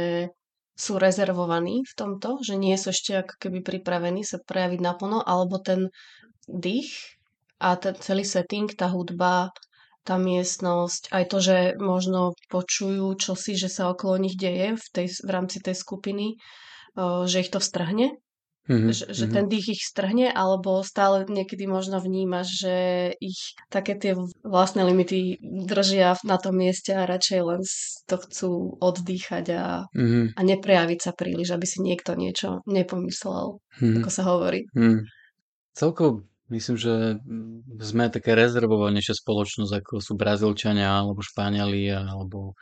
sú 0.76 1.00
rezervovaní 1.00 1.84
v 1.84 1.94
tomto, 1.96 2.40
že 2.44 2.56
nie 2.56 2.76
sú 2.76 2.92
ešte 2.92 3.24
ako 3.24 3.34
keby 3.40 3.64
pripravení 3.64 4.24
sa 4.24 4.40
prejaviť 4.40 4.80
naplno, 4.80 5.24
alebo 5.24 5.60
ten 5.60 5.88
dých 6.48 7.16
a 7.60 7.76
ten 7.80 7.96
celý 7.96 8.24
setting, 8.24 8.68
tá 8.76 8.92
hudba, 8.92 9.52
tá 10.06 10.16
miestnosť, 10.22 11.10
aj 11.10 11.24
to, 11.26 11.38
že 11.42 11.58
možno 11.82 12.38
počujú 12.46 13.10
čosi, 13.18 13.58
že 13.58 13.66
sa 13.66 13.90
okolo 13.90 14.22
nich 14.22 14.38
deje 14.38 14.78
v, 14.78 14.86
tej, 14.94 15.06
v 15.26 15.30
rámci 15.30 15.58
tej 15.58 15.74
skupiny, 15.74 16.38
že 17.26 17.42
ich 17.42 17.50
to 17.50 17.58
vstrhne, 17.58 18.14
Mhm, 18.66 18.90
že, 18.90 19.04
že 19.14 19.24
mhm. 19.30 19.32
ten 19.32 19.46
dých 19.46 19.78
ich 19.78 19.82
strhne, 19.86 20.26
alebo 20.34 20.82
stále 20.82 21.22
niekedy 21.30 21.70
možno 21.70 22.02
vnímaš, 22.02 22.66
že 22.66 22.76
ich 23.22 23.54
také 23.70 23.94
tie 23.94 24.18
vlastné 24.42 24.82
limity 24.82 25.38
držia 25.40 26.18
na 26.26 26.34
tom 26.34 26.58
mieste 26.58 26.90
a 26.90 27.06
radšej 27.06 27.40
len 27.46 27.62
to 28.10 28.16
chcú 28.18 28.50
oddychať 28.82 29.46
a, 29.54 29.64
Mhm, 29.94 30.34
a 30.34 30.40
neprejaviť 30.42 30.98
sa 30.98 31.12
príliš, 31.14 31.54
aby 31.54 31.66
si 31.66 31.78
niekto 31.78 32.18
niečo 32.18 32.66
nepomyslel, 32.66 33.62
mhm, 33.78 34.02
ako 34.02 34.10
sa 34.10 34.22
hovorí. 34.26 34.66
mhm. 34.74 35.06
Celkovo 35.76 36.26
myslím, 36.50 36.76
že 36.78 37.18
sme 37.82 38.12
také 38.12 38.34
rezervovanejšia 38.38 39.14
spoločnosť, 39.18 39.72
ako 39.82 39.92
sú 40.02 40.12
Brazílčania, 40.14 41.02
alebo 41.02 41.24
Španieli, 41.24 41.90
alebo 41.90 42.54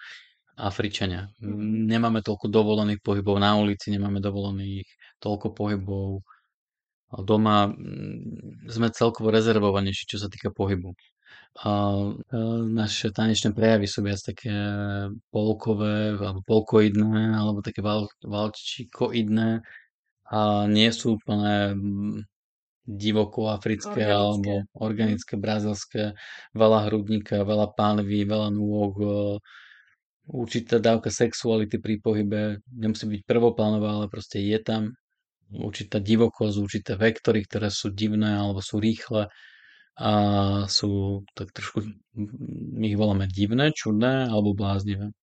Afričania. 0.54 1.30
Mhm. 1.42 1.90
Nemáme 1.90 2.20
toľko 2.22 2.46
dovolených 2.48 3.02
pohybov 3.02 3.36
na 3.42 3.58
ulici, 3.58 3.90
nemáme 3.90 4.22
dovolených 4.22 4.86
toľko 5.18 5.50
pohybov 5.54 6.22
doma. 7.22 7.70
mm, 7.70 8.66
Sme 8.70 8.90
celkovo 8.90 9.30
rezervovanejší, 9.30 10.04
čo 10.10 10.18
sa 10.18 10.28
týka 10.32 10.50
pohybu. 10.50 10.94
A 11.62 11.70
e, 11.70 12.38
naše 12.74 13.14
tanečné 13.14 13.54
prejavy 13.54 13.86
sú 13.86 14.02
viac 14.02 14.18
také 14.22 14.50
polkové, 15.30 16.18
alebo 16.18 16.42
polkoidné, 16.42 17.38
alebo 17.38 17.62
také 17.62 17.78
val, 17.82 18.10
valčikoidné 18.26 19.62
a 20.30 20.40
nie 20.66 20.90
sú 20.90 21.20
úplne 21.20 21.78
mm, 21.78 22.18
divoko 22.84 23.48
africké 23.48 24.04
alebo 24.04 24.64
Organické. 24.64 24.76
Mhm. 24.76 24.80
organické 24.80 25.34
brazilské. 25.40 26.02
Veľa 26.52 26.78
hrudníka, 26.88 27.42
veľa 27.42 27.72
pánví, 27.74 28.28
veľa 28.28 28.48
nôh, 28.52 28.92
e, 29.00 29.08
určitá 30.28 30.76
dávka 30.80 31.08
sexuality 31.08 31.80
pri 31.80 32.00
pohybe. 32.00 32.60
Nemusí 32.72 33.04
byť 33.08 33.22
prvoplánová, 33.24 34.00
ale 34.00 34.06
proste 34.12 34.40
je 34.40 34.58
tam 34.60 34.92
určitá 35.52 36.00
divokosť, 36.00 36.56
určité 36.60 36.92
vektory, 36.96 37.44
ktoré 37.44 37.68
sú 37.68 37.92
divné 37.92 38.36
alebo 38.36 38.60
sú 38.64 38.80
rýchle 38.80 39.28
a 39.94 40.12
sú 40.66 41.22
tak 41.38 41.54
trošku, 41.54 41.86
my 42.74 42.84
ich 42.90 42.98
voláme 42.98 43.30
divné, 43.30 43.70
čudné 43.70 44.26
alebo 44.26 44.56
bláznivé. 44.56 45.14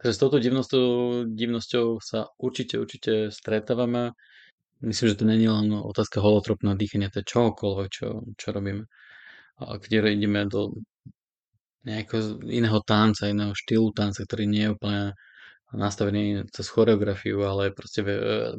Takže 0.00 0.14
s 0.16 0.20
touto 0.20 0.38
divnosťou, 0.40 0.86
divnosťou 1.30 2.00
sa 2.00 2.32
určite, 2.40 2.80
určite 2.80 3.12
stretávame. 3.30 4.16
Myslím, 4.82 5.08
že 5.08 5.14
to 5.20 5.24
není 5.24 5.48
len 5.48 5.72
otázka 5.74 6.20
holotropného 6.20 6.76
dýchania, 6.76 7.12
to 7.12 7.20
je 7.20 7.30
čohokoľvek, 7.32 7.88
čo, 7.92 8.08
čo 8.36 8.48
robíme. 8.52 8.84
A 9.60 9.76
keď 9.78 10.08
ideme 10.12 10.46
do 10.48 10.72
nejakého 11.84 12.44
iného 12.52 12.80
tanca, 12.84 13.30
iného 13.32 13.56
štýlu 13.56 13.88
tanca, 13.96 14.20
ktorý 14.24 14.44
nie 14.44 14.64
je 14.68 14.74
úplne 14.76 15.02
nastavený 15.74 16.22
cez 16.54 16.66
choreografiu, 16.68 17.38
ale 17.46 17.70
je 17.70 17.76
proste 17.78 18.00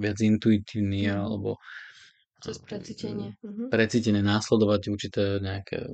viac 0.03 0.17
intuitívny 0.21 1.09
Mhm. 1.09 1.17
alebo 1.25 1.57
Cez 2.41 2.57
precítenie. 2.59 3.37
Mhm. 3.43 3.65
precítené 3.71 4.19
následovať 4.21 4.81
určité 4.93 5.23
nejaké 5.39 5.87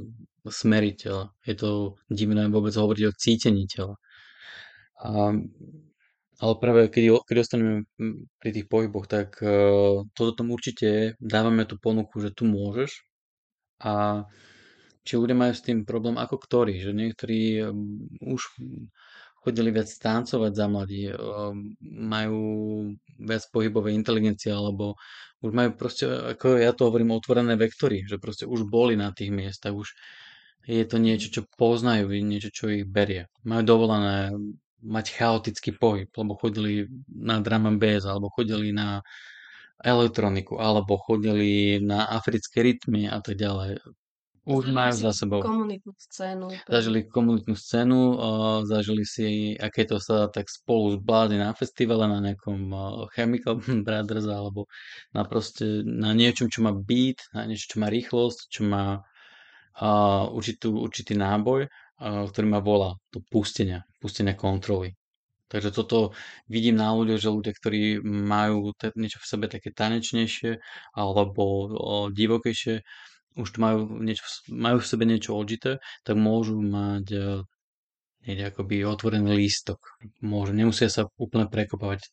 smery 0.50 0.96
tela. 0.98 1.32
Je 1.46 1.56
to 1.56 1.70
divné 2.10 2.48
vôbec 2.50 2.74
hovoriť 2.74 3.04
o 3.08 3.18
cítení 3.18 3.68
tela. 3.70 3.96
A, 4.98 5.32
ale 6.38 6.54
práve 6.62 6.82
keď, 6.93 7.26
keď 7.26 7.36
ostaneme 7.41 7.89
pri 8.38 8.50
tých 8.54 8.69
pohyboch, 8.69 9.10
tak 9.10 9.41
uh, 9.41 10.06
toto 10.13 10.32
tam 10.38 10.54
určite. 10.54 11.17
Dávame 11.17 11.65
tú 11.65 11.82
ponuku, 11.82 12.21
že 12.21 12.30
tu 12.30 12.45
môžeš. 12.45 13.02
A 13.82 14.26
či 15.02 15.17
ľudia 15.17 15.34
majú 15.34 15.54
s 15.56 15.65
tým 15.65 15.88
problém 15.88 16.19
ako 16.19 16.36
ktorí, 16.38 16.84
že 16.84 16.91
niektorí 16.93 17.65
um, 17.65 18.06
už 18.21 18.43
chodili 19.41 19.71
viac 19.71 19.88
tancovať 19.88 20.52
za 20.52 20.65
mladí, 20.67 21.10
um, 21.10 21.73
majú 21.82 22.41
viac 23.15 23.47
pohybovej 23.50 23.95
inteligencie, 23.95 24.52
alebo 24.52 25.00
už 25.39 25.52
majú 25.56 25.80
proste, 25.80 26.06
ako 26.06 26.60
ja 26.60 26.76
to 26.76 26.91
hovorím, 26.91 27.15
otvorené 27.15 27.56
vektory, 27.56 28.04
že 28.04 28.19
proste 28.19 28.43
už 28.43 28.67
boli 28.67 29.00
na 29.00 29.15
tých 29.15 29.32
miestach, 29.32 29.71
už 29.71 29.95
je 30.67 30.84
to 30.84 31.00
niečo, 31.00 31.32
čo 31.32 31.41
poznajú, 31.56 32.12
niečo, 32.12 32.52
čo 32.52 32.67
ich 32.67 32.84
berie. 32.84 33.32
Majú 33.47 33.63
dovolené 33.63 34.36
mať 34.88 35.06
chaotický 35.12 35.76
pohyb, 35.76 36.08
lebo 36.15 36.39
chodili 36.39 36.88
na 37.12 37.43
drum 37.43 37.67
and 37.67 37.80
bass, 37.84 38.08
alebo 38.08 38.32
chodili 38.32 38.71
na 38.71 39.04
elektroniku, 39.84 40.58
alebo 40.58 40.97
chodili 40.97 41.78
na 41.84 42.08
africké 42.10 42.63
rytmy 42.63 43.06
a 43.12 43.19
tak 43.21 43.38
ďalej. 43.38 43.84
Už 44.47 44.71
majú 44.71 44.95
za 44.95 45.12
sebou. 45.12 45.43
komunitnú 45.43 45.91
scénu. 46.00 46.47
Zažili 46.71 47.04
komunitnú 47.04 47.52
scénu, 47.52 48.00
uh, 48.15 48.63
zažili 48.63 49.04
si, 49.04 49.60
aké 49.60 49.84
to 49.84 50.00
sa 50.00 50.32
tak 50.32 50.47
spolu 50.47 50.95
zblázni 50.95 51.36
na 51.36 51.52
festivale, 51.52 52.08
na 52.08 52.23
nejakom 52.23 52.60
uh, 52.71 53.12
Chemical 53.12 53.60
Brothers, 53.86 54.23
alebo 54.23 54.71
na 55.12 55.28
proste, 55.28 55.84
na 55.84 56.15
niečom, 56.15 56.47
čo 56.47 56.63
má 56.63 56.71
beat, 56.71 57.28
na 57.36 57.43
niečo, 57.43 57.76
čo 57.76 57.84
má 57.84 57.91
rýchlosť, 57.91 58.39
čo 58.47 58.62
má 58.63 59.04
uh, 59.84 60.32
určitú, 60.32 60.80
určitý 60.80 61.19
náboj, 61.19 61.67
ktorý 62.02 62.46
má 62.48 62.60
volá 62.62 62.96
to 63.10 63.20
pustenia, 63.34 63.84
pustenia 64.02 64.38
kontroly. 64.38 64.94
Takže 65.48 65.72
toto 65.72 66.12
vidím 66.52 66.76
na 66.76 66.92
ľuďoch, 66.92 67.20
že 67.24 67.30
ľudia, 67.32 67.54
ktorí 67.56 67.82
majú 68.04 68.76
niečo 69.00 69.24
v 69.24 69.30
sebe 69.32 69.46
také 69.48 69.72
tanečnejšie 69.72 70.60
alebo 70.92 71.72
divokejšie, 72.12 72.84
už 73.38 73.48
majú, 73.62 74.02
niečo, 74.02 74.26
majú 74.52 74.82
v 74.82 74.90
sebe 74.90 75.06
niečo 75.08 75.38
odžité, 75.38 75.78
tak 76.04 76.18
môžu 76.18 76.58
mať 76.58 77.06
e, 77.14 77.20
niekde 78.26 78.44
akoby 78.50 78.82
otvorený 78.84 79.38
lístok. 79.38 79.78
Môžu, 80.26 80.58
nemusia 80.58 80.90
sa 80.90 81.06
úplne 81.22 81.46
prekopávať 81.46 82.10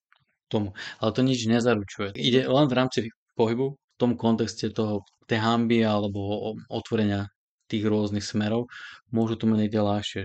tomu. 0.52 0.76
Ale 1.00 1.10
to 1.16 1.24
nič 1.24 1.48
nezaručuje. 1.48 2.12
Ide 2.12 2.44
len 2.44 2.68
v 2.68 2.76
rámci 2.76 2.98
pohybu, 3.34 3.72
v 3.72 3.96
tom 3.96 4.20
kontexte 4.20 4.68
toho, 4.70 5.02
tej 5.24 5.40
hamby 5.40 5.80
alebo 5.80 6.52
otvorenia 6.68 7.32
tých 7.68 7.84
rôznych 7.88 8.24
smerov, 8.24 8.68
môžu 9.08 9.40
to 9.40 9.48
niekde 9.48 9.80
ľahšie. 9.80 10.22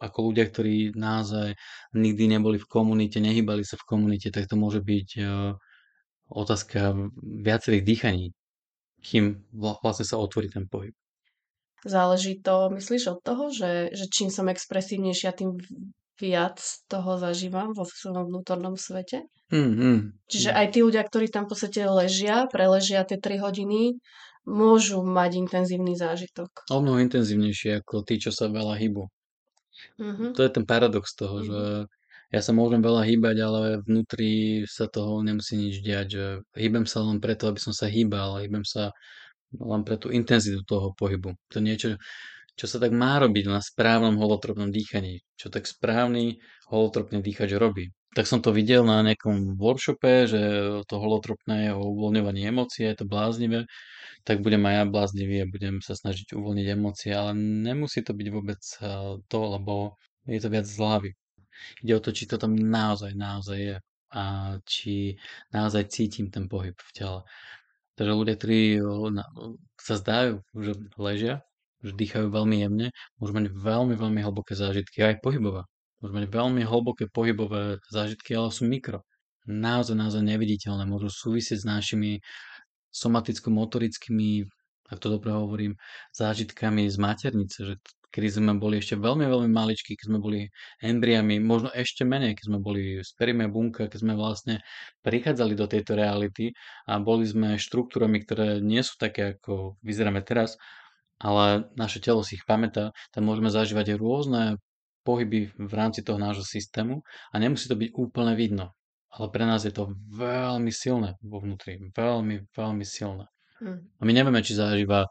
Ako 0.00 0.32
ľudia, 0.32 0.48
ktorí 0.48 0.92
naozaj 0.92 1.56
nikdy 1.96 2.24
neboli 2.36 2.60
v 2.60 2.68
komunite, 2.68 3.18
nehybali 3.20 3.64
sa 3.64 3.80
v 3.80 3.86
komunite, 3.88 4.28
tak 4.28 4.48
to 4.50 4.56
môže 4.58 4.84
byť 4.84 5.08
uh, 5.20 5.56
otázka 6.28 7.10
viacerých 7.22 7.84
dýchaní, 7.84 8.26
kým 9.00 9.44
vlastne 9.52 10.04
sa 10.04 10.20
otvorí 10.20 10.48
ten 10.48 10.68
pohyb. 10.68 10.92
Záleží 11.84 12.40
to, 12.40 12.72
myslíš, 12.72 13.12
od 13.12 13.20
toho, 13.20 13.52
že, 13.52 13.92
že 13.92 14.08
čím 14.08 14.32
som 14.32 14.48
expresívnejšia, 14.48 15.36
tým 15.36 15.60
viac 16.16 16.56
toho 16.88 17.20
zažívam 17.20 17.76
vo 17.76 17.84
svojom 17.84 18.32
vnútornom 18.32 18.78
svete? 18.80 19.28
Mm, 19.52 19.72
mm, 19.76 20.00
Čiže 20.24 20.50
aj 20.56 20.66
tí 20.72 20.80
ľudia, 20.80 21.04
ktorí 21.04 21.28
tam 21.28 21.44
v 21.44 21.52
podstate 21.52 21.84
ležia, 21.84 22.48
preležia 22.48 23.04
tie 23.04 23.20
3 23.20 23.44
hodiny, 23.44 24.00
môžu 24.44 25.00
mať 25.04 25.40
intenzívny 25.40 25.96
zážitok. 25.96 26.68
O 26.68 26.80
mnoho 26.80 27.00
intenzívnejšie 27.00 27.80
ako 27.84 28.04
tí, 28.04 28.20
čo 28.20 28.30
sa 28.30 28.48
veľa 28.48 28.76
hýbu. 28.76 29.04
Mm-hmm. 30.00 30.30
To 30.36 30.40
je 30.44 30.50
ten 30.52 30.64
paradox 30.64 31.16
toho, 31.16 31.40
mm-hmm. 31.40 31.48
že 31.48 31.62
ja 32.34 32.40
sa 32.42 32.50
môžem 32.50 32.82
veľa 32.82 33.06
hýbať, 33.06 33.36
ale 33.46 33.60
vnútri 33.84 34.64
sa 34.66 34.90
toho 34.90 35.22
nemusí 35.22 35.54
nič 35.54 35.80
diať, 35.80 36.06
že 36.18 36.24
hýbem 36.58 36.82
sa 36.82 37.06
len 37.06 37.22
preto, 37.22 37.46
aby 37.46 37.62
som 37.62 37.70
sa 37.70 37.86
hýbal, 37.86 38.42
hýbem 38.42 38.66
sa 38.66 38.90
len 39.54 39.82
pre 39.86 39.94
tú 39.94 40.10
intenzitu 40.10 40.66
toho 40.66 40.90
pohybu. 40.98 41.38
To 41.54 41.58
niečo, 41.62 41.94
čo 42.58 42.66
sa 42.66 42.82
tak 42.82 42.90
má 42.90 43.22
robiť 43.22 43.44
na 43.46 43.62
správnom 43.62 44.18
holotropnom 44.18 44.74
dýchaní, 44.74 45.22
čo 45.38 45.46
tak 45.46 45.70
správny 45.70 46.42
holotropný 46.70 47.22
dýchač 47.22 47.54
robí. 47.54 47.94
Tak 48.14 48.30
som 48.30 48.38
to 48.38 48.54
videl 48.54 48.86
na 48.86 49.02
nejakom 49.02 49.58
workshope, 49.58 50.30
že 50.30 50.40
to 50.86 50.94
holotropné 51.02 51.66
je 51.66 51.72
o 51.74 51.82
uvoľňovaní 51.82 52.46
emócie, 52.46 52.86
je 52.86 53.02
to 53.02 53.10
bláznivé, 53.10 53.66
tak 54.22 54.38
budem 54.38 54.62
aj 54.70 54.74
ja 54.78 54.84
bláznivý 54.86 55.36
a 55.42 55.50
budem 55.50 55.82
sa 55.82 55.98
snažiť 55.98 56.30
uvoľniť 56.38 56.66
emócie, 56.78 57.10
ale 57.10 57.34
nemusí 57.34 58.06
to 58.06 58.14
byť 58.14 58.28
vôbec 58.30 58.60
to, 59.26 59.38
lebo 59.58 59.98
je 60.30 60.38
to 60.38 60.48
viac 60.48 60.62
z 60.62 60.78
hlavy. 60.78 61.10
Ide 61.82 61.92
o 61.98 62.02
to, 62.02 62.10
či 62.14 62.30
to 62.30 62.38
tam 62.38 62.54
naozaj, 62.54 63.18
naozaj 63.18 63.58
je 63.58 63.76
a 64.14 64.24
či 64.62 65.18
naozaj 65.50 65.90
cítim 65.90 66.30
ten 66.30 66.46
pohyb 66.46 66.78
v 66.78 66.90
tele. 66.94 67.20
Takže 67.98 68.12
ľudia, 68.14 68.34
ktorí 68.38 68.60
sa 69.74 69.94
zdajú, 69.98 70.38
že 70.54 70.72
ležia, 71.02 71.42
že 71.82 71.98
dýchajú 71.98 72.30
veľmi 72.30 72.62
jemne, 72.62 72.86
môžu 73.18 73.32
mať 73.34 73.50
veľmi, 73.50 73.94
veľmi 73.98 74.20
hlboké 74.22 74.54
zážitky, 74.54 75.02
aj 75.02 75.18
pohybové. 75.18 75.66
Môžu 76.04 76.20
mať 76.20 76.28
veľmi 76.28 76.68
hlboké 76.68 77.08
pohybové 77.08 77.80
zážitky, 77.88 78.36
ale 78.36 78.52
sú 78.52 78.68
mikro. 78.68 79.00
Naozaj, 79.48 79.96
naozaj 79.96 80.20
neviditeľné. 80.20 80.84
Môžu 80.84 81.08
súvisieť 81.08 81.64
s 81.64 81.66
našimi 81.68 82.20
somaticko-motorickými, 82.92 84.44
ak 84.92 85.00
to 85.00 85.08
dobre 85.08 85.32
hovorím, 85.32 85.80
zážitkami 86.12 86.92
z 86.92 87.00
maternice, 87.00 87.56
že 87.56 87.74
kedy 88.12 88.36
sme 88.36 88.52
boli 88.60 88.84
ešte 88.84 89.00
veľmi, 89.00 89.24
veľmi 89.24 89.48
maličkí, 89.48 89.96
keď 89.96 90.06
sme 90.12 90.20
boli 90.20 90.44
embriami, 90.84 91.40
možno 91.40 91.72
ešte 91.72 92.04
menej, 92.04 92.36
keď 92.36 92.52
sme 92.52 92.58
boli 92.60 93.00
spermia 93.00 93.48
bunka, 93.48 93.88
keď 93.88 94.04
sme 94.04 94.12
vlastne 94.12 94.60
prichádzali 95.00 95.56
do 95.56 95.64
tejto 95.64 95.96
reality 95.96 96.52
a 96.84 97.00
boli 97.00 97.24
sme 97.24 97.56
štruktúrami, 97.56 98.20
ktoré 98.20 98.60
nie 98.60 98.84
sú 98.84 99.00
také, 99.00 99.40
ako 99.40 99.80
vyzeráme 99.80 100.20
teraz, 100.20 100.60
ale 101.16 101.72
naše 101.80 102.04
telo 102.04 102.20
si 102.20 102.36
ich 102.36 102.44
pamätá, 102.44 102.92
tam 103.08 103.24
môžeme 103.24 103.48
zažívať 103.48 103.96
rôzne 103.96 104.60
pohyby 105.04 105.52
v 105.54 105.72
rámci 105.76 106.00
toho 106.02 106.16
nášho 106.16 106.42
systému 106.42 107.04
a 107.04 107.34
nemusí 107.36 107.68
to 107.68 107.76
byť 107.76 107.90
úplne 107.94 108.32
vidno. 108.34 108.72
Ale 109.14 109.30
pre 109.30 109.46
nás 109.46 109.62
je 109.62 109.70
to 109.70 109.94
veľmi 110.10 110.74
silné 110.74 111.14
vo 111.22 111.38
vnútri. 111.38 111.78
Veľmi, 111.94 112.50
veľmi 112.50 112.82
silné. 112.82 113.30
Mm. 113.62 113.78
A 113.78 114.02
my 114.02 114.12
nevieme, 114.12 114.42
či 114.42 114.58
zažíva 114.58 115.06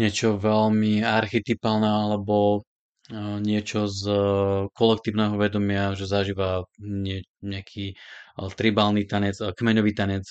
niečo 0.00 0.40
veľmi 0.40 1.04
archetypálne 1.04 1.84
alebo 1.84 2.64
e, 3.12 3.20
niečo 3.44 3.84
z 3.84 4.02
e, 4.08 4.16
kolektívneho 4.72 5.36
vedomia, 5.36 5.92
že 5.92 6.08
zažíva 6.08 6.64
nie, 6.80 7.20
nejaký 7.44 7.92
e, 7.92 7.94
tribálny 8.40 9.04
tanec, 9.04 9.36
kmeňový 9.36 9.92
tanec 9.92 10.24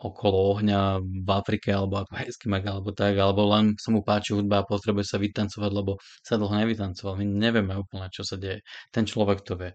okolo 0.00 0.56
ohňa 0.56 1.04
v 1.04 1.28
Afrike 1.28 1.70
alebo 1.76 2.00
ako 2.00 2.16
Eskimak 2.24 2.64
alebo 2.64 2.90
tak, 2.96 3.20
alebo 3.20 3.44
len 3.52 3.76
sa 3.76 3.92
mu 3.92 4.00
páči 4.00 4.32
hudba 4.32 4.64
a 4.64 4.68
potrebuje 4.68 5.06
sa 5.12 5.20
vytancovať, 5.20 5.70
lebo 5.70 6.00
sa 6.24 6.40
dlho 6.40 6.54
nevytancoval. 6.56 7.20
My 7.20 7.24
nevieme 7.28 7.76
úplne, 7.76 8.08
čo 8.08 8.24
sa 8.24 8.40
deje. 8.40 8.64
Ten 8.88 9.04
človek 9.04 9.44
to 9.44 9.60
vie. 9.60 9.72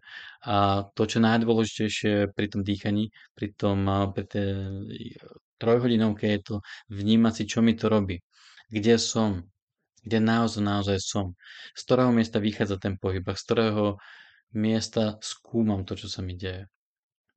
A 0.50 0.86
to, 0.98 1.06
čo 1.06 1.22
najdôležitejšie 1.22 2.34
pri 2.34 2.48
tom 2.50 2.62
dýchaní, 2.66 3.14
pri, 3.38 3.54
tom, 3.54 3.86
pri 4.14 4.24
tej 4.26 4.50
trojhodinovke 5.62 6.26
je 6.26 6.42
to 6.42 6.56
vnímať 6.90 7.34
si, 7.38 7.44
čo 7.46 7.62
mi 7.62 7.78
to 7.78 7.88
robí 7.88 8.20
kde 8.70 8.98
som, 8.98 9.46
kde 10.06 10.20
naozaj, 10.22 10.62
naozaj 10.62 10.98
som, 11.02 11.26
z 11.74 11.82
ktorého 11.86 12.12
miesta 12.14 12.38
vychádza 12.42 12.78
ten 12.82 12.98
pohyb 12.98 13.26
a 13.26 13.38
z 13.38 13.44
ktorého 13.46 13.86
miesta 14.56 15.18
skúmam 15.22 15.86
to, 15.86 15.94
čo 15.98 16.08
sa 16.10 16.22
mi 16.26 16.38
deje. 16.38 16.66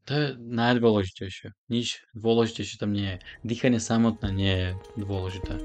To 0.08 0.16
je 0.16 0.40
najdôležitejšie. 0.40 1.52
Nič 1.68 2.00
dôležitejšie 2.16 2.80
tam 2.80 2.96
nie 2.96 3.12
je. 3.12 3.18
Dýchanie 3.44 3.76
samotné 3.76 4.32
nie 4.32 4.54
je 4.56 4.70
dôležité. 4.96 5.60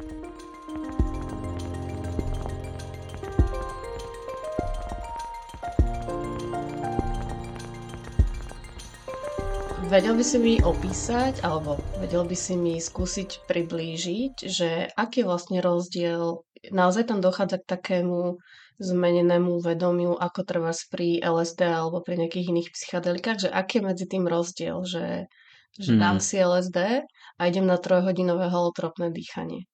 Vedel 9.88 10.20
by 10.20 10.26
si 10.28 10.38
mi 10.44 10.60
opísať, 10.60 11.40
alebo 11.48 11.80
vedel 12.04 12.28
by 12.28 12.36
si 12.36 12.60
mi 12.60 12.84
skúsiť 12.84 13.48
priblížiť, 13.48 14.34
že 14.44 14.92
aký 14.92 15.24
je 15.24 15.30
vlastne 15.32 15.64
rozdiel, 15.64 16.44
naozaj 16.68 17.08
tam 17.08 17.24
dochádza 17.24 17.64
k 17.64 17.80
takému 17.80 18.44
zmenenému 18.82 19.62
vedomiu, 19.62 20.18
ako 20.18 20.42
trvá 20.46 20.74
pri 20.90 21.22
LSD 21.22 21.62
alebo 21.66 22.02
pri 22.02 22.26
nejakých 22.26 22.50
iných 22.50 22.70
psychedelikách, 22.74 23.48
že 23.48 23.50
aký 23.50 23.82
je 23.82 23.88
medzi 23.88 24.06
tým 24.10 24.26
rozdiel, 24.26 24.82
že, 24.86 25.30
že 25.78 25.92
hmm. 25.94 26.02
dám 26.02 26.18
si 26.18 26.42
LSD 26.42 27.06
a 27.38 27.42
idem 27.46 27.66
na 27.66 27.78
trojhodinové 27.78 28.50
holotropné 28.50 29.14
dýchanie. 29.14 29.70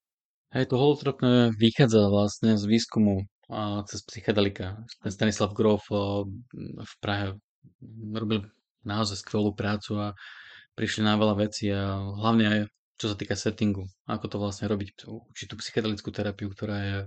Hej, 0.49 0.73
to 0.73 0.75
holotropné 0.81 1.53
vychádza 1.53 2.09
vlastne 2.09 2.57
z 2.57 2.65
výskumu 2.65 3.29
a 3.49 3.85
cez 3.85 4.01
psychedelika. 4.05 4.81
Stanislav 5.05 5.53
Grof 5.53 5.85
v 5.89 6.93
Prahe 7.01 7.37
robil 8.13 8.49
naozaj 8.81 9.21
skvelú 9.21 9.53
prácu 9.53 9.97
a 9.99 10.07
prišli 10.73 11.05
na 11.05 11.19
veľa 11.19 11.35
vecí 11.37 11.69
a 11.69 12.01
hlavne 12.17 12.45
aj 12.47 12.59
čo 12.99 13.07
sa 13.07 13.15
týka 13.15 13.39
settingu, 13.39 13.87
ako 14.11 14.25
to 14.27 14.37
vlastne 14.43 14.67
robiť, 14.67 15.07
určitú 15.07 15.55
psychedelickú 15.55 16.11
terapiu, 16.11 16.51
ktorá 16.51 16.77
je 16.83 16.97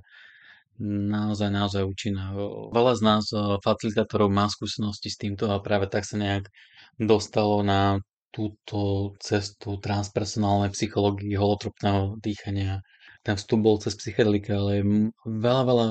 naozaj, 0.80 1.50
naozaj 1.52 1.82
účinná. 1.84 2.32
Veľa 2.72 2.94
z 2.96 3.02
nás, 3.02 3.24
facilitátorov, 3.60 4.32
má 4.32 4.48
skúsenosti 4.48 5.12
s 5.12 5.20
týmto 5.20 5.52
a 5.52 5.60
práve 5.60 5.90
tak 5.90 6.08
sa 6.08 6.16
nejak 6.16 6.48
dostalo 6.96 7.60
na 7.60 8.00
túto 8.32 9.12
cestu 9.20 9.76
transpersonálnej 9.76 10.72
psychológie, 10.72 11.36
holotropného 11.36 12.16
dýchania. 12.16 12.80
Ten 13.20 13.36
vstup 13.36 13.60
bol 13.60 13.76
cez 13.78 13.92
psychedelika, 13.94 14.56
ale 14.56 14.70
je 14.80 14.84
veľa, 15.28 15.62
veľa 15.68 15.86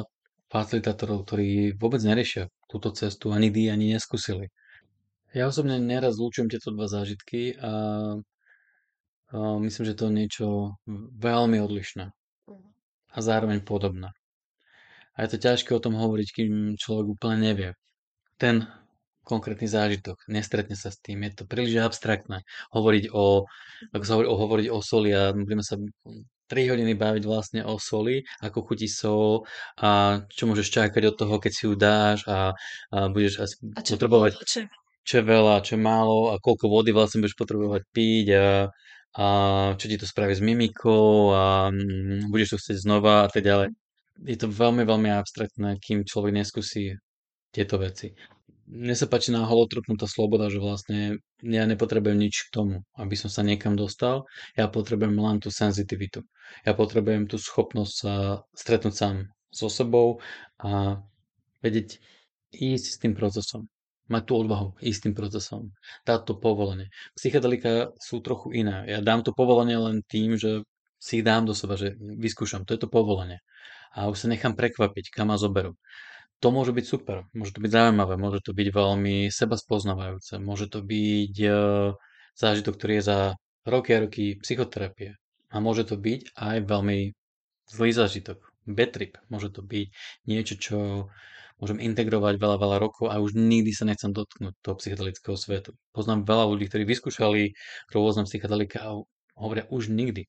facilitátorov, 0.52 1.24
ktorí 1.30 1.78
vôbec 1.78 2.02
neriešia 2.04 2.50
túto 2.68 2.92
cestu 2.92 3.32
a 3.32 3.40
nikdy 3.40 3.70
ani 3.72 3.94
neskúsili. 3.96 4.52
Ja 5.32 5.48
osobne 5.48 5.80
neraz 5.80 6.20
zlučujem 6.20 6.52
tieto 6.52 6.76
dva 6.76 6.92
zážitky 6.92 7.56
a, 7.56 7.74
a 9.32 9.38
myslím, 9.64 9.84
že 9.88 9.96
to 9.96 10.12
je 10.12 10.18
niečo 10.18 10.48
veľmi 11.22 11.62
odlišné 11.62 12.12
mhm. 12.50 12.68
a 13.16 13.18
zároveň 13.22 13.64
podobné. 13.64 14.12
A 15.16 15.28
je 15.28 15.36
to 15.36 15.44
ťažké 15.44 15.72
o 15.76 15.84
tom 15.84 15.96
hovoriť, 16.00 16.28
kým 16.32 16.54
človek 16.80 17.08
úplne 17.12 17.38
nevie. 17.42 17.70
Ten 18.40 18.68
konkrétny 19.22 19.70
zážitok, 19.70 20.18
nestretne 20.28 20.74
sa 20.74 20.90
s 20.90 20.98
tým, 20.98 21.22
je 21.24 21.32
to 21.38 21.44
príliš 21.46 21.78
abstraktné. 21.78 22.42
Hovoriť 22.74 23.14
o, 23.14 23.46
ako 23.94 24.04
sa 24.04 24.14
hovorí, 24.18 24.28
o, 24.28 24.36
hovoriť 24.36 24.68
o 24.74 24.80
soli 24.82 25.10
a 25.14 25.32
budeme 25.32 25.62
sa 25.62 25.78
3 26.52 26.72
hodiny 26.74 26.98
baviť 26.98 27.24
vlastne 27.24 27.62
o 27.64 27.80
soli, 27.80 28.26
ako 28.44 28.66
chutí 28.68 28.92
sol 28.92 29.48
a 29.80 30.20
čo 30.28 30.50
môžeš 30.50 30.68
čakať 30.68 31.04
od 31.14 31.16
toho, 31.16 31.36
keď 31.40 31.52
si 31.54 31.64
ju 31.70 31.74
dáš 31.78 32.28
a, 32.28 32.52
a 32.92 32.98
budeš 33.08 33.40
asi 33.40 33.56
a 33.78 33.82
čo, 33.86 33.96
potrebovať... 33.96 34.32
Čo, 34.44 34.60
čo 35.02 35.14
je 35.18 35.26
veľa, 35.26 35.66
čo 35.66 35.78
je 35.78 35.82
málo 35.82 36.34
a 36.34 36.38
koľko 36.38 36.70
vody 36.70 36.92
vlastne 36.94 37.24
budeš 37.24 37.40
potrebovať 37.40 37.82
piť 37.90 38.28
a, 38.36 38.70
a 39.18 39.26
čo 39.80 39.86
ti 39.88 39.98
to 39.98 40.06
spraví 40.06 40.34
s 40.36 40.44
mimikou 40.44 41.32
a 41.34 41.72
mm, 41.72 42.30
budeš 42.30 42.58
to 42.58 42.60
chcieť 42.60 42.78
znova 42.84 43.26
a 43.26 43.30
tak 43.32 43.48
ďalej. 43.48 43.81
Je 44.22 44.38
to 44.38 44.48
veľmi, 44.48 44.86
veľmi 44.86 45.10
abstraktné, 45.10 45.82
kým 45.82 46.06
človek 46.06 46.32
neskúsi 46.34 46.94
tieto 47.50 47.82
veci. 47.82 48.14
Mne 48.72 48.96
sa 48.96 49.10
páči 49.10 49.36
na 49.36 49.44
holotropnú 49.44 50.00
tá 50.00 50.08
sloboda, 50.08 50.48
že 50.48 50.64
vlastne 50.64 51.20
ja 51.44 51.64
nepotrebujem 51.68 52.16
nič 52.16 52.48
k 52.48 52.54
tomu, 52.56 52.76
aby 52.96 53.16
som 53.20 53.28
sa 53.28 53.44
niekam 53.44 53.76
dostal. 53.76 54.24
Ja 54.56 54.72
potrebujem 54.72 55.18
len 55.18 55.44
tú 55.44 55.52
senzitivitu. 55.52 56.24
Ja 56.64 56.72
potrebujem 56.72 57.28
tú 57.28 57.36
schopnosť 57.36 57.94
sa 57.94 58.14
stretnúť 58.56 58.96
sám 58.96 59.16
so 59.52 59.68
sebou 59.68 60.24
a 60.64 61.04
vedieť 61.60 62.00
ísť 62.56 62.86
s 62.88 62.98
tým 63.02 63.12
procesom 63.12 63.68
mať 64.12 64.24
tú 64.28 64.34
odvahu 64.44 64.68
ísť 64.84 65.00
tým 65.08 65.16
procesom, 65.16 65.72
dať 66.04 66.20
to 66.28 66.34
povolenie. 66.36 66.92
Psychedelika 67.16 67.96
sú 67.96 68.20
trochu 68.20 68.52
iné. 68.52 68.84
Ja 68.92 69.00
dám 69.00 69.24
to 69.24 69.32
povolenie 69.32 69.80
len 69.80 70.04
tým, 70.04 70.36
že 70.36 70.68
si 71.00 71.24
ich 71.24 71.26
dám 71.26 71.48
do 71.48 71.56
seba, 71.56 71.80
že 71.80 71.96
vyskúšam, 71.98 72.68
to 72.68 72.76
je 72.76 72.82
to 72.84 72.92
povolenie. 72.92 73.40
A 73.92 74.08
už 74.08 74.26
sa 74.26 74.28
nechám 74.32 74.56
prekvapiť, 74.56 75.12
kam 75.12 75.32
ma 75.32 75.38
zoberú. 75.38 75.76
To 76.42 76.50
môže 76.50 76.74
byť 76.74 76.86
super, 76.88 77.30
môže 77.38 77.54
to 77.54 77.62
byť 77.62 77.72
zaujímavé, 77.72 78.18
môže 78.18 78.42
to 78.42 78.52
byť 78.58 78.68
veľmi 78.74 79.30
seba 79.30 79.54
spoznávajúce, 79.54 80.42
môže 80.42 80.74
to 80.74 80.82
byť 80.82 81.36
e, 81.38 81.50
zážitok, 82.34 82.74
ktorý 82.82 82.94
je 82.98 83.04
za 83.06 83.20
roky 83.62 83.94
a 83.94 84.02
roky 84.02 84.42
psychoterapie. 84.42 85.22
A 85.54 85.62
môže 85.62 85.86
to 85.86 86.02
byť 86.02 86.34
aj 86.34 86.58
veľmi 86.66 87.14
zlý 87.70 87.92
zážitok, 87.94 88.42
bad 88.66 88.90
trip. 88.90 89.22
Môže 89.30 89.54
to 89.54 89.62
byť 89.62 89.88
niečo, 90.26 90.56
čo 90.58 90.78
môžem 91.62 91.78
integrovať 91.78 92.42
veľa, 92.42 92.58
veľa 92.58 92.78
rokov 92.82 93.14
a 93.14 93.22
už 93.22 93.38
nikdy 93.38 93.70
sa 93.70 93.86
nechcem 93.86 94.10
dotknúť 94.10 94.58
toho 94.66 94.76
psychedelického 94.82 95.38
svetu. 95.38 95.78
Poznám 95.94 96.26
veľa 96.26 96.50
ľudí, 96.50 96.66
ktorí 96.66 96.90
vyskúšali 96.90 97.54
rôzne 97.94 98.26
psychedelika 98.26 98.82
a 98.82 98.98
hovoria 99.38 99.70
už 99.70 99.94
nikdy. 99.94 100.26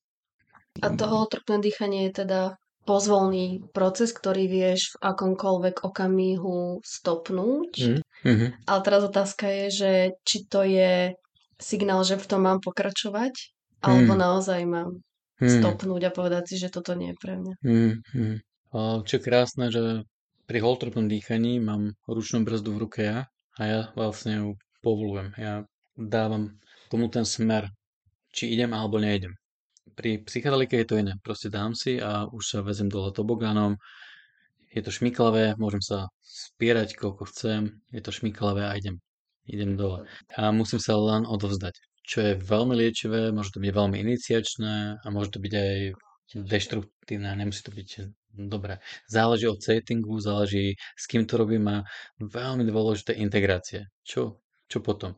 A 0.85 0.93
to 0.93 1.05
holotropné 1.09 1.61
dýchanie 1.61 2.09
je 2.09 2.25
teda 2.25 2.61
pozvolný 2.83 3.63
proces, 3.71 4.11
ktorý 4.11 4.51
vieš 4.51 4.95
v 4.99 5.07
akomkoľvek 5.15 5.87
okamihu 5.87 6.83
stopnúť. 6.83 7.73
Mm, 7.79 8.01
mm-hmm. 8.03 8.49
Ale 8.67 8.81
teraz 8.83 9.03
otázka 9.07 9.47
je, 9.47 9.67
že 9.71 9.93
či 10.27 10.37
to 10.51 10.67
je 10.67 11.15
signál, 11.63 12.03
že 12.03 12.19
v 12.19 12.27
tom 12.27 12.43
mám 12.43 12.59
pokračovať, 12.59 13.55
alebo 13.83 14.13
mm. 14.15 14.21
naozaj 14.21 14.61
mám 14.67 14.99
mm. 15.39 15.63
stopnúť 15.63 16.11
a 16.11 16.15
povedať 16.15 16.55
si, 16.55 16.57
že 16.59 16.75
toto 16.75 16.99
nie 16.99 17.15
je 17.15 17.21
pre 17.23 17.35
mňa. 17.39 17.55
Mm, 17.63 17.95
mm. 18.03 18.37
Čo 19.07 19.13
je 19.15 19.23
krásne, 19.23 19.71
že 19.71 20.03
pri 20.49 20.59
holtropnom 20.59 21.07
dýchaní 21.07 21.63
mám 21.63 21.95
ručnú 22.09 22.43
brzdu 22.43 22.75
v 22.75 22.83
ruke 22.83 23.01
ja 23.05 23.31
a 23.57 23.63
ja 23.63 23.81
vlastne 23.95 24.33
ju 24.43 24.49
povolujem. 24.83 25.33
Ja 25.39 25.63
dávam 25.95 26.59
tomu 26.91 27.07
ten 27.13 27.23
smer, 27.23 27.71
či 28.33 28.51
idem 28.53 28.75
alebo 28.75 28.99
neidem. 28.99 29.39
Pri 29.93 30.25
psychedelike 30.25 30.77
je 30.81 30.87
to 30.89 30.97
iné. 30.97 31.15
Proste 31.21 31.53
dám 31.53 31.77
si 31.77 32.01
a 32.01 32.25
už 32.33 32.43
sa 32.47 32.59
vezem 32.65 32.89
dole 32.89 33.13
tobogánom. 33.13 33.77
Je 34.73 34.81
to 34.81 34.89
šmiklavé, 34.89 35.55
môžem 35.61 35.85
sa 35.85 36.09
spierať 36.25 36.97
koľko 36.97 37.29
chcem. 37.29 37.61
Je 37.93 38.01
to 38.01 38.09
šmiklavé 38.09 38.65
a 38.65 38.73
idem. 38.73 38.97
Idem 39.45 39.77
dole. 39.77 40.09
A 40.39 40.49
musím 40.53 40.81
sa 40.81 40.97
len 40.97 41.29
odovzdať. 41.29 41.77
čo 42.03 42.19
je 42.19 42.35
veľmi 42.35 42.75
liečivé, 42.75 43.31
môže 43.31 43.55
to 43.55 43.63
byť 43.63 43.71
veľmi 43.71 43.97
iniciačné 44.03 44.75
a 45.05 45.07
môže 45.15 45.31
to 45.35 45.39
byť 45.39 45.55
aj 45.55 45.75
deštruktívne 46.35 47.31
nemusí 47.39 47.63
to 47.63 47.71
byť 47.71 47.89
dobré. 48.35 48.83
Záleží 49.07 49.47
od 49.47 49.63
settingu, 49.63 50.19
záleží 50.19 50.75
s 50.99 51.05
kým 51.07 51.29
to 51.29 51.39
robím 51.39 51.69
a 51.71 51.87
veľmi 52.19 52.67
dôležité 52.67 53.15
integrácie. 53.23 53.87
Čo, 54.03 54.43
čo 54.67 54.83
potom? 54.83 55.15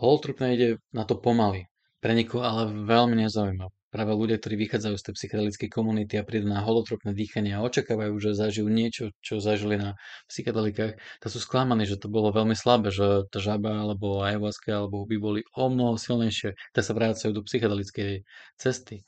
Holotrop 0.00 0.40
ide 0.48 0.80
na 0.94 1.04
to 1.04 1.20
pomaly. 1.20 1.68
Pre 2.00 2.16
nikoho 2.16 2.40
ale 2.48 2.72
veľmi 2.72 3.28
nezaujímavé 3.28 3.79
práve 3.90 4.14
ľudia, 4.14 4.38
ktorí 4.38 4.54
vychádzajú 4.66 4.96
z 4.96 5.04
tej 5.04 5.14
psychedelickej 5.18 5.68
komunity 5.68 6.14
a 6.16 6.24
prídu 6.24 6.46
na 6.46 6.62
holotropné 6.62 7.10
dýchanie 7.10 7.58
a 7.58 7.64
očakávajú, 7.66 8.14
že 8.22 8.38
zažijú 8.38 8.70
niečo, 8.70 9.10
čo 9.20 9.42
zažili 9.42 9.76
na 9.76 9.98
psychedelikách, 10.30 10.96
to 11.20 11.26
sú 11.26 11.38
sklamaní, 11.42 11.84
že 11.84 11.98
to 11.98 12.06
bolo 12.06 12.30
veľmi 12.30 12.54
slabé, 12.54 12.94
že 12.94 13.26
tá 13.28 13.38
žaba 13.42 13.82
alebo 13.82 14.22
ayahuasca 14.22 14.86
alebo 14.86 15.02
by 15.04 15.16
boli 15.18 15.40
o 15.58 15.66
mnoho 15.66 15.98
silnejšie, 15.98 16.54
tak 16.72 16.82
sa 16.86 16.94
vrácajú 16.94 17.34
do 17.34 17.42
psychedelickej 17.42 18.22
cesty 18.56 19.02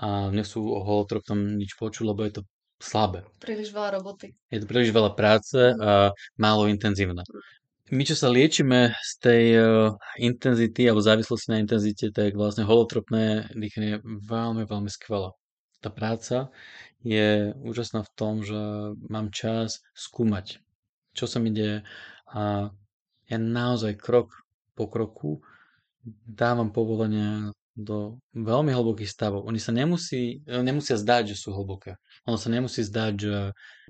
a 0.00 0.32
nechcú 0.32 0.64
o 0.64 0.80
holotropnom 0.82 1.54
nič 1.60 1.78
počuť, 1.78 2.04
lebo 2.08 2.26
je 2.26 2.40
to 2.40 2.42
slabé. 2.82 3.22
Príliš 3.38 3.70
veľa 3.70 4.00
roboty. 4.00 4.34
Je 4.50 4.58
to 4.58 4.66
príliš 4.66 4.90
veľa 4.90 5.14
práce 5.14 5.56
a 5.56 6.10
málo 6.36 6.66
intenzívne. 6.66 7.22
My, 7.92 8.00
čo 8.00 8.16
sa 8.16 8.32
liečime 8.32 8.96
z 8.96 9.12
tej 9.20 9.44
uh, 9.60 9.92
intenzity 10.16 10.88
alebo 10.88 11.04
závislosti 11.04 11.52
na 11.52 11.60
intenzite, 11.60 12.08
tak 12.08 12.32
vlastne 12.32 12.64
holotropné 12.64 13.52
dýchanie 13.52 14.00
je 14.00 14.04
veľmi, 14.24 14.64
veľmi 14.64 14.88
skvelé. 14.88 15.28
Tá 15.84 15.92
práca 15.92 16.48
je 17.04 17.52
úžasná 17.60 18.00
v 18.00 18.12
tom, 18.16 18.40
že 18.40 18.56
mám 19.12 19.28
čas 19.28 19.84
skúmať, 19.92 20.64
čo 21.12 21.28
sa 21.28 21.36
mi 21.36 21.52
deje 21.52 21.84
a 22.32 22.72
ja 23.28 23.36
naozaj 23.36 24.00
krok 24.00 24.32
po 24.72 24.88
kroku 24.88 25.44
dávam 26.24 26.72
povolenie 26.72 27.52
do 27.74 28.22
veľmi 28.38 28.70
hlbokých 28.70 29.10
stavov. 29.10 29.46
Oni 29.50 29.58
sa 29.58 29.74
nemusí, 29.74 30.46
nemusia 30.46 30.94
zdať, 30.94 31.34
že 31.34 31.36
sú 31.36 31.50
hlboké. 31.50 31.98
Ono 32.26 32.38
sa 32.38 32.46
nemusí 32.46 32.86
zdať, 32.86 33.12
že 33.18 33.34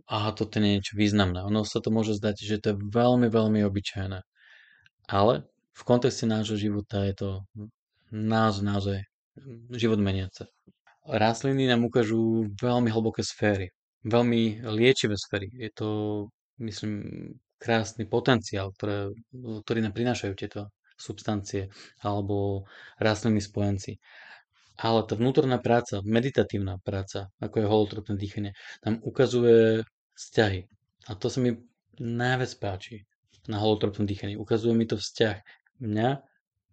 aha, 0.09 0.31
toto 0.33 0.57
je 0.57 0.81
niečo 0.81 0.97
významné. 0.97 1.45
Ono 1.45 1.69
sa 1.69 1.85
to 1.85 1.93
môže 1.93 2.17
zdať, 2.17 2.35
že 2.41 2.57
to 2.65 2.67
je 2.73 2.77
veľmi, 2.81 3.29
veľmi 3.29 3.61
obyčajné. 3.61 4.25
Ale 5.13 5.45
v 5.77 5.83
kontexte 5.85 6.25
nášho 6.25 6.57
života 6.57 7.05
je 7.05 7.15
to 7.15 7.31
naozaj, 8.09 8.65
naozaj 8.65 8.99
život 9.77 10.01
meniace. 10.01 10.49
Rastliny 11.05 11.69
nám 11.69 11.85
ukážu 11.85 12.49
veľmi 12.57 12.89
hlboké 12.89 13.21
sféry. 13.21 13.69
Veľmi 14.09 14.65
liečivé 14.65 15.17
sféry. 15.21 15.53
Je 15.53 15.69
to, 15.77 15.89
myslím, 16.65 17.05
krásny 17.61 18.09
potenciál, 18.09 18.73
ktoré, 18.77 19.13
ktorý 19.65 19.85
nám 19.85 19.93
prinášajú 19.93 20.33
tieto 20.37 20.73
substancie 20.97 21.69
alebo 22.03 22.67
rastlinní 22.99 23.43
spojenci. 23.43 23.99
Ale 24.75 25.07
tá 25.07 25.15
vnútorná 25.15 25.63
práca, 25.63 26.03
meditatívna 26.03 26.83
práca, 26.83 27.31
ako 27.39 27.63
je 27.63 27.71
holotropné 27.71 28.15
dýchanie, 28.19 28.53
nám 28.83 28.99
ukazuje 29.07 29.87
vzťahy. 30.19 30.67
A 31.07 31.15
to 31.15 31.31
sa 31.31 31.39
mi 31.39 31.55
najviac 32.03 32.53
páči 32.59 33.07
na 33.47 33.63
holotropnom 33.63 34.03
dýchaní. 34.03 34.35
Ukazuje 34.35 34.75
mi 34.75 34.83
to 34.89 34.99
vzťah 34.99 35.37
mňa 35.79 36.11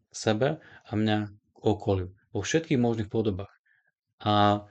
sebe 0.09 0.57
a 0.61 0.91
mňa 0.97 1.17
k 1.29 1.57
okoliu. 1.61 2.09
Vo 2.33 2.41
všetkých 2.41 2.81
možných 2.81 3.11
podobách. 3.11 3.51
A 4.23 4.65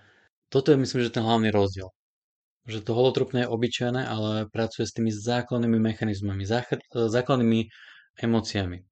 toto 0.51 0.75
je 0.75 0.81
myslím, 0.81 1.07
že 1.07 1.15
ten 1.15 1.23
hlavný 1.23 1.55
rozdiel. 1.55 1.87
Že 2.67 2.83
to 2.83 2.93
holotropné 2.99 3.47
je 3.47 3.53
obyčajné, 3.53 4.03
ale 4.11 4.51
pracuje 4.51 4.91
s 4.91 4.95
tými 4.97 5.15
základnými 5.15 5.79
mechanizmami, 5.79 6.43
základnými 6.91 7.61
emóciami 8.19 8.90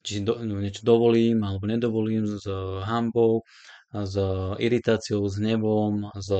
či 0.00 0.24
do, 0.24 0.40
no, 0.40 0.60
niečo 0.60 0.82
dovolím 0.84 1.44
alebo 1.44 1.64
nedovolím 1.68 2.24
s 2.26 2.44
hambou, 2.86 3.44
s 3.90 4.14
iritáciou, 4.62 5.26
s 5.26 5.36
nevom, 5.42 6.08
s 6.14 6.30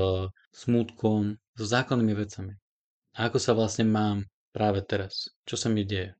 smutkom, 0.55 1.35
s 1.57 1.61
zákonnými 1.61 2.13
vecami. 2.15 2.53
A 3.19 3.27
ako 3.27 3.37
sa 3.43 3.51
vlastne 3.51 3.85
mám 3.87 4.23
práve 4.55 4.79
teraz? 4.87 5.31
Čo 5.43 5.59
sa 5.59 5.67
mi 5.67 5.83
deje? 5.83 6.15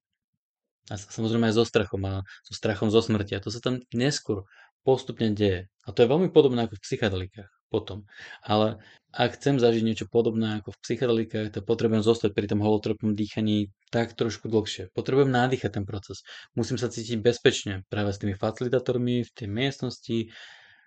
A 0.91 0.99
samozrejme 0.99 1.47
aj 1.47 1.55
so 1.55 1.63
strachom 1.63 2.03
a 2.03 2.13
so 2.43 2.53
strachom 2.53 2.91
zo 2.91 2.99
smrti. 2.99 3.39
A 3.39 3.43
to 3.43 3.47
sa 3.47 3.63
tam 3.63 3.79
neskôr 3.95 4.43
postupne 4.83 5.31
deje. 5.31 5.71
A 5.87 5.95
to 5.95 6.03
je 6.03 6.11
veľmi 6.11 6.29
podobné 6.35 6.67
ako 6.67 6.75
v 6.75 6.83
psychedelikách 6.83 7.60
potom. 7.71 8.03
Ale 8.43 8.83
ak 9.11 9.39
chcem 9.39 9.59
zažiť 9.59 9.83
niečo 9.83 10.05
podobné 10.07 10.59
ako 10.59 10.71
v 10.71 10.81
psychedelikách, 10.83 11.47
tak 11.51 11.63
potrebujem 11.67 12.03
zostať 12.03 12.31
pri 12.31 12.47
tom 12.47 12.63
holotropnom 12.63 13.11
dýchaní 13.15 13.71
tak 13.91 14.15
trošku 14.15 14.47
dlhšie. 14.47 14.91
Potrebujem 14.95 15.31
nádýchať 15.31 15.79
ten 15.79 15.85
proces. 15.87 16.23
Musím 16.55 16.79
sa 16.79 16.87
cítiť 16.87 17.19
bezpečne 17.19 17.83
práve 17.91 18.15
s 18.15 18.19
tými 18.19 18.35
facilitátormi 18.35 19.23
v 19.27 19.31
tej 19.31 19.47
miestnosti, 19.51 20.17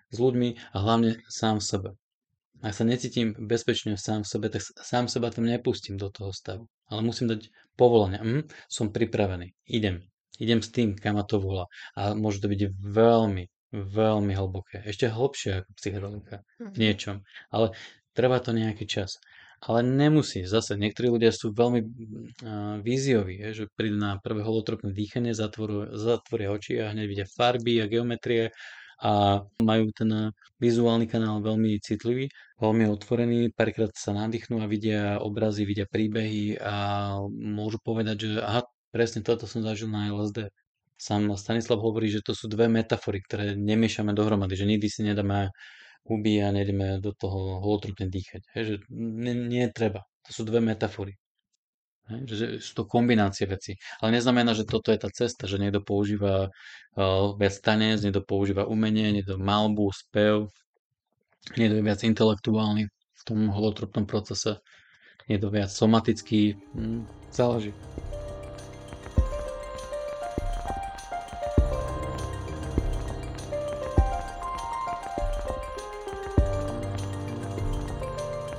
s 0.09 0.17
ľuďmi 0.17 0.49
a 0.73 0.77
hlavne 0.81 1.21
sám 1.29 1.61
v 1.61 1.65
sebe. 1.65 1.89
Ak 2.65 2.73
sa 2.73 2.81
necítim 2.81 3.37
bezpečne 3.37 3.93
sám 3.93 4.25
v 4.25 4.31
sebe, 4.31 4.47
tak 4.49 4.63
sám 4.63 5.05
seba 5.05 5.29
tam 5.29 5.45
nepustím 5.45 6.01
do 6.01 6.09
toho 6.09 6.33
stavu. 6.33 6.65
Ale 6.89 7.05
musím 7.05 7.29
dať 7.29 7.45
povolenie. 7.77 8.17
Hm, 8.17 8.43
som 8.65 8.89
pripravený. 8.89 9.53
Idem. 9.69 10.01
Idem 10.41 10.65
s 10.65 10.73
tým, 10.73 10.97
kam 10.97 11.21
ma 11.21 11.23
to 11.23 11.37
volá. 11.37 11.69
A 11.93 12.17
môže 12.17 12.41
to 12.41 12.49
byť 12.49 12.73
veľmi, 12.79 13.45
veľmi 13.75 14.31
hlboké. 14.31 14.83
Ešte 14.87 15.11
hlbšie 15.11 15.63
ako 15.63 15.69
psychedelika 15.75 16.35
v 16.57 16.71
mhm. 16.71 16.79
niečom. 16.79 17.15
Ale 17.51 17.75
trvá 18.15 18.39
to 18.39 18.55
nejaký 18.55 18.87
čas. 18.87 19.19
Ale 19.65 19.81
nemusí. 19.81 20.45
Zase 20.45 20.77
niektorí 20.77 21.09
ľudia 21.09 21.33
sú 21.33 21.49
veľmi 21.55 21.79
uh, 21.81 21.89
vízioví, 22.85 23.39
je, 23.39 23.65
že 23.65 23.73
prídu 23.73 23.97
na 23.97 24.21
prvé 24.21 24.45
holotropné 24.45 24.93
dýchanie, 24.93 25.33
zatvoru, 25.33 25.95
zatvoria 25.95 26.53
oči 26.53 26.77
a 26.77 26.91
hneď 26.93 27.05
vidia 27.07 27.27
farby 27.27 27.81
a 27.81 27.89
geometrie 27.89 28.53
a 29.01 29.43
majú 29.59 29.91
ten 29.91 30.31
vizuálny 30.59 31.07
kanál 31.11 31.43
veľmi 31.43 31.81
citlivý, 31.83 32.31
veľmi 32.63 32.87
otvorený, 32.87 33.51
párkrát 33.51 33.91
sa 33.91 34.15
nadýchnú 34.15 34.63
a 34.63 34.71
vidia 34.71 35.19
obrazy, 35.19 35.67
vidia 35.67 35.83
príbehy 35.83 36.55
a 36.63 36.75
môžu 37.27 37.81
povedať, 37.83 38.15
že 38.23 38.29
aha, 38.39 38.63
presne 38.95 39.19
toto 39.19 39.43
som 39.49 39.59
zažil 39.65 39.91
na 39.91 40.07
LSD 40.07 40.47
sám 41.05 41.37
Stanislav 41.37 41.77
hovorí, 41.77 42.09
že 42.09 42.25
to 42.25 42.33
sú 42.33 42.49
dve 42.49 42.65
metafory, 42.65 43.21
ktoré 43.21 43.53
nemiešame 43.53 44.17
dohromady, 44.17 44.57
že 44.57 44.65
nikdy 44.65 44.87
si 44.89 45.01
nedáme 45.05 45.53
huby 46.05 46.41
a 46.41 46.49
nejdeme 46.49 46.97
do 47.01 47.13
toho 47.13 47.61
holotropne 47.61 48.09
dýchať. 48.09 48.41
Hej, 48.57 48.63
že 48.65 48.75
nie, 48.93 49.33
nie 49.37 49.65
treba. 49.69 50.05
To 50.25 50.29
sú 50.33 50.41
dve 50.45 50.61
metafory. 50.61 51.13
Hej, 52.09 52.19
že 52.29 52.45
sú 52.61 52.71
to 52.81 52.83
kombinácie 52.85 53.49
veci. 53.49 53.77
Ale 54.01 54.17
neznamená, 54.17 54.53
že 54.53 54.65
toto 54.65 54.93
je 54.93 55.01
tá 55.01 55.09
cesta, 55.09 55.49
že 55.49 55.57
niekto 55.57 55.81
používa 55.81 56.49
uh, 56.49 57.33
viac 57.37 57.55
tanec, 57.61 58.01
niekto 58.01 58.21
používa 58.21 58.69
umenie, 58.69 59.09
niekto 59.09 59.41
malbu, 59.41 59.89
spev, 59.89 60.49
niekto 61.57 61.81
je 61.81 61.85
viac 61.85 62.01
intelektuálny 62.01 62.89
v 62.89 63.23
tom 63.25 63.49
holotropnom 63.49 64.05
procese, 64.05 64.61
niekto 65.25 65.49
viac 65.49 65.73
somatický, 65.73 66.53
hm, 66.77 67.01
záleží. 67.33 67.73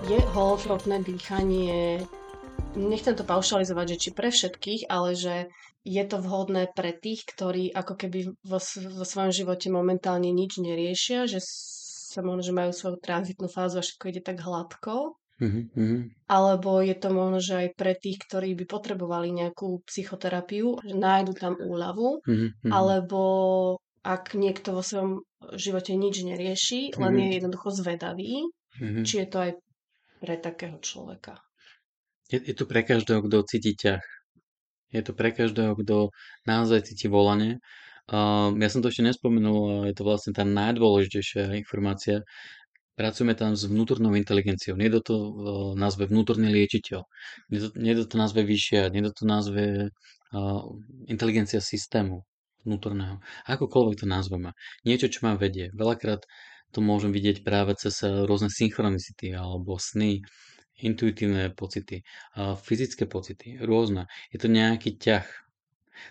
Je 0.06 0.22
holotropné 0.38 1.02
dýchanie, 1.02 1.98
nechcem 2.78 3.14
to 3.18 3.26
paušalizovať, 3.26 3.86
že 3.94 4.00
či 4.06 4.10
pre 4.14 4.30
všetkých, 4.30 4.86
ale 4.86 5.18
že 5.18 5.50
je 5.82 6.04
to 6.06 6.22
vhodné 6.22 6.70
pre 6.78 6.94
tých, 6.94 7.26
ktorí 7.26 7.74
ako 7.74 7.94
keby 7.98 8.30
vo, 8.46 8.58
vo 8.62 9.04
svojom 9.06 9.34
živote 9.34 9.66
momentálne 9.66 10.30
nič 10.30 10.62
neriešia, 10.62 11.26
že 11.26 11.42
sa 11.42 12.22
možno, 12.22 12.42
že 12.46 12.54
majú 12.54 12.70
svoju 12.70 13.02
tranzitnú 13.02 13.50
fázu 13.50 13.82
a 13.82 13.86
všetko 13.86 14.04
ide 14.14 14.22
tak 14.22 14.38
hladko. 14.46 15.18
Mm-hmm. 15.36 16.24
Alebo 16.30 16.80
je 16.80 16.96
to 16.96 17.08
možno, 17.12 17.38
že 17.42 17.54
aj 17.66 17.68
pre 17.76 17.92
tých, 17.98 18.22
ktorí 18.24 18.56
by 18.56 18.64
potrebovali 18.64 19.34
nejakú 19.34 19.84
psychoterapiu, 19.84 20.80
že 20.86 20.94
nájdu 20.96 21.34
tam 21.34 21.58
úľavu, 21.58 22.22
mm-hmm. 22.24 22.70
alebo 22.72 23.20
ak 24.06 24.38
niekto 24.38 24.70
vo 24.70 24.86
svojom 24.86 25.26
živote 25.58 25.98
nič 25.98 26.22
nerieši, 26.22 26.94
len 26.94 27.10
mm-hmm. 27.10 27.20
je 27.20 27.36
jednoducho 27.36 27.68
zvedavý, 27.74 28.32
mm-hmm. 28.80 29.04
či 29.04 29.14
je 29.22 29.26
to 29.28 29.38
aj 29.42 29.50
pre 30.26 30.34
takého 30.42 30.82
človeka. 30.82 31.38
Je, 32.26 32.42
je 32.42 32.54
to 32.58 32.66
pre 32.66 32.82
každého, 32.82 33.22
kto 33.22 33.46
cíti 33.46 33.78
ťah. 33.78 34.02
Je 34.90 35.02
to 35.06 35.14
pre 35.14 35.30
každého, 35.30 35.78
kto 35.78 36.10
naozaj 36.42 36.90
cíti 36.90 37.06
volanie. 37.06 37.62
Uh, 38.10 38.50
ja 38.58 38.66
som 38.66 38.82
to 38.82 38.90
ešte 38.90 39.06
nespomenul, 39.06 39.86
je 39.86 39.94
to 39.94 40.02
vlastne 40.02 40.34
tá 40.34 40.42
najdôležitejšia 40.42 41.54
informácia. 41.54 42.26
Pracujeme 42.98 43.38
tam 43.38 43.54
s 43.54 43.70
vnútornou 43.70 44.18
inteligenciou. 44.18 44.74
Niekto 44.74 44.98
to 45.06 45.14
uh, 45.14 45.30
nazve 45.78 46.10
vnútorný 46.10 46.50
liečiteľ. 46.50 47.06
Niekto 47.78 48.10
to 48.10 48.16
nazve 48.18 48.42
vyššia, 48.42 48.90
niekto 48.90 49.14
to 49.14 49.24
nazve 49.26 49.94
uh, 50.34 50.62
inteligencia 51.06 51.62
systému 51.62 52.26
vnútorného. 52.66 53.22
Akokoľvek 53.46 54.02
to 54.02 54.06
nazveme. 54.10 54.50
Niečo, 54.82 55.06
čo 55.06 55.22
ma 55.22 55.38
vedie. 55.38 55.70
Veľakrát 55.70 56.26
to 56.76 56.84
môžem 56.84 57.08
vidieť 57.16 57.40
práve 57.40 57.72
cez 57.80 58.04
eh, 58.04 58.12
rôzne 58.28 58.52
synchronicity 58.52 59.32
alebo 59.32 59.80
sny, 59.80 60.20
intuitívne 60.76 61.56
pocity, 61.56 62.04
fyzické 62.36 63.08
pocity, 63.08 63.56
rôzne. 63.64 64.12
Je 64.28 64.36
to 64.36 64.52
nejaký 64.52 65.00
ťah. 65.00 65.24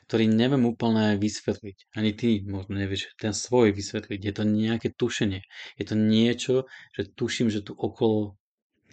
ktorý 0.10 0.26
neviem 0.26 0.66
úplne 0.66 1.22
vysvetliť. 1.22 1.94
Ani 1.94 2.18
ty 2.18 2.42
možno 2.42 2.74
nevieš 2.74 3.14
ten 3.22 3.30
svoj 3.38 3.70
vysvetliť. 3.70 4.18
Je 4.18 4.34
to 4.34 4.42
nejaké 4.42 4.90
tušenie. 4.98 5.46
Je 5.78 5.86
to 5.86 5.94
niečo, 5.94 6.66
že 6.98 7.14
tuším, 7.14 7.54
že 7.54 7.62
tu 7.62 7.78
okolo 7.78 8.34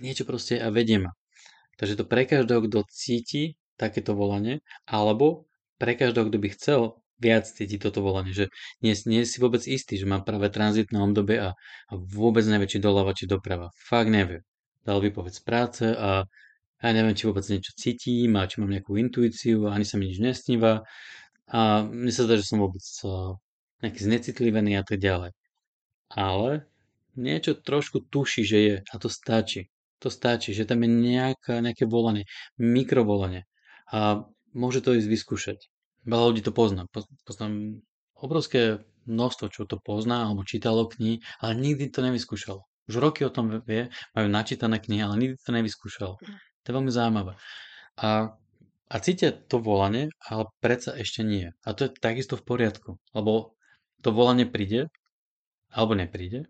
niečo 0.04 0.28
proste 0.28 0.60
a 0.60 0.68
vedie 0.68 1.00
ma. 1.00 1.16
Takže 1.80 1.96
to 1.96 2.04
pre 2.04 2.28
každého, 2.28 2.68
kto 2.68 2.84
cíti 2.92 3.56
takéto 3.80 4.12
volanie, 4.12 4.60
alebo 4.84 5.48
pre 5.80 5.96
každého, 5.96 6.28
kto 6.28 6.38
by 6.38 6.48
chcel 6.52 6.80
viac 7.22 7.46
cítiť 7.46 7.78
toto 7.78 8.02
volanie, 8.02 8.34
že 8.34 8.50
nie, 8.82 8.92
nie 9.06 9.22
si 9.22 9.38
vôbec 9.38 9.62
istý, 9.62 9.94
že 9.94 10.10
má 10.10 10.18
práve 10.18 10.50
tranzitné 10.50 10.98
obdobie 10.98 11.38
a, 11.38 11.54
a 11.88 11.92
vôbec 11.94 12.42
nevie, 12.42 12.66
či 12.66 12.82
doľava, 12.82 13.14
či 13.14 13.30
doprava. 13.30 13.70
Fakt 13.78 14.10
nevie. 14.10 14.42
Dal 14.82 14.98
vypoveď 14.98 15.32
z 15.38 15.42
práce 15.46 15.84
a 15.94 16.26
ja 16.82 16.90
neviem, 16.90 17.14
či 17.14 17.30
vôbec 17.30 17.46
niečo 17.46 17.70
cítim 17.78 18.34
a 18.34 18.50
či 18.50 18.58
mám 18.58 18.74
nejakú 18.74 18.98
intuíciu 18.98 19.70
a 19.70 19.78
ani 19.78 19.86
sa 19.86 19.94
mi 19.94 20.10
nič 20.10 20.18
nesníva 20.18 20.82
a 21.46 21.86
mne 21.86 22.10
sa 22.10 22.26
zdá, 22.26 22.34
že 22.34 22.50
som 22.50 22.58
vôbec 22.58 22.82
nejaký 23.86 24.00
znecitlivený 24.02 24.82
a 24.82 24.82
tak 24.82 24.98
ďalej. 24.98 25.30
Ale 26.10 26.66
niečo 27.14 27.54
trošku 27.54 28.02
tuší, 28.10 28.42
že 28.42 28.58
je 28.58 28.74
a 28.82 28.94
to 28.98 29.06
stačí. 29.06 29.70
To 30.02 30.10
stačí, 30.10 30.50
že 30.50 30.66
tam 30.66 30.82
je 30.82 30.90
nejaká, 30.90 31.62
nejaké 31.62 31.86
volanie, 31.86 32.26
mikrovolanie 32.58 33.46
a 33.86 34.26
môže 34.50 34.82
to 34.82 34.98
ísť 34.98 35.06
vyskúšať. 35.08 35.58
Veľa 36.02 36.24
ľudí 36.34 36.42
to 36.42 36.50
pozná. 36.50 36.86
Poznám 37.26 37.82
obrovské 38.18 38.82
množstvo, 39.06 39.50
čo 39.50 39.66
to 39.66 39.78
pozná 39.82 40.30
alebo 40.30 40.46
čítalo 40.46 40.86
knihy, 40.86 41.22
ale 41.42 41.52
nikdy 41.58 41.90
to 41.90 42.02
nevyskúšalo. 42.02 42.62
Už 42.90 42.94
roky 42.98 43.22
o 43.22 43.30
tom 43.30 43.50
vie, 43.62 43.90
majú 44.14 44.26
načítané 44.30 44.82
knihy, 44.82 45.02
ale 45.02 45.14
nikdy 45.18 45.36
to 45.38 45.50
nevyskúšalo. 45.54 46.14
To 46.18 46.66
je 46.66 46.74
veľmi 46.74 46.90
zaujímavé. 46.90 47.34
A, 47.98 48.34
a 48.90 48.96
cítia 49.02 49.34
to 49.34 49.58
volanie, 49.62 50.10
ale 50.22 50.50
predsa 50.62 50.94
ešte 50.94 51.26
nie. 51.26 51.50
A 51.66 51.68
to 51.74 51.86
je 51.86 51.94
takisto 51.98 52.38
v 52.38 52.46
poriadku, 52.46 52.98
lebo 53.14 53.54
to 54.02 54.10
volanie 54.10 54.46
príde, 54.46 54.90
alebo 55.70 55.94
nepríde, 55.94 56.46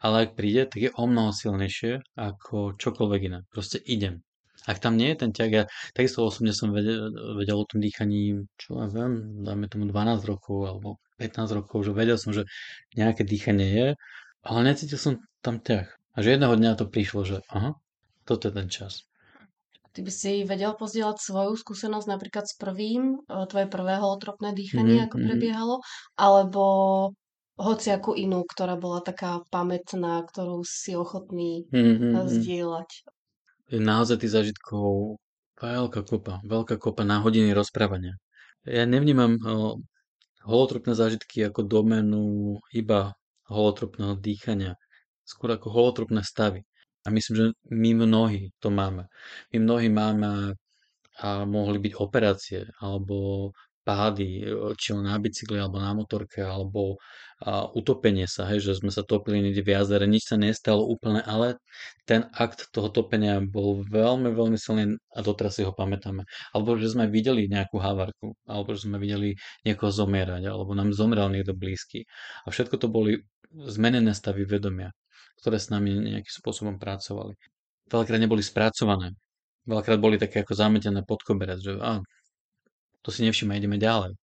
ale 0.00 0.28
ak 0.28 0.36
príde, 0.36 0.68
tak 0.68 0.80
je 0.80 0.90
o 0.92 1.04
mnoho 1.08 1.32
silnejšie 1.32 2.04
ako 2.16 2.76
čokoľvek 2.76 3.20
iné. 3.32 3.38
Proste 3.48 3.80
idem. 3.80 4.25
Ak 4.66 4.82
tam 4.82 4.98
nie 4.98 5.14
je 5.14 5.22
ten 5.22 5.30
ťah, 5.30 5.50
ja 5.50 5.64
takisto 5.94 6.26
osobne 6.26 6.50
som 6.50 6.74
vedel, 6.74 7.14
vedel 7.38 7.56
o 7.56 7.68
tom 7.68 7.78
dýchaní, 7.78 8.50
čo 8.58 8.82
ja 8.82 8.90
viem, 8.90 9.46
dajme 9.46 9.70
tomu 9.70 9.86
12 9.86 10.26
rokov 10.26 10.58
alebo 10.66 10.88
15 11.22 11.58
rokov, 11.62 11.86
že 11.86 11.92
vedel 11.94 12.18
som, 12.18 12.34
že 12.34 12.44
nejaké 12.98 13.22
dýchanie 13.22 13.68
je, 13.70 13.86
ale 14.42 14.58
necítil 14.66 14.98
som 14.98 15.12
tam 15.40 15.62
ťah. 15.62 15.86
A 16.16 16.24
že 16.24 16.34
jedného 16.34 16.56
dňa 16.58 16.80
to 16.80 16.90
prišlo, 16.90 17.22
že 17.22 17.36
aha, 17.52 17.78
toto 18.26 18.50
je 18.50 18.52
ten 18.58 18.68
čas. 18.72 19.06
Ty 19.96 20.04
by 20.04 20.12
si 20.12 20.44
vedel 20.44 20.76
pozdieľať 20.76 21.16
svoju 21.24 21.56
skúsenosť 21.56 22.04
napríklad 22.04 22.44
s 22.44 22.52
prvým, 22.60 23.16
e, 23.24 23.48
tvoje 23.48 23.64
prvé 23.64 23.96
holotropné 23.96 24.52
dýchanie, 24.52 25.00
mm, 25.00 25.04
ako 25.08 25.16
mm-hmm. 25.16 25.28
prebiehalo, 25.32 25.76
alebo 26.20 26.64
hociakú 27.56 28.12
inú, 28.12 28.44
ktorá 28.44 28.76
bola 28.76 29.00
taká 29.00 29.40
pamätná, 29.48 30.20
ktorú 30.28 30.60
si 30.68 30.92
ochotný 30.92 31.64
mm-hmm. 31.72 32.28
zdieľať. 32.28 32.90
Je 33.66 33.82
naozaj 33.82 34.22
tých 34.22 34.34
zážitkov 34.34 35.18
veľká 35.58 36.06
kopa, 36.06 36.38
veľká 36.46 36.78
kopa 36.78 37.02
na 37.02 37.18
hodiny 37.18 37.50
rozprávania. 37.50 38.14
Ja 38.62 38.86
nevnímam 38.86 39.38
o, 39.42 39.82
holotropné 40.46 40.94
zážitky 40.94 41.42
ako 41.46 41.66
domenu 41.66 42.22
iba 42.70 43.14
holotropného 43.50 44.18
dýchania, 44.18 44.78
skôr 45.26 45.54
ako 45.54 45.70
holotropné 45.70 46.22
stavy. 46.22 46.62
A 47.06 47.10
myslím, 47.14 47.34
že 47.38 47.44
my 47.70 48.06
mnohí 48.06 48.50
to 48.58 48.70
máme. 48.70 49.06
My 49.54 49.56
mnohí 49.62 49.86
máme 49.90 50.58
a 51.16 51.28
mohli 51.48 51.78
byť 51.80 51.92
operácie 51.96 52.68
alebo 52.82 53.50
pády, 53.86 54.42
či 54.74 54.88
len 54.90 55.06
na 55.06 55.14
bicykli 55.22 55.62
alebo 55.62 55.78
na 55.78 55.94
motorke, 55.94 56.42
alebo 56.42 56.98
a 57.36 57.68
utopenie 57.68 58.24
sa, 58.24 58.48
hej, 58.48 58.64
že 58.64 58.80
sme 58.80 58.88
sa 58.88 59.04
topili 59.04 59.44
niekde 59.44 59.60
v 59.60 59.76
jazere, 59.76 60.08
nič 60.08 60.32
sa 60.32 60.40
nestalo 60.40 60.88
úplne, 60.88 61.20
ale 61.20 61.60
ten 62.08 62.32
akt 62.32 62.72
toho 62.72 62.88
topenia 62.88 63.44
bol 63.44 63.84
veľmi, 63.84 64.32
veľmi 64.32 64.56
silný 64.56 64.96
a 65.12 65.18
doteraz 65.20 65.60
si 65.60 65.62
ho 65.62 65.68
pamätáme. 65.76 66.24
Alebo 66.56 66.80
že 66.80 66.88
sme 66.88 67.04
videli 67.04 67.44
nejakú 67.44 67.76
havarku, 67.76 68.32
alebo 68.48 68.72
že 68.72 68.88
sme 68.88 68.96
videli 68.96 69.36
niekoho 69.68 69.92
zomierať, 69.92 70.48
alebo 70.48 70.72
nám 70.72 70.96
zomrel 70.96 71.28
niekto 71.28 71.52
blízky. 71.52 72.08
A 72.48 72.50
všetko 72.50 72.80
to 72.80 72.88
boli 72.88 73.20
zmenené 73.52 74.16
stavy 74.16 74.48
vedomia 74.48 74.96
ktoré 75.40 75.60
s 75.60 75.68
nami 75.68 75.92
nejakým 75.94 76.34
spôsobom 76.42 76.76
pracovali. 76.80 77.36
Veľakrát 77.86 78.20
neboli 78.20 78.42
spracované. 78.42 79.14
Veľakrát 79.66 79.98
boli 80.00 80.16
také 80.18 80.42
ako 80.42 80.54
zametené 80.56 81.02
pod 81.06 81.22
koberec, 81.22 81.60
že 81.62 81.76
a, 81.78 82.00
to 83.06 83.14
si 83.14 83.22
nevšimaj, 83.22 83.62
ideme 83.62 83.78
ďalej. 83.78 84.18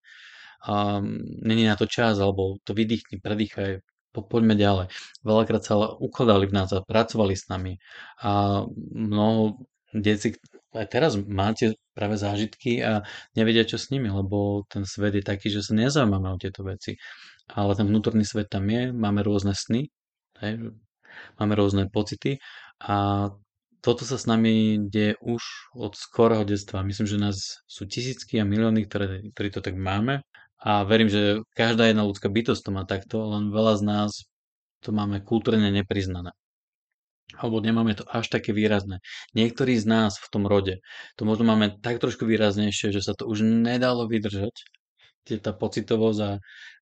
A 0.68 1.00
není 1.44 1.64
na 1.64 1.80
to 1.80 1.88
čas, 1.88 2.20
alebo 2.20 2.60
to 2.68 2.76
vydýchni, 2.76 3.24
predýchaj, 3.24 3.80
po, 4.14 4.22
poďme 4.28 4.60
ďalej. 4.60 4.88
Veľakrát 5.24 5.64
sa 5.64 5.76
ukladali 5.98 6.46
v 6.48 6.56
nás 6.56 6.70
a 6.76 6.84
pracovali 6.84 7.34
s 7.34 7.48
nami. 7.48 7.80
A 8.22 8.64
mnoho 8.92 9.64
detí, 9.96 10.38
aj 10.74 10.88
teraz 10.90 11.14
máte 11.18 11.78
práve 11.94 12.18
zážitky 12.18 12.82
a 12.82 13.06
nevedia, 13.38 13.66
čo 13.66 13.78
s 13.78 13.90
nimi, 13.94 14.10
lebo 14.10 14.66
ten 14.70 14.84
svet 14.86 15.18
je 15.18 15.24
taký, 15.26 15.50
že 15.50 15.66
sa 15.66 15.74
nezaujímame 15.78 16.30
o 16.34 16.42
tieto 16.42 16.66
veci. 16.66 16.98
Ale 17.52 17.76
ten 17.76 17.90
vnútorný 17.90 18.24
svet 18.24 18.48
tam 18.50 18.66
je, 18.70 18.90
máme 18.94 19.20
rôzne 19.22 19.52
sny, 19.54 19.92
hej, 20.42 20.54
máme 21.38 21.54
rôzne 21.54 21.92
pocity 21.92 22.40
a 22.82 23.28
toto 23.84 24.08
sa 24.08 24.16
s 24.16 24.24
nami 24.24 24.80
deje 24.88 25.20
už 25.20 25.44
od 25.76 25.92
skorého 26.00 26.48
detstva. 26.48 26.88
Myslím, 26.88 27.08
že 27.08 27.20
nás 27.20 27.38
sú 27.68 27.84
tisícky 27.84 28.40
a 28.40 28.48
milióny, 28.48 28.88
ktoré, 28.88 29.28
ktorí 29.36 29.50
to 29.52 29.60
tak 29.60 29.76
máme 29.76 30.24
a 30.64 30.88
verím, 30.88 31.12
že 31.12 31.44
každá 31.52 31.92
jedna 31.92 32.08
ľudská 32.08 32.32
bytosť 32.32 32.62
to 32.64 32.72
má 32.72 32.88
takto, 32.88 33.20
len 33.28 33.52
veľa 33.52 33.74
z 33.76 33.84
nás 33.84 34.12
to 34.80 34.96
máme 34.96 35.20
kultúrne 35.28 35.68
nepriznané. 35.68 36.32
Alebo 37.36 37.60
nemáme 37.60 37.92
to 38.00 38.08
až 38.08 38.32
také 38.32 38.56
výrazné. 38.56 39.04
Niektorí 39.36 39.76
z 39.76 39.84
nás 39.84 40.16
v 40.16 40.28
tom 40.32 40.48
rode 40.48 40.80
to 41.20 41.28
možno 41.28 41.44
máme 41.44 41.76
tak 41.84 42.00
trošku 42.00 42.24
výraznejšie, 42.24 42.96
že 42.96 43.04
sa 43.04 43.12
to 43.12 43.28
už 43.28 43.44
nedalo 43.44 44.08
vydržať 44.08 44.56
tá 45.24 45.56
pocitovosť 45.56 46.20
a, 46.20 46.32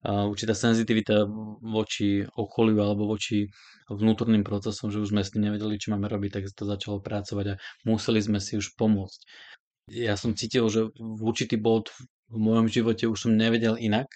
a 0.05 0.09
určitá 0.25 0.57
senzitivita 0.57 1.29
voči 1.61 2.25
okoliu 2.25 2.81
alebo 2.81 3.05
voči 3.05 3.45
vnútorným 3.91 4.41
procesom, 4.41 4.89
že 4.89 5.03
už 5.03 5.11
sme 5.13 5.21
s 5.21 5.35
tým 5.35 5.45
nevedeli, 5.51 5.77
čo 5.77 5.91
máme 5.93 6.07
robiť, 6.07 6.41
tak 6.41 6.43
to 6.55 6.63
začalo 6.65 7.03
pracovať 7.03 7.45
a 7.53 7.59
museli 7.85 8.23
sme 8.23 8.39
si 8.39 8.57
už 8.57 8.73
pomôcť. 8.79 9.19
Ja 9.91 10.15
som 10.15 10.33
cítil, 10.33 10.65
že 10.71 10.87
v 10.95 11.21
určitý 11.21 11.59
bod 11.59 11.91
v 12.31 12.37
mojom 12.39 12.71
živote 12.71 13.11
už 13.11 13.27
som 13.27 13.35
nevedel 13.35 13.75
inak, 13.75 14.07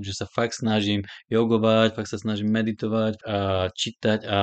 že 0.00 0.16
sa 0.16 0.24
fakt 0.24 0.56
snažím 0.56 1.04
jogovať, 1.28 1.92
fakt 1.92 2.08
sa 2.08 2.16
snažím 2.16 2.48
meditovať 2.48 3.20
a 3.26 3.68
čítať 3.74 4.24
a 4.24 4.40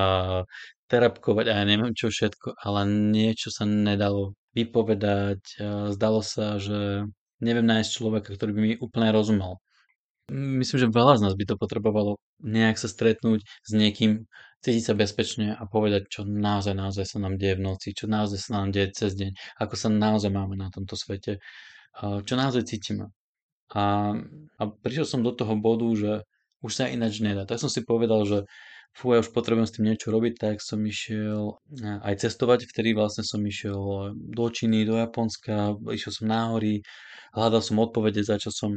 terapkovať 0.88 1.46
a 1.50 1.54
ja 1.58 1.64
neviem 1.66 1.98
čo 1.98 2.14
všetko, 2.14 2.62
ale 2.62 2.86
niečo 2.88 3.50
sa 3.50 3.66
nedalo 3.66 4.38
vypovedať. 4.54 5.42
Zdalo 5.98 6.22
sa, 6.22 6.62
že 6.62 7.10
neviem 7.44 7.66
nájsť 7.66 7.90
človeka, 7.90 8.30
ktorý 8.34 8.52
by 8.54 8.62
mi 8.62 8.72
úplne 8.80 9.10
rozumel. 9.14 9.62
Myslím, 10.32 10.78
že 10.84 10.92
veľa 10.92 11.20
z 11.20 11.24
nás 11.24 11.34
by 11.40 11.46
to 11.48 11.56
potrebovalo 11.56 12.20
nejak 12.44 12.76
sa 12.76 12.92
stretnúť 12.92 13.48
s 13.48 13.72
niekým, 13.72 14.28
cítiť 14.60 14.84
sa 14.84 14.94
bezpečne 14.98 15.56
a 15.56 15.64
povedať, 15.64 16.12
čo 16.12 16.28
naozaj, 16.28 16.76
naozaj 16.76 17.06
sa 17.08 17.18
nám 17.24 17.40
deje 17.40 17.56
v 17.56 17.64
noci, 17.64 17.96
čo 17.96 18.12
naozaj 18.12 18.40
sa 18.44 18.60
nám 18.60 18.76
deje 18.76 18.92
cez 18.92 19.16
deň, 19.16 19.32
ako 19.64 19.74
sa 19.80 19.88
naozaj 19.88 20.28
máme 20.28 20.60
na 20.60 20.68
tomto 20.68 21.00
svete, 21.00 21.40
čo 21.98 22.34
naozaj 22.36 22.68
cítime. 22.68 23.16
A, 23.72 24.16
a 24.60 24.64
prišiel 24.68 25.08
som 25.08 25.24
do 25.24 25.32
toho 25.32 25.56
bodu, 25.56 25.88
že 25.96 26.12
už 26.60 26.72
sa 26.74 26.92
ináč 26.92 27.24
nedá. 27.24 27.48
Tak 27.48 27.64
som 27.64 27.72
si 27.72 27.86
povedal, 27.88 28.28
že 28.28 28.44
fú, 28.96 29.16
ja 29.16 29.20
už 29.24 29.34
potrebujem 29.34 29.68
s 29.68 29.76
tým 29.76 29.86
niečo 29.90 30.14
robiť, 30.14 30.34
tak 30.40 30.56
som 30.62 30.80
išiel 30.84 31.58
eh, 31.84 32.00
aj 32.04 32.28
cestovať, 32.28 32.70
vtedy 32.70 32.94
vlastne 32.94 33.24
som 33.26 33.42
išiel 33.42 34.14
do 34.16 34.46
Číny, 34.48 34.86
do 34.86 34.96
Japonska, 35.00 35.76
išiel 35.90 36.14
som 36.14 36.26
na 36.30 36.54
hory, 36.54 36.86
hľadal 37.36 37.62
som 37.64 37.82
odpovede, 37.82 38.22
začal 38.24 38.54
som 38.54 38.72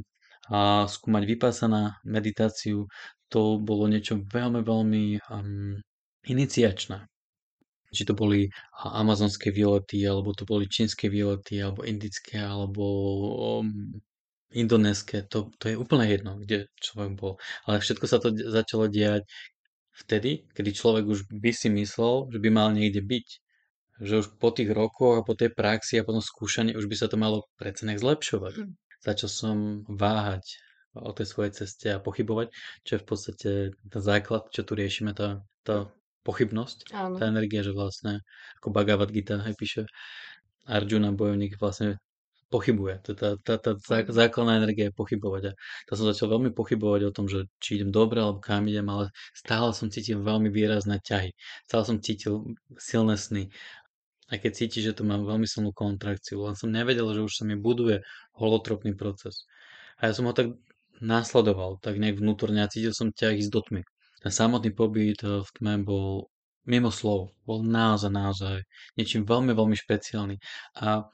a 0.50 0.88
skúmať 0.90 1.22
vypásaná 1.30 2.02
meditáciu, 2.02 2.90
to 3.30 3.62
bolo 3.62 3.86
niečo 3.86 4.18
veľmi, 4.18 4.60
veľmi 4.66 5.04
um, 5.30 5.78
iniciačné. 6.26 7.06
Či 7.90 8.02
to 8.06 8.14
boli 8.14 8.50
amazonské 8.82 9.50
výlety, 9.54 10.02
alebo 10.06 10.34
to 10.34 10.46
boli 10.46 10.66
čínske 10.66 11.06
výlety, 11.10 11.62
alebo 11.62 11.86
indické, 11.86 12.38
alebo 12.42 12.82
um, 13.62 13.94
indonéske, 14.50 15.30
to, 15.30 15.50
to 15.58 15.64
je 15.70 15.76
úplne 15.78 16.06
jedno, 16.10 16.38
kde 16.38 16.66
človek 16.82 17.14
bol. 17.14 17.32
Ale 17.66 17.78
všetko 17.78 18.06
sa 18.10 18.18
to 18.18 18.34
začalo 18.34 18.90
diať 18.90 19.22
vtedy, 19.94 20.46
kedy 20.54 20.70
človek 20.72 21.04
už 21.06 21.28
by 21.30 21.50
si 21.50 21.68
myslel, 21.70 22.30
že 22.30 22.38
by 22.38 22.48
mal 22.50 22.68
niekde 22.72 23.02
byť. 23.02 23.28
Že 24.00 24.14
už 24.24 24.26
po 24.40 24.48
tých 24.48 24.72
rokoch 24.72 25.20
a 25.20 25.26
po 25.26 25.36
tej 25.36 25.52
praxi 25.52 26.00
a 26.00 26.06
po 26.06 26.16
tom 26.16 26.24
skúšaní 26.24 26.72
už 26.72 26.88
by 26.88 26.96
sa 26.96 27.06
to 27.10 27.20
malo 27.20 27.44
predsa 27.60 27.84
nech 27.84 28.00
zlepšovať. 28.00 28.54
Mm. 28.56 28.72
Začal 29.00 29.28
som 29.28 29.56
váhať 29.88 30.56
o 30.96 31.12
tej 31.12 31.26
svojej 31.28 31.52
ceste 31.54 31.88
a 31.92 32.02
pochybovať, 32.02 32.50
čo 32.82 32.96
je 32.96 33.02
v 33.02 33.06
podstate 33.06 33.50
ten 33.76 34.02
základ, 34.02 34.48
čo 34.50 34.66
tu 34.66 34.74
riešime, 34.74 35.14
tá, 35.14 35.44
tá 35.62 35.92
pochybnosť, 36.26 36.90
Áno. 36.92 37.16
tá 37.16 37.30
energia, 37.30 37.62
že 37.62 37.76
vlastne 37.76 38.20
ako 38.58 38.74
Bhagavad 38.74 39.14
Gita 39.14 39.40
aj 39.40 39.54
píše 39.54 39.80
Arjuna, 40.66 41.14
bojovník, 41.14 41.56
vlastne 41.56 42.02
pochybuje. 42.50 42.94
Tá, 43.06 43.12
tá, 43.14 43.28
tá, 43.38 43.54
tá 43.62 43.72
základná 44.10 44.58
energia 44.58 44.90
je 44.90 44.98
pochybovať. 44.98 45.42
A 45.50 45.52
to 45.86 45.92
som 45.94 46.10
začal 46.10 46.28
veľmi 46.34 46.50
pochybovať 46.50 47.00
o 47.08 47.14
tom, 47.14 47.30
že 47.30 47.46
či 47.62 47.78
idem 47.78 47.94
dobre 47.94 48.18
alebo 48.18 48.42
kam 48.42 48.66
idem, 48.66 48.86
ale 48.90 49.14
stále 49.32 49.70
som 49.70 49.86
cítil 49.88 50.20
veľmi 50.20 50.50
výrazné 50.50 50.98
ťahy. 51.00 51.30
Stále 51.70 51.84
som 51.86 51.96
cítil 52.02 52.58
silné 52.76 53.14
sny. 53.14 53.48
A 54.30 54.38
keď 54.38 54.52
cítiš, 54.62 54.82
že 54.92 54.96
to 54.98 55.02
má 55.06 55.18
veľmi 55.18 55.46
silnú 55.46 55.70
kontrakciu, 55.74 56.46
len 56.46 56.54
som 56.54 56.70
nevedel, 56.70 57.06
že 57.14 57.22
už 57.26 57.32
sa 57.34 57.44
mi 57.46 57.58
buduje 57.58 58.02
holotropný 58.38 58.94
proces. 58.94 59.46
A 59.98 60.10
ja 60.10 60.12
som 60.14 60.26
ho 60.26 60.34
tak 60.34 60.54
následoval, 61.02 61.78
tak 61.82 61.98
nejak 61.98 62.18
vnútorne 62.22 62.62
a 62.62 62.70
cítil 62.70 62.94
som 62.94 63.10
ťah 63.10 63.34
ísť 63.40 63.50
do 63.50 63.60
tmy. 63.62 63.82
Ten 64.20 64.32
samotný 64.34 64.70
pobyt 64.76 65.22
eh, 65.24 65.40
v 65.42 65.50
tme 65.56 65.74
bol 65.82 66.30
mimo 66.68 66.92
slov. 66.92 67.32
Bol 67.48 67.64
naozaj, 67.64 68.12
naozaj 68.12 68.56
niečím 68.94 69.24
veľmi, 69.24 69.56
veľmi 69.56 69.76
špeciálny. 69.76 70.36
A 70.78 71.08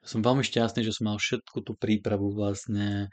som 0.00 0.24
veľmi 0.24 0.40
šťastný, 0.40 0.80
že 0.80 0.96
som 0.96 1.12
mal 1.12 1.20
všetku 1.20 1.60
tú 1.60 1.76
prípravu 1.76 2.32
vlastne, 2.32 3.12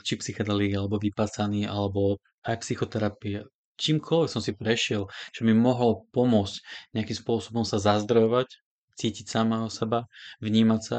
či 0.00 0.12
psychedelík, 0.16 0.80
alebo 0.80 0.96
vypasaný, 0.96 1.68
alebo 1.68 2.18
aj 2.48 2.64
psychoterapie. 2.64 3.44
Čímkoľvek 3.74 4.30
som 4.30 4.38
si 4.38 4.54
prešiel, 4.54 5.10
že 5.34 5.42
mi 5.42 5.50
mohol 5.50 6.06
pomôcť 6.14 6.62
nejakým 6.94 7.18
spôsobom 7.18 7.66
sa 7.66 7.82
zazdrojovať, 7.82 8.46
cítiť 8.94 9.26
samého 9.26 9.68
seba, 9.70 10.06
vnímať 10.40 10.80
sa 10.80 10.98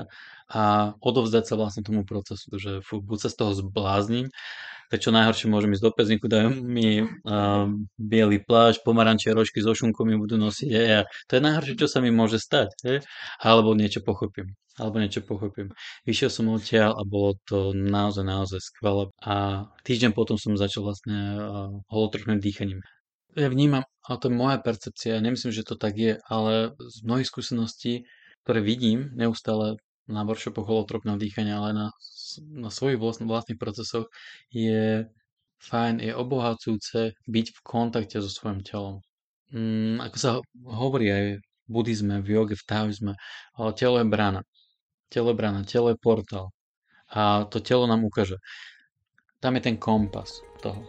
a 0.52 0.94
odovzdať 1.02 1.44
sa 1.50 1.56
vlastne 1.58 1.82
tomu 1.82 2.06
procesu, 2.06 2.54
že 2.56 2.86
fú, 2.86 3.02
buď 3.02 3.18
sa 3.26 3.30
z 3.34 3.36
toho 3.42 3.52
zblázním, 3.58 4.30
tak 4.94 5.02
čo 5.02 5.10
najhoršie 5.10 5.50
môžem 5.50 5.74
ísť 5.74 5.86
do 5.86 5.92
pezníku, 5.98 6.30
dajú 6.30 6.62
mi 6.62 7.02
uh, 7.02 7.66
biely 7.98 8.38
plášť, 8.46 8.86
pomarančie 8.86 9.34
rožky 9.34 9.58
so 9.66 9.74
šunkom 9.74 10.06
mi 10.06 10.16
budú 10.18 10.38
nosiť 10.38 10.70
a 10.70 11.10
to 11.26 11.32
je 11.34 11.42
najhoršie, 11.42 11.74
čo 11.82 11.88
sa 11.90 12.00
mi 12.06 12.14
môže 12.14 12.38
stať, 12.38 12.70
hej, 12.86 12.98
alebo 13.42 13.74
niečo 13.74 14.06
pochopím, 14.06 14.54
alebo 14.78 15.02
niečo 15.02 15.26
pochopím. 15.26 15.74
Vyšiel 16.06 16.30
som 16.30 16.54
odtiaľ 16.54 16.94
a 16.94 17.02
bolo 17.02 17.34
to 17.50 17.74
naozaj, 17.74 18.22
naozaj 18.22 18.62
skvelé 18.62 19.10
a 19.26 19.66
týždeň 19.82 20.14
potom 20.14 20.38
som 20.38 20.54
začal 20.54 20.86
vlastne 20.86 21.18
uh, 21.18 21.74
holotročným 21.90 22.38
dýchaním. 22.38 22.86
Ja 23.34 23.50
vnímam, 23.50 23.84
ale 24.06 24.18
to 24.22 24.30
je 24.30 24.38
moja 24.38 24.58
percepcia, 24.62 25.22
nemyslím, 25.22 25.52
že 25.52 25.66
to 25.66 25.76
tak 25.76 25.98
je, 25.98 26.22
ale 26.30 26.78
z 26.78 26.98
mnohých 27.02 27.30
skúseností, 27.30 28.06
ktoré 28.46 28.62
vidím 28.62 29.10
neustále 29.18 29.82
na 30.06 30.22
workshopoch 30.22 30.70
holotropného 30.70 31.18
dýchania, 31.18 31.58
ale 31.58 31.74
na, 31.74 31.88
na 32.54 32.70
svojich 32.70 33.02
vlastných 33.02 33.58
procesoch, 33.58 34.06
je 34.54 35.10
fajn, 35.58 35.98
je 36.06 36.14
obohacujúce 36.14 37.18
byť 37.26 37.46
v 37.50 37.60
kontakte 37.66 38.22
so 38.22 38.30
svojím 38.30 38.62
telom. 38.62 39.02
Mm, 39.50 39.98
ako 40.02 40.18
sa 40.18 40.32
hovorí 40.62 41.10
aj 41.10 41.26
v 41.42 41.70
buddhizme, 41.70 42.22
v 42.22 42.28
joge, 42.30 42.56
v 42.58 42.66
taoizme, 42.70 43.14
ale 43.58 43.70
telo 43.74 43.98
je 43.98 44.06
brána. 44.06 44.42
Telo 45.10 45.34
je 45.34 45.38
brána, 45.38 45.66
telo 45.66 45.90
je 45.90 45.98
portál. 45.98 46.54
A 47.10 47.46
to 47.50 47.58
telo 47.62 47.90
nám 47.90 48.06
ukáže. 48.06 48.38
Tam 49.42 49.58
je 49.58 49.62
ten 49.62 49.78
kompas 49.78 50.42
toho. 50.62 50.86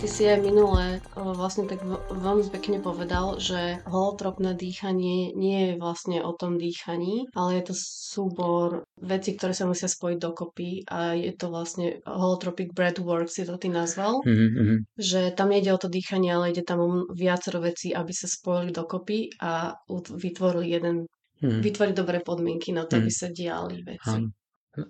Ty 0.00 0.08
si 0.08 0.24
aj 0.24 0.40
minule 0.40 1.04
vlastne 1.12 1.68
tak 1.68 1.84
veľmi 2.08 2.48
pekne 2.48 2.80
povedal, 2.80 3.36
že 3.36 3.84
holotropné 3.84 4.56
dýchanie 4.56 5.36
nie 5.36 5.58
je 5.60 5.72
vlastne 5.76 6.24
o 6.24 6.32
tom 6.32 6.56
dýchaní, 6.56 7.28
ale 7.36 7.60
je 7.60 7.68
to 7.68 7.74
súbor 7.76 8.88
vecí, 8.96 9.36
ktoré 9.36 9.52
sa 9.52 9.68
musia 9.68 9.92
spojiť 9.92 10.16
dokopy 10.16 10.88
a 10.88 11.12
je 11.12 11.36
to 11.36 11.52
vlastne 11.52 12.00
holotropic 12.08 12.72
breathwork 12.72 13.28
si 13.28 13.44
to 13.44 13.60
ty 13.60 13.68
nazval. 13.68 14.24
Mm-hmm. 14.24 14.88
Že 14.96 15.36
tam 15.36 15.52
nejde 15.52 15.76
o 15.76 15.82
to 15.84 15.92
dýchanie, 15.92 16.32
ale 16.32 16.56
ide 16.56 16.64
tam 16.64 16.80
o 16.80 16.88
viacero 17.12 17.60
vecí, 17.60 17.92
aby 17.92 18.16
sa 18.16 18.24
spojili 18.24 18.72
dokopy 18.72 19.36
a 19.36 19.76
vytvorili 20.16 20.80
jeden, 20.80 21.04
mm-hmm. 21.44 21.60
vytvoriť 21.60 21.92
dobré 21.92 22.24
podmienky 22.24 22.72
na 22.72 22.88
to, 22.88 22.96
mm-hmm. 22.96 23.04
aby 23.04 23.10
sa 23.12 23.28
diali 23.28 23.84
veci. 23.84 24.16
Áno. 24.16 24.32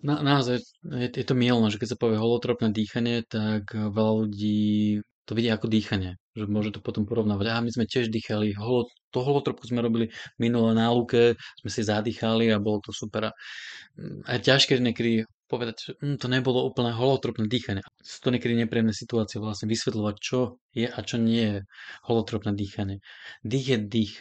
Na, 0.04 0.20
naozaj 0.20 0.60
je, 0.84 1.08
je 1.08 1.24
to 1.24 1.32
mielné, 1.32 1.72
že 1.72 1.80
keď 1.80 1.88
sa 1.96 2.00
povie 2.00 2.20
holotropné 2.20 2.68
dýchanie, 2.68 3.24
tak 3.24 3.72
veľa 3.72 4.12
ľudí 4.26 5.00
to 5.24 5.38
vidí 5.38 5.46
ako 5.46 5.70
dýchanie, 5.70 6.18
že 6.34 6.50
môže 6.50 6.74
to 6.74 6.82
potom 6.82 7.06
porovnávať. 7.06 7.54
A 7.54 7.62
my 7.62 7.70
sme 7.70 7.86
tiež 7.86 8.10
dýchali, 8.10 8.50
holo, 8.58 8.90
to 9.14 9.22
holotropku 9.22 9.62
sme 9.62 9.78
robili 9.78 10.10
minulé 10.42 10.74
na 10.74 10.90
lúke, 10.90 11.38
sme 11.62 11.70
si 11.70 11.86
zadýchali 11.86 12.50
a 12.50 12.58
bolo 12.58 12.82
to 12.82 12.90
super. 12.90 13.30
A, 13.30 13.32
a 14.26 14.30
je 14.34 14.40
ťažké 14.42 14.82
niekedy 14.82 15.22
povedať, 15.46 15.76
že 15.78 15.92
hm, 16.02 16.18
to 16.18 16.26
nebolo 16.26 16.66
úplne 16.66 16.90
holotropné 16.90 17.46
dýchanie. 17.46 17.82
Sú 18.02 18.18
to 18.26 18.34
niekedy 18.34 18.58
nepríjemné 18.58 18.90
situácie 18.90 19.38
vlastne 19.38 19.70
vysvetľovať, 19.70 20.14
čo 20.18 20.58
je 20.74 20.90
a 20.90 20.98
čo 20.98 21.16
nie 21.22 21.46
je 21.46 21.58
holotropné 22.10 22.50
dýchanie. 22.54 22.98
Dých 23.46 23.66
je 23.70 23.78
dých. 23.78 24.14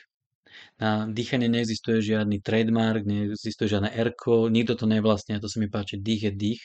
Na 0.80 1.06
dýchanie 1.08 1.52
neexistuje 1.52 2.00
žiadny 2.00 2.40
trademark, 2.40 3.04
neexistuje 3.04 3.68
žiadne 3.68 3.92
erko, 3.92 4.48
nikto 4.48 4.80
to 4.80 4.86
nevlastne, 4.88 5.40
to 5.44 5.52
sa 5.52 5.60
mi 5.60 5.68
páči, 5.68 6.00
dých 6.00 6.30
je 6.30 6.32
dých 6.32 6.64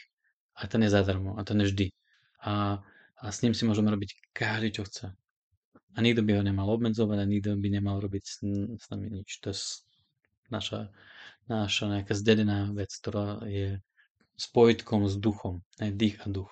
a 0.55 0.71
ten 0.71 0.87
je 0.87 0.91
zadarmo 0.91 1.35
a 1.35 1.43
ten 1.43 1.59
je 1.63 1.67
vždy. 1.71 1.87
A, 2.47 2.79
a 3.19 3.25
s 3.31 3.43
ním 3.43 3.55
si 3.59 3.67
môžeme 3.67 3.91
robiť 3.91 4.35
každý, 4.37 4.71
čo 4.71 4.87
chce. 4.87 5.11
A 5.95 5.99
nikto 6.03 6.27
by 6.27 6.39
ho 6.39 6.43
nemal 6.43 6.67
obmedzovať 6.75 7.19
a 7.23 7.27
nikto 7.27 7.55
by 7.55 7.69
nemal 7.71 7.99
robiť 8.03 8.23
s, 8.27 8.37
s 8.79 8.85
nami 8.91 9.11
nič. 9.11 9.39
To 9.43 9.55
je 9.55 9.59
naša, 10.51 10.91
naša 11.47 11.85
nejaká 11.91 12.15
zdedená 12.15 12.71
vec, 12.75 12.91
ktorá 12.91 13.43
je 13.47 13.79
spojitkom 14.35 15.07
s 15.07 15.15
duchom, 15.19 15.63
aj 15.79 15.95
dých 15.95 16.19
a 16.23 16.31
duch. 16.31 16.51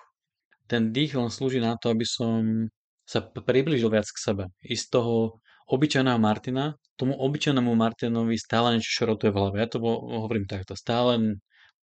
Ten 0.71 0.95
dých 0.95 1.19
len 1.19 1.27
slúži 1.27 1.59
na 1.59 1.75
to, 1.75 1.91
aby 1.91 2.07
som 2.07 2.71
sa 3.03 3.19
priblížil 3.19 3.91
viac 3.91 4.07
k 4.07 4.19
sebe. 4.19 4.43
I 4.63 4.79
z 4.79 4.87
toho 4.87 5.43
obyčajného 5.67 6.19
Martina, 6.19 6.79
tomu 6.95 7.17
obyčajnému 7.17 7.73
Martinovi 7.73 8.37
stále 8.37 8.77
niečo 8.77 9.03
šrotuje 9.03 9.33
v 9.33 9.37
hlave. 9.39 9.55
Ja 9.61 9.67
to 9.69 9.81
hovorím 9.81 10.45
takto. 10.45 10.77
Stále 10.77 11.39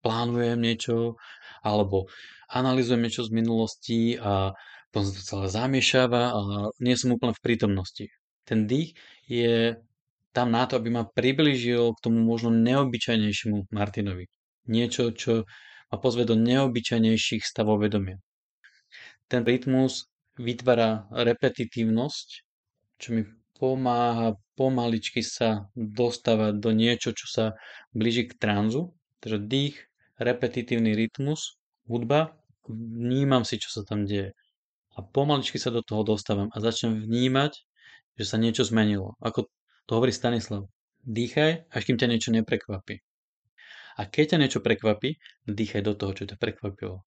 plánujem 0.05 0.60
niečo, 0.62 1.18
alebo 1.66 2.07
analyzujem 2.49 3.01
niečo 3.03 3.26
z 3.28 3.32
minulosti 3.34 4.16
a 4.22 4.53
potom 4.89 5.05
sa 5.05 5.14
to 5.14 5.22
celé 5.22 5.47
zamiešava 5.53 6.22
a 6.34 6.39
nie 6.82 6.97
som 6.97 7.14
úplne 7.14 7.34
v 7.38 7.43
prítomnosti. 7.45 8.05
Ten 8.45 8.66
dých 8.66 8.97
je 9.30 9.78
tam 10.34 10.53
na 10.53 10.66
to, 10.66 10.78
aby 10.78 10.89
ma 10.89 11.05
priblížil 11.05 11.93
k 11.93 12.03
tomu 12.05 12.22
možno 12.26 12.49
neobyčajnejšiemu 12.53 13.70
Martinovi. 13.70 14.26
Niečo, 14.70 15.14
čo 15.14 15.45
ma 15.89 15.97
pozve 15.97 16.26
do 16.26 16.38
neobyčajnejších 16.38 17.45
stavov 17.45 17.82
vedomia. 17.86 18.18
Ten 19.30 19.45
rytmus 19.45 20.10
vytvára 20.38 21.10
repetitívnosť, 21.14 22.28
čo 22.97 23.07
mi 23.14 23.22
pomáha 23.60 24.39
pomaličky 24.55 25.20
sa 25.20 25.68
dostávať 25.76 26.57
do 26.57 26.72
niečo, 26.72 27.12
čo 27.12 27.28
sa 27.28 27.45
blíži 27.91 28.32
k 28.32 28.39
tranzu. 28.39 28.95
Takže 29.20 29.38
dých, 29.43 29.76
repetitívny 30.16 30.95
rytmus, 30.95 31.60
hudba, 31.91 32.39
vnímam 32.72 33.43
si, 33.43 33.60
čo 33.60 33.68
sa 33.68 33.84
tam 33.84 34.07
deje. 34.07 34.32
A 34.95 35.03
pomaličky 35.03 35.60
sa 35.60 35.76
do 35.76 35.84
toho 35.84 36.07
dostávam 36.07 36.47
a 36.55 36.57
začnem 36.64 37.03
vnímať, 37.03 37.53
že 38.16 38.26
sa 38.26 38.39
niečo 38.39 38.64
zmenilo. 38.64 39.20
Ako 39.20 39.51
to 39.88 39.91
hovorí 39.91 40.16
Stanislav. 40.16 40.68
Dýchaj, 41.03 41.72
až 41.72 41.82
kým 41.88 41.95
ťa 41.99 42.07
niečo 42.12 42.32
neprekvapí. 42.36 42.99
A 43.99 44.07
keď 44.07 44.36
ťa 44.36 44.38
niečo 44.39 44.60
prekvapí, 44.64 45.20
dýchaj 45.47 45.84
do 45.84 45.95
toho, 45.95 46.16
čo 46.16 46.24
ťa 46.28 46.39
prekvapilo. 46.39 47.03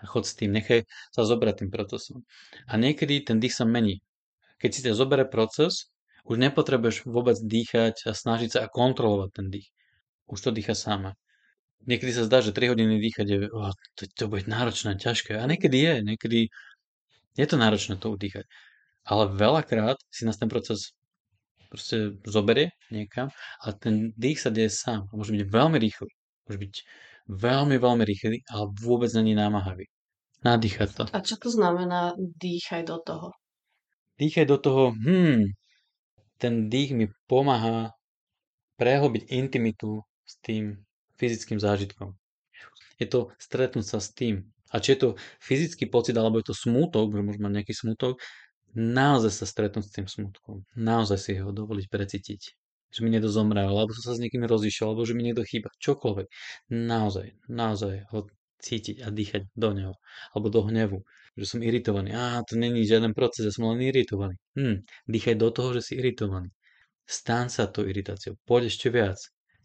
A 0.00 0.02
chod 0.08 0.24
s 0.24 0.32
tým, 0.32 0.56
nechaj 0.56 0.88
sa 1.12 1.28
zobrať 1.28 1.64
tým 1.64 1.70
procesom. 1.72 2.24
A 2.64 2.80
niekedy 2.80 3.20
ten 3.20 3.36
dých 3.36 3.52
sa 3.52 3.68
mení. 3.68 4.00
Keď 4.60 4.70
si 4.70 4.80
ťa 4.84 4.92
zoberie 4.92 5.24
proces, 5.24 5.88
už 6.28 6.36
nepotrebuješ 6.36 7.08
vôbec 7.08 7.36
dýchať 7.40 8.06
a 8.06 8.12
snažiť 8.12 8.50
sa 8.54 8.58
a 8.68 8.72
kontrolovať 8.72 9.30
ten 9.32 9.46
dých. 9.48 9.72
Už 10.28 10.38
to 10.44 10.50
dýcha 10.52 10.76
sama. 10.76 11.16
Niekedy 11.88 12.12
sa 12.12 12.28
zdá, 12.28 12.44
že 12.44 12.52
3 12.52 12.76
hodiny 12.76 13.00
dýchať 13.00 13.26
je, 13.26 13.38
oh, 13.48 13.72
to, 13.96 14.04
to 14.04 14.24
bude 14.28 14.44
náročné, 14.44 15.00
ťažké. 15.00 15.40
A 15.40 15.48
niekedy 15.48 15.80
je, 15.80 15.94
niekedy 16.04 16.40
je 17.40 17.46
to 17.48 17.56
náročné 17.56 17.96
to 17.96 18.12
udýchať. 18.12 18.44
Ale 19.08 19.32
veľakrát 19.32 19.96
si 20.12 20.28
nás 20.28 20.36
ten 20.36 20.52
proces 20.52 20.92
proste 21.72 22.20
zoberie 22.26 22.74
niekam 22.92 23.30
a 23.64 23.72
ten 23.72 24.12
dých 24.18 24.44
sa 24.44 24.50
deje 24.52 24.68
sám. 24.68 25.08
A 25.08 25.12
môže 25.16 25.32
byť 25.32 25.48
veľmi 25.48 25.78
rýchly. 25.80 26.12
Môže 26.44 26.58
byť 26.60 26.74
veľmi, 27.30 27.76
veľmi 27.80 28.04
rýchly, 28.04 28.44
ale 28.50 28.64
vôbec 28.76 29.08
není 29.16 29.32
námahavý. 29.32 29.88
Nadýchať 30.44 30.88
to. 30.92 31.02
A 31.16 31.18
čo 31.24 31.40
to 31.40 31.48
znamená 31.48 32.12
dýchaj 32.18 32.84
do 32.84 33.00
toho? 33.00 33.28
Dýchaj 34.20 34.44
do 34.44 34.56
toho, 34.60 34.82
hmm, 34.92 35.56
ten 36.36 36.68
dých 36.68 36.92
mi 36.92 37.08
pomáha 37.24 37.96
prehlbiť 38.76 39.32
intimitu 39.32 40.04
s 40.28 40.36
tým 40.44 40.84
fyzickým 41.16 41.56
zážitkom. 41.56 42.16
Je 43.00 43.08
to 43.08 43.32
stretnúť 43.40 43.86
sa 43.88 43.98
s 44.00 44.12
tým. 44.12 44.44
A 44.70 44.78
či 44.78 44.94
je 44.94 44.98
to 45.02 45.08
fyzický 45.40 45.88
pocit, 45.88 46.14
alebo 46.14 46.38
je 46.38 46.52
to 46.52 46.56
smútok, 46.56 47.16
že 47.16 47.24
môžem 47.24 47.42
mať 47.42 47.52
nejaký 47.60 47.74
smútok, 47.74 48.20
naozaj 48.76 49.32
sa 49.34 49.44
stretnúť 49.48 49.84
s 49.88 49.94
tým 49.96 50.06
smutkom. 50.06 50.62
Naozaj 50.76 51.18
si 51.18 51.32
ho 51.40 51.50
dovoliť 51.50 51.86
precítiť. 51.90 52.40
Že 52.90 53.00
mi 53.06 53.08
niekto 53.10 53.30
zomrel, 53.30 53.70
alebo 53.70 53.94
som 53.96 54.12
sa 54.12 54.14
s 54.18 54.22
niekým 54.22 54.46
rozišiel, 54.46 54.92
alebo 54.92 55.06
že 55.06 55.14
mi 55.14 55.26
niekto 55.26 55.42
chýba. 55.46 55.70
Čokoľvek. 55.78 56.26
Naozaj, 56.70 57.26
naozaj 57.50 57.94
ho 58.14 58.26
cítiť 58.62 59.02
a 59.02 59.08
dýchať 59.10 59.42
do 59.56 59.70
neho. 59.74 59.94
Alebo 60.34 60.52
do 60.52 60.60
hnevu. 60.66 61.02
Že 61.38 61.44
som 61.46 61.60
iritovaný. 61.62 62.10
Á, 62.14 62.42
to 62.46 62.58
není 62.58 62.82
žiaden 62.86 63.14
proces, 63.14 63.46
ja 63.46 63.52
som 63.54 63.70
len 63.70 63.80
iritovaný. 63.84 64.34
Hm, 64.58 64.82
dýchaj 65.06 65.34
do 65.38 65.48
toho, 65.50 65.76
že 65.78 65.82
si 65.86 65.92
iritovaný. 66.00 66.50
Stan 67.06 67.50
sa 67.50 67.66
tou 67.66 67.86
iritáciou, 67.86 68.38
poď 68.46 68.70
ešte 68.70 68.86
viac. 68.90 69.18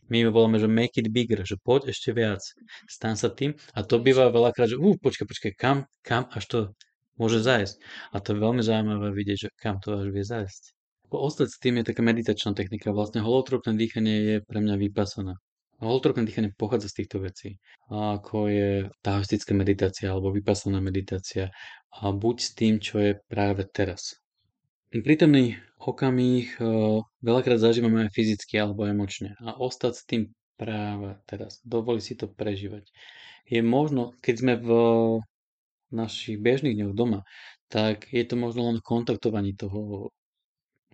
My 0.10 0.22
voláme, 0.30 0.62
že 0.62 0.70
make 0.70 1.02
it 1.02 1.10
bigger, 1.10 1.42
že 1.42 1.58
poď 1.62 1.90
ešte 1.94 2.14
viac. 2.14 2.42
Stan 2.86 3.18
sa 3.18 3.30
tým 3.34 3.58
a 3.74 3.82
to 3.82 3.98
býva 3.98 4.30
veľakrát, 4.30 4.70
že 4.70 4.78
uh, 4.78 4.98
počkaj, 5.02 5.26
počkaj, 5.26 5.52
kam, 5.58 5.78
kam 6.06 6.30
až 6.30 6.44
to 6.46 6.60
môže 7.18 7.42
zájsť. 7.42 7.76
A 8.14 8.22
to 8.22 8.34
je 8.34 8.38
veľmi 8.38 8.62
zaujímavé 8.62 9.10
vidieť, 9.14 9.38
že 9.38 9.50
kam 9.58 9.82
to 9.82 9.98
až 9.98 10.14
vie 10.14 10.22
zájsť. 10.22 10.64
Ostať 11.16 11.48
s 11.48 11.62
tým 11.64 11.80
je 11.80 11.88
taká 11.88 12.02
meditačná 12.04 12.52
technika. 12.58 12.92
Vlastne 12.92 13.24
holotropné 13.24 13.78
dýchanie 13.78 14.16
je 14.26 14.36
pre 14.44 14.60
mňa 14.60 14.76
vypasané. 14.90 15.40
Holotropné 15.84 16.24
dýchanie 16.24 16.56
pochádza 16.56 16.88
z 16.88 17.04
týchto 17.04 17.20
vecí, 17.20 17.60
ako 17.92 18.48
je 18.48 18.88
taoistická 19.04 19.52
meditácia 19.52 20.08
alebo 20.08 20.32
vypasaná 20.32 20.80
meditácia. 20.80 21.52
A 22.00 22.12
buď 22.16 22.36
s 22.40 22.50
tým, 22.56 22.74
čo 22.80 23.00
je 23.00 23.20
práve 23.28 23.68
teraz. 23.68 24.20
Prítomný 24.92 25.60
okamih 25.80 26.56
veľakrát 27.20 27.60
zažívame 27.60 28.08
aj 28.08 28.16
fyzicky 28.16 28.56
alebo 28.56 28.88
emočne. 28.88 29.36
A 29.44 29.60
ostať 29.60 29.94
s 29.96 30.04
tým 30.08 30.22
práve 30.56 31.20
teraz. 31.28 31.60
Dovoli 31.68 32.00
si 32.00 32.16
to 32.16 32.32
prežívať. 32.32 32.88
Je 33.44 33.60
možno, 33.60 34.16
keď 34.24 34.36
sme 34.40 34.54
v 34.56 34.70
našich 35.92 36.40
bežných 36.40 36.80
dňoch 36.80 36.96
doma, 36.96 37.28
tak 37.68 38.08
je 38.10 38.24
to 38.24 38.40
možno 38.40 38.72
len 38.72 38.80
kontaktovaní 38.80 39.54
toho, 39.54 40.10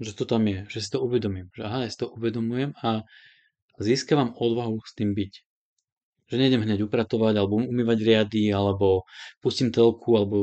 že 0.02 0.18
to 0.18 0.26
tam 0.26 0.50
je, 0.50 0.66
že 0.68 0.82
si 0.82 0.90
to 0.90 1.06
uvedomím, 1.06 1.54
že 1.54 1.62
aha, 1.62 1.86
ja 1.86 1.90
si 1.94 2.02
to 2.02 2.10
uvedomujem 2.10 2.74
a 2.82 3.06
získavam 3.80 4.36
odvahu 4.36 4.82
s 4.84 4.92
tým 4.98 5.14
byť. 5.16 5.34
Že 6.32 6.36
nejdem 6.40 6.64
hneď 6.64 6.88
upratovať, 6.88 7.34
alebo 7.40 7.60
umývať 7.60 8.00
riady, 8.08 8.56
alebo 8.56 9.04
pustím 9.44 9.68
telku, 9.72 10.16
alebo 10.16 10.38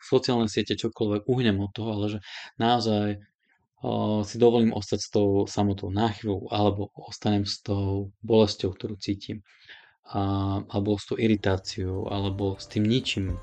sociálne 0.00 0.48
siete, 0.48 0.72
čokoľvek, 0.72 1.28
uhnem 1.28 1.60
od 1.60 1.70
toho, 1.72 1.88
ale 1.92 2.06
že 2.16 2.18
naozaj 2.56 3.20
si 4.22 4.36
dovolím 4.38 4.70
ostať 4.72 5.00
s 5.02 5.08
tou 5.10 5.44
samotou 5.50 5.90
na 5.90 6.08
chvíľu, 6.14 6.46
alebo 6.54 6.94
ostanem 6.94 7.42
s 7.42 7.58
tou 7.60 8.14
bolesťou, 8.22 8.72
ktorú 8.72 8.94
cítim, 8.96 9.42
a, 10.06 10.62
alebo 10.70 10.94
s 10.94 11.10
tou 11.10 11.18
iritáciou, 11.18 12.06
alebo 12.06 12.54
s 12.56 12.70
tým 12.70 12.86
ničím, 12.86 13.36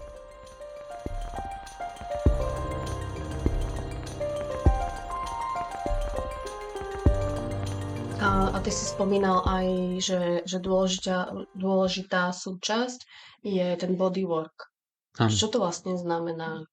A, 8.39 8.55
a 8.55 8.57
ty 8.63 8.71
si 8.71 8.87
spomínal 8.87 9.43
aj, 9.43 9.67
že, 9.99 10.21
že 10.47 10.63
dôležitá, 10.63 11.27
dôležitá 11.59 12.31
súčasť 12.31 13.03
je 13.43 13.67
ten 13.75 13.99
bodywork. 13.99 14.71
Ano. 15.19 15.27
Čo 15.27 15.51
to 15.51 15.59
vlastne 15.59 15.99
znamená? 15.99 16.63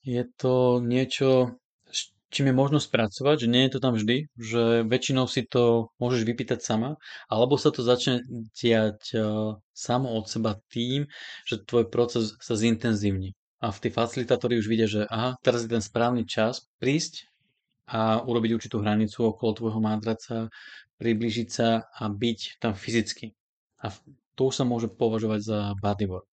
Je 0.00 0.24
to 0.40 0.80
niečo, 0.80 1.60
s 1.92 2.16
čím 2.32 2.48
je 2.48 2.56
možno 2.56 2.80
spracovať, 2.80 3.44
že 3.44 3.52
nie 3.52 3.68
je 3.68 3.72
to 3.76 3.84
tam 3.84 4.00
vždy, 4.00 4.32
že 4.32 4.88
väčšinou 4.88 5.28
si 5.28 5.44
to 5.44 5.92
môžeš 6.00 6.24
vypýtať 6.24 6.64
sama, 6.64 6.96
alebo 7.28 7.60
sa 7.60 7.68
to 7.68 7.84
začne 7.84 8.24
diať 8.56 9.12
uh, 9.12 9.60
samo 9.76 10.16
od 10.16 10.24
seba 10.24 10.56
tým, 10.72 11.04
že 11.44 11.60
tvoj 11.60 11.92
proces 11.92 12.32
sa 12.40 12.56
zintenzívni. 12.56 13.36
A 13.60 13.68
v 13.68 13.80
tej 13.84 13.92
facilitátori 13.92 14.56
už 14.56 14.72
vidia, 14.72 14.88
že 14.88 15.04
aha, 15.04 15.36
teraz 15.44 15.68
je 15.68 15.76
ten 15.76 15.84
správny 15.84 16.24
čas 16.24 16.64
prísť 16.80 17.28
a 17.90 18.22
urobiť 18.22 18.50
určitú 18.54 18.78
hranicu 18.78 19.34
okolo 19.34 19.50
tvojho 19.58 19.80
madraca, 19.82 20.46
priblížiť 21.02 21.48
sa 21.50 21.90
a 21.90 22.06
byť 22.06 22.62
tam 22.62 22.78
fyzicky. 22.78 23.34
A 23.82 23.90
to 24.38 24.54
sa 24.54 24.62
môže 24.62 24.86
považovať 24.86 25.40
za 25.42 25.58
bodywork. 25.82 26.28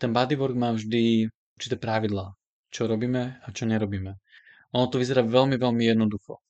Ten 0.00 0.16
bodywork 0.16 0.56
má 0.56 0.72
vždy 0.72 1.28
určité 1.56 1.76
pravidlá, 1.76 2.32
čo 2.72 2.88
robíme 2.88 3.44
a 3.44 3.46
čo 3.52 3.68
nerobíme. 3.68 4.16
Ono 4.72 4.86
to 4.88 4.96
vyzerá 5.00 5.20
veľmi, 5.20 5.60
veľmi 5.60 5.84
jednoducho. 5.84 6.40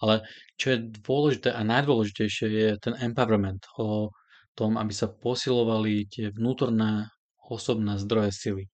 Ale 0.00 0.24
čo 0.56 0.72
je 0.72 0.78
dôležité 1.04 1.52
a 1.52 1.60
najdôležitejšie 1.60 2.46
je 2.48 2.68
ten 2.80 2.96
empowerment 3.04 3.68
o 3.76 4.08
tom, 4.56 4.80
aby 4.80 4.92
sa 4.96 5.12
posilovali 5.12 6.08
tie 6.08 6.32
vnútorné 6.32 7.08
osobné 7.52 8.00
zdroje 8.00 8.32
sily. 8.32 8.64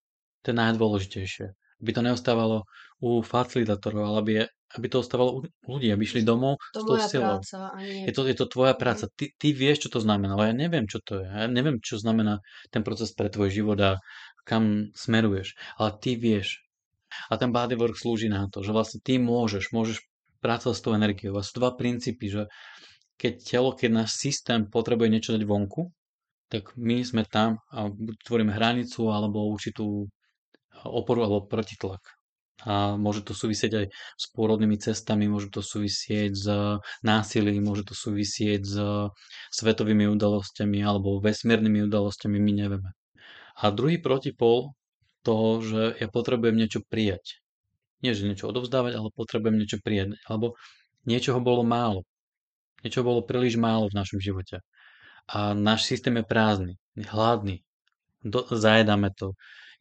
To 0.46 0.54
je 0.54 0.56
najdôležitejšie. 0.56 1.46
Aby 1.82 1.90
to 1.92 2.02
neostávalo 2.06 2.62
u 3.02 3.20
facilitátorov, 3.20 4.02
ale 4.06 4.16
aby 4.22 4.32
aby 4.76 4.86
to 4.92 5.00
ostávalo 5.00 5.40
u 5.40 5.68
ľudí, 5.68 5.88
aby 5.88 6.04
išli 6.04 6.22
domov 6.22 6.60
to 6.76 6.80
s 6.80 6.84
tou 6.84 6.96
silou. 7.00 7.40
Práca, 7.40 7.72
nie... 7.80 8.04
je, 8.08 8.12
to, 8.12 8.22
je 8.28 8.36
to 8.36 8.46
tvoja 8.46 8.74
mhm. 8.76 8.80
práca. 8.80 9.04
Ty, 9.08 9.24
ty 9.36 9.48
vieš, 9.56 9.88
čo 9.88 9.98
to 9.98 10.00
znamená, 10.04 10.36
ale 10.36 10.52
ja 10.52 10.54
neviem, 10.54 10.84
čo 10.84 11.00
to 11.00 11.24
je. 11.24 11.26
Ja 11.26 11.48
neviem, 11.48 11.80
čo 11.80 11.96
znamená 11.96 12.44
ten 12.68 12.84
proces 12.84 13.16
pre 13.16 13.32
tvoj 13.32 13.50
život 13.50 13.78
a 13.80 13.90
kam 14.44 14.92
smeruješ. 14.94 15.56
Ale 15.80 15.96
ty 15.98 16.14
vieš. 16.14 16.62
A 17.32 17.40
ten 17.40 17.50
bodywork 17.50 17.96
slúži 17.96 18.28
na 18.28 18.46
to, 18.52 18.60
že 18.60 18.76
vlastne 18.76 19.00
ty 19.00 19.16
môžeš, 19.16 19.72
môžeš 19.72 20.04
pracovať 20.44 20.76
s 20.76 20.84
tou 20.84 20.92
energiou. 20.92 21.32
A 21.34 21.46
sú 21.46 21.56
dva 21.58 21.72
princípy, 21.72 22.28
že 22.28 22.42
keď 23.16 23.32
telo, 23.40 23.72
keď 23.72 24.04
náš 24.04 24.20
systém 24.20 24.68
potrebuje 24.68 25.08
niečo 25.08 25.32
dať 25.32 25.42
vonku, 25.48 25.88
tak 26.52 26.76
my 26.78 27.02
sme 27.02 27.26
tam 27.26 27.58
a 27.74 27.90
tvoríme 28.22 28.54
hranicu 28.54 29.10
alebo 29.10 29.50
určitú 29.50 30.06
oporu 30.84 31.26
alebo 31.26 31.48
protitlak 31.48 32.15
a 32.64 32.96
môže 32.96 33.20
to 33.20 33.36
súvisieť 33.36 33.72
aj 33.84 33.86
s 33.92 34.24
pôrodnými 34.32 34.80
cestami, 34.80 35.28
môže 35.28 35.52
to 35.52 35.60
súvisieť 35.60 36.32
s 36.32 36.46
násilím, 37.04 37.68
môže 37.68 37.84
to 37.84 37.92
súvisieť 37.92 38.62
s 38.64 38.76
svetovými 39.52 40.08
udalosťami 40.08 40.80
alebo 40.80 41.20
vesmírnymi 41.20 41.84
udalosťami, 41.84 42.36
my 42.40 42.52
nevieme. 42.56 42.90
A 43.60 43.68
druhý 43.68 44.00
protipol 44.00 44.72
toho, 45.20 45.60
že 45.60 45.82
ja 46.00 46.08
potrebujem 46.08 46.56
niečo 46.56 46.80
prijať. 46.86 47.44
Nie, 48.04 48.12
že 48.12 48.28
niečo 48.28 48.48
odovzdávať, 48.52 48.92
ale 48.94 49.08
potrebujem 49.10 49.56
niečo 49.58 49.80
prijať. 49.80 50.20
Alebo 50.28 50.54
niečoho 51.08 51.40
bolo 51.40 51.64
málo. 51.64 52.04
Niečo 52.84 53.02
bolo 53.02 53.24
príliš 53.24 53.56
málo 53.56 53.88
v 53.88 53.96
našom 53.96 54.20
živote. 54.20 54.60
A 55.26 55.56
náš 55.56 55.88
systém 55.88 56.14
je 56.20 56.24
prázdny, 56.28 56.74
hladný. 56.94 57.66
Do, 58.22 58.46
zajedáme 58.46 59.10
to 59.16 59.34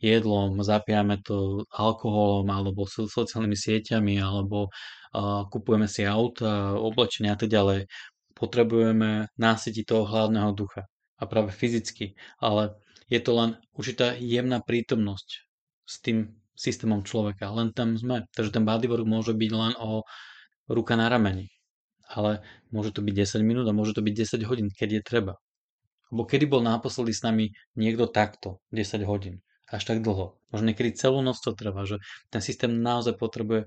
jedlom, 0.06 0.62
zapijame 0.62 1.18
to 1.26 1.66
alkoholom 1.74 2.46
alebo 2.54 2.86
sociálnymi 2.90 3.58
sieťami 3.58 4.16
alebo 4.22 4.70
uh, 4.70 5.44
kupujeme 5.50 5.90
si 5.90 6.06
auta, 6.06 6.78
oblečenia 6.78 7.34
a 7.34 7.40
tak 7.40 7.50
ďalej. 7.50 7.90
Potrebujeme 8.38 9.32
nasytiť 9.36 9.84
toho 9.88 10.04
hladného 10.06 10.52
ducha 10.54 10.86
a 11.18 11.24
práve 11.26 11.50
fyzicky, 11.56 12.14
ale 12.38 12.76
je 13.10 13.20
to 13.22 13.32
len 13.34 13.50
určitá 13.74 14.14
jemná 14.18 14.62
prítomnosť 14.62 15.30
s 15.86 15.96
tým 16.02 16.18
systémom 16.58 17.04
človeka. 17.06 17.52
Len 17.52 17.70
tam 17.76 17.94
sme. 18.00 18.26
Takže 18.34 18.56
ten 18.56 18.64
bodywork 18.66 19.06
môže 19.06 19.36
byť 19.36 19.52
len 19.54 19.74
o 19.78 20.02
ruka 20.72 20.96
na 20.98 21.12
rameni. 21.12 21.52
Ale 22.10 22.42
môže 22.72 22.96
to 22.96 23.02
byť 23.06 23.14
10 23.42 23.46
minút 23.46 23.66
a 23.68 23.76
môže 23.76 23.94
to 23.94 24.02
byť 24.02 24.42
10 24.42 24.50
hodín, 24.50 24.68
keď 24.74 24.90
je 24.98 25.02
treba. 25.02 25.34
Lebo 26.14 26.26
kedy 26.26 26.46
bol 26.46 26.62
naposledy 26.62 27.14
s 27.14 27.26
nami 27.26 27.50
niekto 27.78 28.10
takto 28.10 28.62
10 28.74 29.06
hodín? 29.06 29.42
Až 29.70 29.84
tak 29.86 30.06
dlho. 30.06 30.38
Možno 30.54 30.66
niekedy 30.70 30.94
celú 30.94 31.26
noc 31.26 31.42
to 31.42 31.58
trvá, 31.58 31.86
že 31.90 31.98
ten 32.30 32.42
systém 32.42 32.70
naozaj 32.70 33.18
potrebuje 33.18 33.66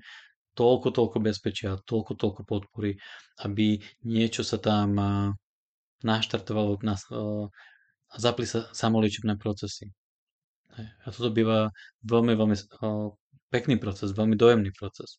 toľko, 0.55 0.89
toľko 0.91 1.19
bezpečia, 1.23 1.79
toľko, 1.87 2.19
toľko 2.19 2.43
podpory, 2.43 2.99
aby 3.47 3.79
niečo 4.03 4.43
sa 4.43 4.59
tam 4.59 4.95
naštartovalo 6.03 6.79
a 8.09 8.17
zapli 8.17 8.47
sa 8.49 8.67
samoliečebné 8.73 9.39
procesy. 9.39 9.91
A 10.79 11.11
toto 11.11 11.35
býva 11.35 11.75
veľmi, 12.07 12.39
veľmi 12.39 12.57
pekný 13.51 13.77
proces, 13.83 14.15
veľmi 14.15 14.39
dojemný 14.39 14.71
proces. 14.75 15.19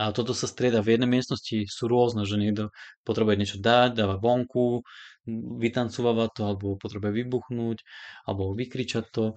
A 0.00 0.08
toto 0.08 0.32
sa 0.32 0.48
strieda. 0.48 0.80
V 0.80 0.96
jednej 0.96 1.10
miestnosti 1.10 1.68
sú 1.68 1.84
rôzne, 1.84 2.24
že 2.24 2.40
niekto 2.40 2.72
potrebuje 3.04 3.36
niečo 3.36 3.58
dať, 3.60 3.92
dáva 3.92 4.16
vonku, 4.16 4.80
vytancúva 5.60 6.16
to, 6.32 6.48
alebo 6.48 6.80
potrebuje 6.80 7.12
vybuchnúť, 7.12 7.78
alebo 8.24 8.56
vykričať 8.56 9.04
to 9.12 9.36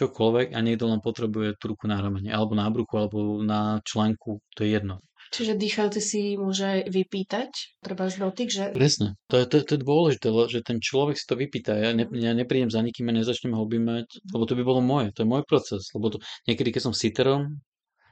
čokoľvek 0.00 0.56
a 0.56 0.58
niekto 0.64 0.88
len 0.88 1.04
potrebuje 1.04 1.60
tú 1.60 1.76
ruku 1.76 1.84
na 1.84 2.00
ramene, 2.00 2.32
alebo 2.32 2.56
na 2.56 2.66
bruchu, 2.72 2.96
alebo 2.96 3.44
na 3.44 3.84
členku, 3.84 4.40
to 4.56 4.64
je 4.64 4.80
jedno. 4.80 5.04
Čiže 5.30 5.54
dýchajúci 5.54 6.00
si 6.02 6.22
môže 6.34 6.90
vypýtať, 6.90 7.78
treba 7.78 8.10
z 8.10 8.18
dotyk, 8.18 8.48
že... 8.50 8.64
Presne, 8.74 9.14
to 9.30 9.38
je, 9.38 9.46
to, 9.46 9.62
to 9.62 9.72
je 9.78 9.80
dôležité, 9.86 10.26
že 10.50 10.60
ten 10.66 10.82
človek 10.82 11.14
si 11.14 11.22
to 11.22 11.38
vypýta. 11.38 11.78
Ja, 11.78 11.94
ne, 11.94 12.10
ja 12.18 12.34
neprídem 12.34 12.66
za 12.66 12.82
nikým 12.82 13.06
a 13.06 13.14
nezačnem 13.14 13.54
ho 13.54 13.62
objímať, 13.62 14.10
lebo 14.26 14.42
to 14.42 14.58
by 14.58 14.62
bolo 14.66 14.82
moje, 14.82 15.14
to 15.14 15.22
je 15.22 15.30
môj 15.30 15.46
proces. 15.46 15.86
Lebo 15.94 16.10
to, 16.10 16.18
niekedy, 16.50 16.74
keď 16.74 16.90
som 16.90 16.94
siterom, 16.96 17.62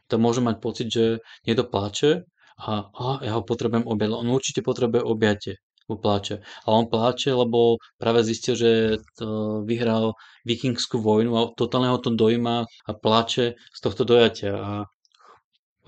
to 0.07 0.15
môžem 0.15 0.47
mať 0.47 0.57
pocit, 0.63 0.89
že 0.95 1.19
niekto 1.43 1.67
pláče 1.67 2.23
a, 2.63 2.87
a 2.87 3.07
ja 3.27 3.35
ho 3.35 3.43
potrebujem 3.43 3.83
objať. 3.83 4.09
On 4.15 4.31
určite 4.31 4.63
potrebuje 4.63 5.03
objatie 5.03 5.59
pláče. 5.97 6.45
A 6.67 6.69
on 6.69 6.91
pláče, 6.91 7.33
lebo 7.33 7.81
práve 7.97 8.21
zistil, 8.27 8.55
že 8.59 8.71
vyhral 9.65 10.13
vikingskú 10.45 11.01
vojnu 11.01 11.33
a 11.39 11.49
totálne 11.57 11.89
ho 11.89 11.97
to 11.97 12.13
dojíma 12.13 12.69
a 12.69 12.91
pláče 12.93 13.57
z 13.57 13.81
tohto 13.81 14.05
dojatia. 14.05 14.53
A 14.59 14.73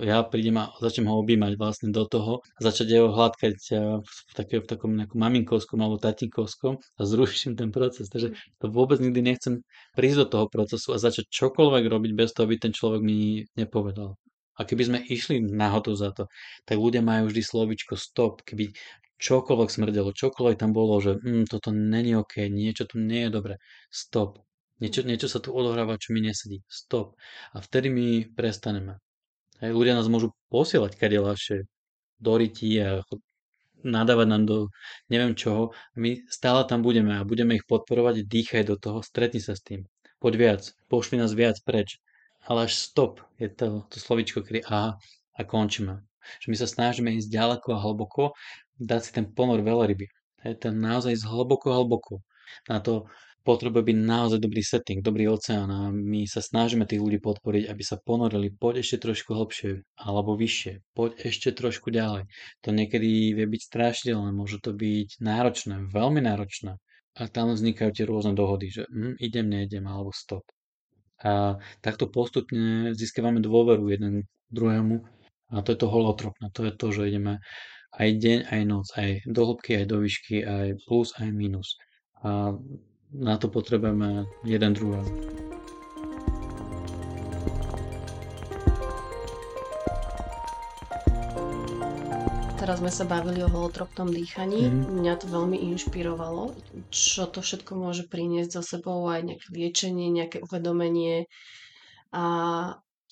ja 0.00 0.24
prídem 0.24 0.56
a 0.56 0.72
začnem 0.80 1.12
ho 1.12 1.20
objímať 1.20 1.60
vlastne 1.60 1.92
do 1.92 2.08
toho 2.08 2.40
začať 2.56 2.88
jeho 2.88 3.12
hladkať 3.12 3.56
v, 4.00 4.30
také, 4.32 4.64
v 4.64 4.66
takom 4.66 4.96
nejakom 4.96 5.20
maminkovskom 5.20 5.76
alebo 5.76 6.00
tatinkovskom 6.00 6.80
a 6.80 7.00
zruším 7.04 7.52
ten 7.52 7.68
proces. 7.68 8.08
Takže 8.08 8.32
to 8.32 8.66
vôbec 8.72 8.96
nikdy 8.96 9.20
nechcem 9.20 9.60
prísť 9.92 10.24
do 10.24 10.26
toho 10.32 10.46
procesu 10.48 10.96
a 10.96 11.02
začať 11.02 11.28
čokoľvek 11.28 11.84
robiť 11.84 12.12
bez 12.16 12.32
toho, 12.32 12.48
aby 12.48 12.56
ten 12.56 12.72
človek 12.72 13.04
mi 13.04 13.44
nepovedal. 13.60 14.16
A 14.56 14.64
keby 14.64 14.82
sme 14.88 14.98
išli 15.04 15.40
náhodou 15.40 15.96
za 15.96 16.12
to, 16.12 16.28
tak 16.68 16.76
ľudia 16.76 17.00
majú 17.00 17.32
vždy 17.32 17.40
slovičko 17.44 17.96
stop. 17.96 18.44
Keby 18.44 18.72
čokoľvek 19.20 19.68
smrdelo, 19.68 20.16
čokoľvek 20.16 20.56
tam 20.56 20.72
bolo, 20.72 20.96
že 20.98 21.20
mm, 21.20 21.44
toto 21.52 21.68
není 21.70 22.16
OK, 22.16 22.48
niečo 22.48 22.88
tu 22.88 22.96
nie 22.96 23.28
je 23.28 23.30
dobre, 23.30 23.54
stop. 23.92 24.40
Niečo, 24.80 25.04
niečo 25.04 25.28
sa 25.28 25.44
tu 25.44 25.52
odohráva, 25.52 26.00
čo 26.00 26.16
mi 26.16 26.24
nesedí. 26.24 26.64
Stop. 26.64 27.12
A 27.52 27.60
vtedy 27.60 27.92
my 27.92 28.32
prestaneme. 28.32 28.96
Hej, 29.60 29.76
ľudia 29.76 29.92
nás 29.92 30.08
môžu 30.08 30.32
posielať 30.48 30.96
kade 30.96 31.20
ľahšie 31.20 31.68
do 32.16 32.32
rytí 32.40 32.80
a 32.80 33.04
nadávať 33.84 34.26
nám 34.28 34.42
do 34.48 34.58
neviem 35.12 35.36
čoho. 35.36 35.76
My 36.00 36.24
stále 36.32 36.64
tam 36.64 36.80
budeme 36.80 37.20
a 37.20 37.28
budeme 37.28 37.60
ich 37.60 37.68
podporovať, 37.68 38.24
dýchaj 38.24 38.64
do 38.72 38.80
toho, 38.80 39.04
stretni 39.04 39.40
sa 39.40 39.52
s 39.52 39.60
tým. 39.60 39.84
Poď 40.16 40.34
viac, 40.36 40.62
pošli 40.88 41.20
nás 41.20 41.36
viac 41.36 41.60
preč. 41.60 42.00
Ale 42.48 42.64
až 42.64 42.72
stop 42.72 43.20
je 43.36 43.52
to, 43.52 43.84
to 43.92 44.00
slovičko, 44.00 44.40
kedy 44.40 44.64
aha 44.64 44.96
a 45.36 45.40
končíme. 45.44 46.00
Že 46.42 46.46
my 46.52 46.56
sa 46.56 46.66
snažíme 46.68 47.10
ísť 47.16 47.28
ďaleko 47.32 47.68
a 47.74 47.82
hlboko, 47.82 48.22
dať 48.80 49.00
si 49.00 49.10
ten 49.16 49.26
ponor 49.28 49.60
veľryby. 49.60 50.06
Je 50.44 50.56
to 50.56 50.72
naozaj 50.72 51.16
ísť 51.16 51.28
hlboko, 51.28 51.68
hlboko. 51.72 52.14
Na 52.68 52.80
to 52.80 53.06
potrebuje 53.44 53.82
byť 53.92 53.98
naozaj 54.04 54.38
dobrý 54.40 54.60
setting, 54.60 55.00
dobrý 55.00 55.28
oceán 55.32 55.68
a 55.72 55.88
my 55.88 56.28
sa 56.28 56.44
snažíme 56.44 56.84
tých 56.84 57.00
ľudí 57.00 57.18
podporiť, 57.24 57.72
aby 57.72 57.82
sa 57.84 57.96
ponorili, 57.96 58.52
poď 58.52 58.84
ešte 58.84 59.08
trošku 59.08 59.32
hlbšie 59.32 59.80
alebo 59.96 60.36
vyššie, 60.36 60.84
poď 60.92 61.10
ešte 61.24 61.48
trošku 61.56 61.88
ďalej. 61.88 62.28
To 62.64 62.68
niekedy 62.72 63.32
vie 63.32 63.46
byť 63.48 63.62
strašidelné, 63.64 64.30
môže 64.32 64.60
to 64.60 64.76
byť 64.76 65.20
náročné, 65.24 65.88
veľmi 65.88 66.20
náročné. 66.20 66.76
A 67.18 67.26
tam 67.26 67.50
vznikajú 67.52 67.90
tie 67.90 68.04
rôzne 68.06 68.38
dohody, 68.38 68.70
že 68.70 68.86
hm, 68.86 69.18
idem, 69.18 69.50
nejdem 69.50 69.84
alebo 69.88 70.14
stop. 70.14 70.44
A 71.20 71.60
takto 71.84 72.08
postupne 72.08 72.96
získavame 72.96 73.44
dôveru 73.44 73.92
jeden 73.92 74.24
druhému 74.48 75.19
a 75.50 75.62
to 75.66 75.74
je 75.74 75.78
to 75.82 75.90
holotropné, 75.90 76.46
to 76.54 76.62
je 76.66 76.72
to, 76.74 76.86
že 76.94 77.10
ideme 77.10 77.42
aj 77.98 78.08
deň, 78.22 78.38
aj 78.54 78.62
noc, 78.70 78.86
aj 78.94 79.10
do 79.26 79.42
hĺbky, 79.50 79.82
aj 79.82 79.86
do 79.90 79.96
výšky, 79.98 80.36
aj 80.46 80.78
plus, 80.86 81.10
aj 81.18 81.28
minus. 81.34 81.74
A 82.22 82.54
na 83.10 83.34
to 83.34 83.50
potrebujeme 83.50 84.30
jeden 84.46 84.70
druhého. 84.78 85.10
Teraz 92.60 92.78
sme 92.78 92.92
sa 92.92 93.02
bavili 93.02 93.42
o 93.42 93.50
holotropnom 93.50 94.14
dýchaní. 94.14 94.70
Mm-hmm. 94.70 95.02
Mňa 95.02 95.14
to 95.18 95.26
veľmi 95.26 95.58
inšpirovalo, 95.74 96.54
čo 96.94 97.26
to 97.26 97.42
všetko 97.42 97.74
môže 97.74 98.06
priniesť 98.06 98.62
za 98.62 98.78
sebou 98.78 99.10
aj 99.10 99.26
nejaké 99.26 99.48
liečenie, 99.50 100.06
nejaké 100.14 100.38
uvedomenie. 100.38 101.26
A 102.14 102.22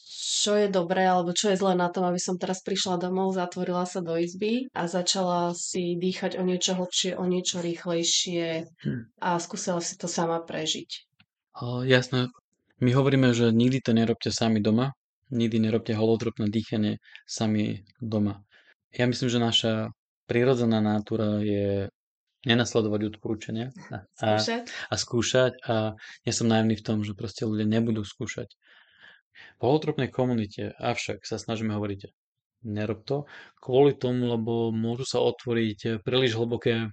čo 0.09 0.57
je 0.57 0.73
dobré 0.73 1.05
alebo 1.05 1.37
čo 1.37 1.53
je 1.53 1.61
zlé 1.61 1.77
na 1.77 1.93
tom, 1.93 2.09
aby 2.09 2.17
som 2.17 2.41
teraz 2.41 2.65
prišla 2.65 2.97
domov, 2.97 3.37
zatvorila 3.37 3.85
sa 3.85 4.01
do 4.01 4.17
izby 4.17 4.65
a 4.73 4.89
začala 4.89 5.53
si 5.53 6.01
dýchať 6.01 6.41
o 6.41 6.43
niečo 6.43 6.81
hlbšie, 6.81 7.21
o 7.21 7.29
niečo 7.29 7.61
rýchlejšie 7.61 8.65
hm. 8.65 9.01
a 9.21 9.37
skúsila 9.37 9.85
si 9.85 10.01
to 10.01 10.09
sama 10.09 10.41
prežiť. 10.41 11.05
O, 11.61 11.85
jasné. 11.85 12.33
My 12.81 12.95
hovoríme, 12.95 13.35
že 13.35 13.51
nikdy 13.53 13.83
to 13.85 13.93
nerobte 13.93 14.31
sami 14.31 14.63
doma, 14.63 14.95
nikdy 15.29 15.59
nerobte 15.61 15.93
holotropné 15.93 16.49
dýchanie 16.49 17.03
sami 17.27 17.85
doma. 18.01 18.41
Ja 18.95 19.05
myslím, 19.05 19.29
že 19.29 19.43
naša 19.43 19.73
prírodzená 20.31 20.81
natúra 20.81 21.43
je 21.43 21.93
nenasledovať 22.47 23.19
odporúčania 23.19 23.75
a, 24.23 24.39
skúšať. 24.39 24.63
a 24.71 24.95
skúšať 24.95 25.53
a 25.67 25.75
nie 26.23 26.33
som 26.33 26.47
naivný 26.47 26.79
v 26.79 26.87
tom, 26.87 27.03
že 27.03 27.19
proste 27.19 27.45
ľudia 27.45 27.67
nebudú 27.67 28.07
skúšať. 28.07 28.55
V 29.59 29.62
holotropnej 29.66 30.09
komunite 30.09 30.74
avšak 30.78 31.26
sa 31.26 31.36
snažíme 31.39 31.74
hovoriť, 31.74 32.11
nerob 32.66 33.07
to, 33.07 33.26
kvôli 33.62 33.95
tomu, 33.95 34.34
lebo 34.34 34.74
môžu 34.74 35.07
sa 35.07 35.18
otvoriť 35.22 36.03
príliš 36.03 36.34
hlboké, 36.34 36.91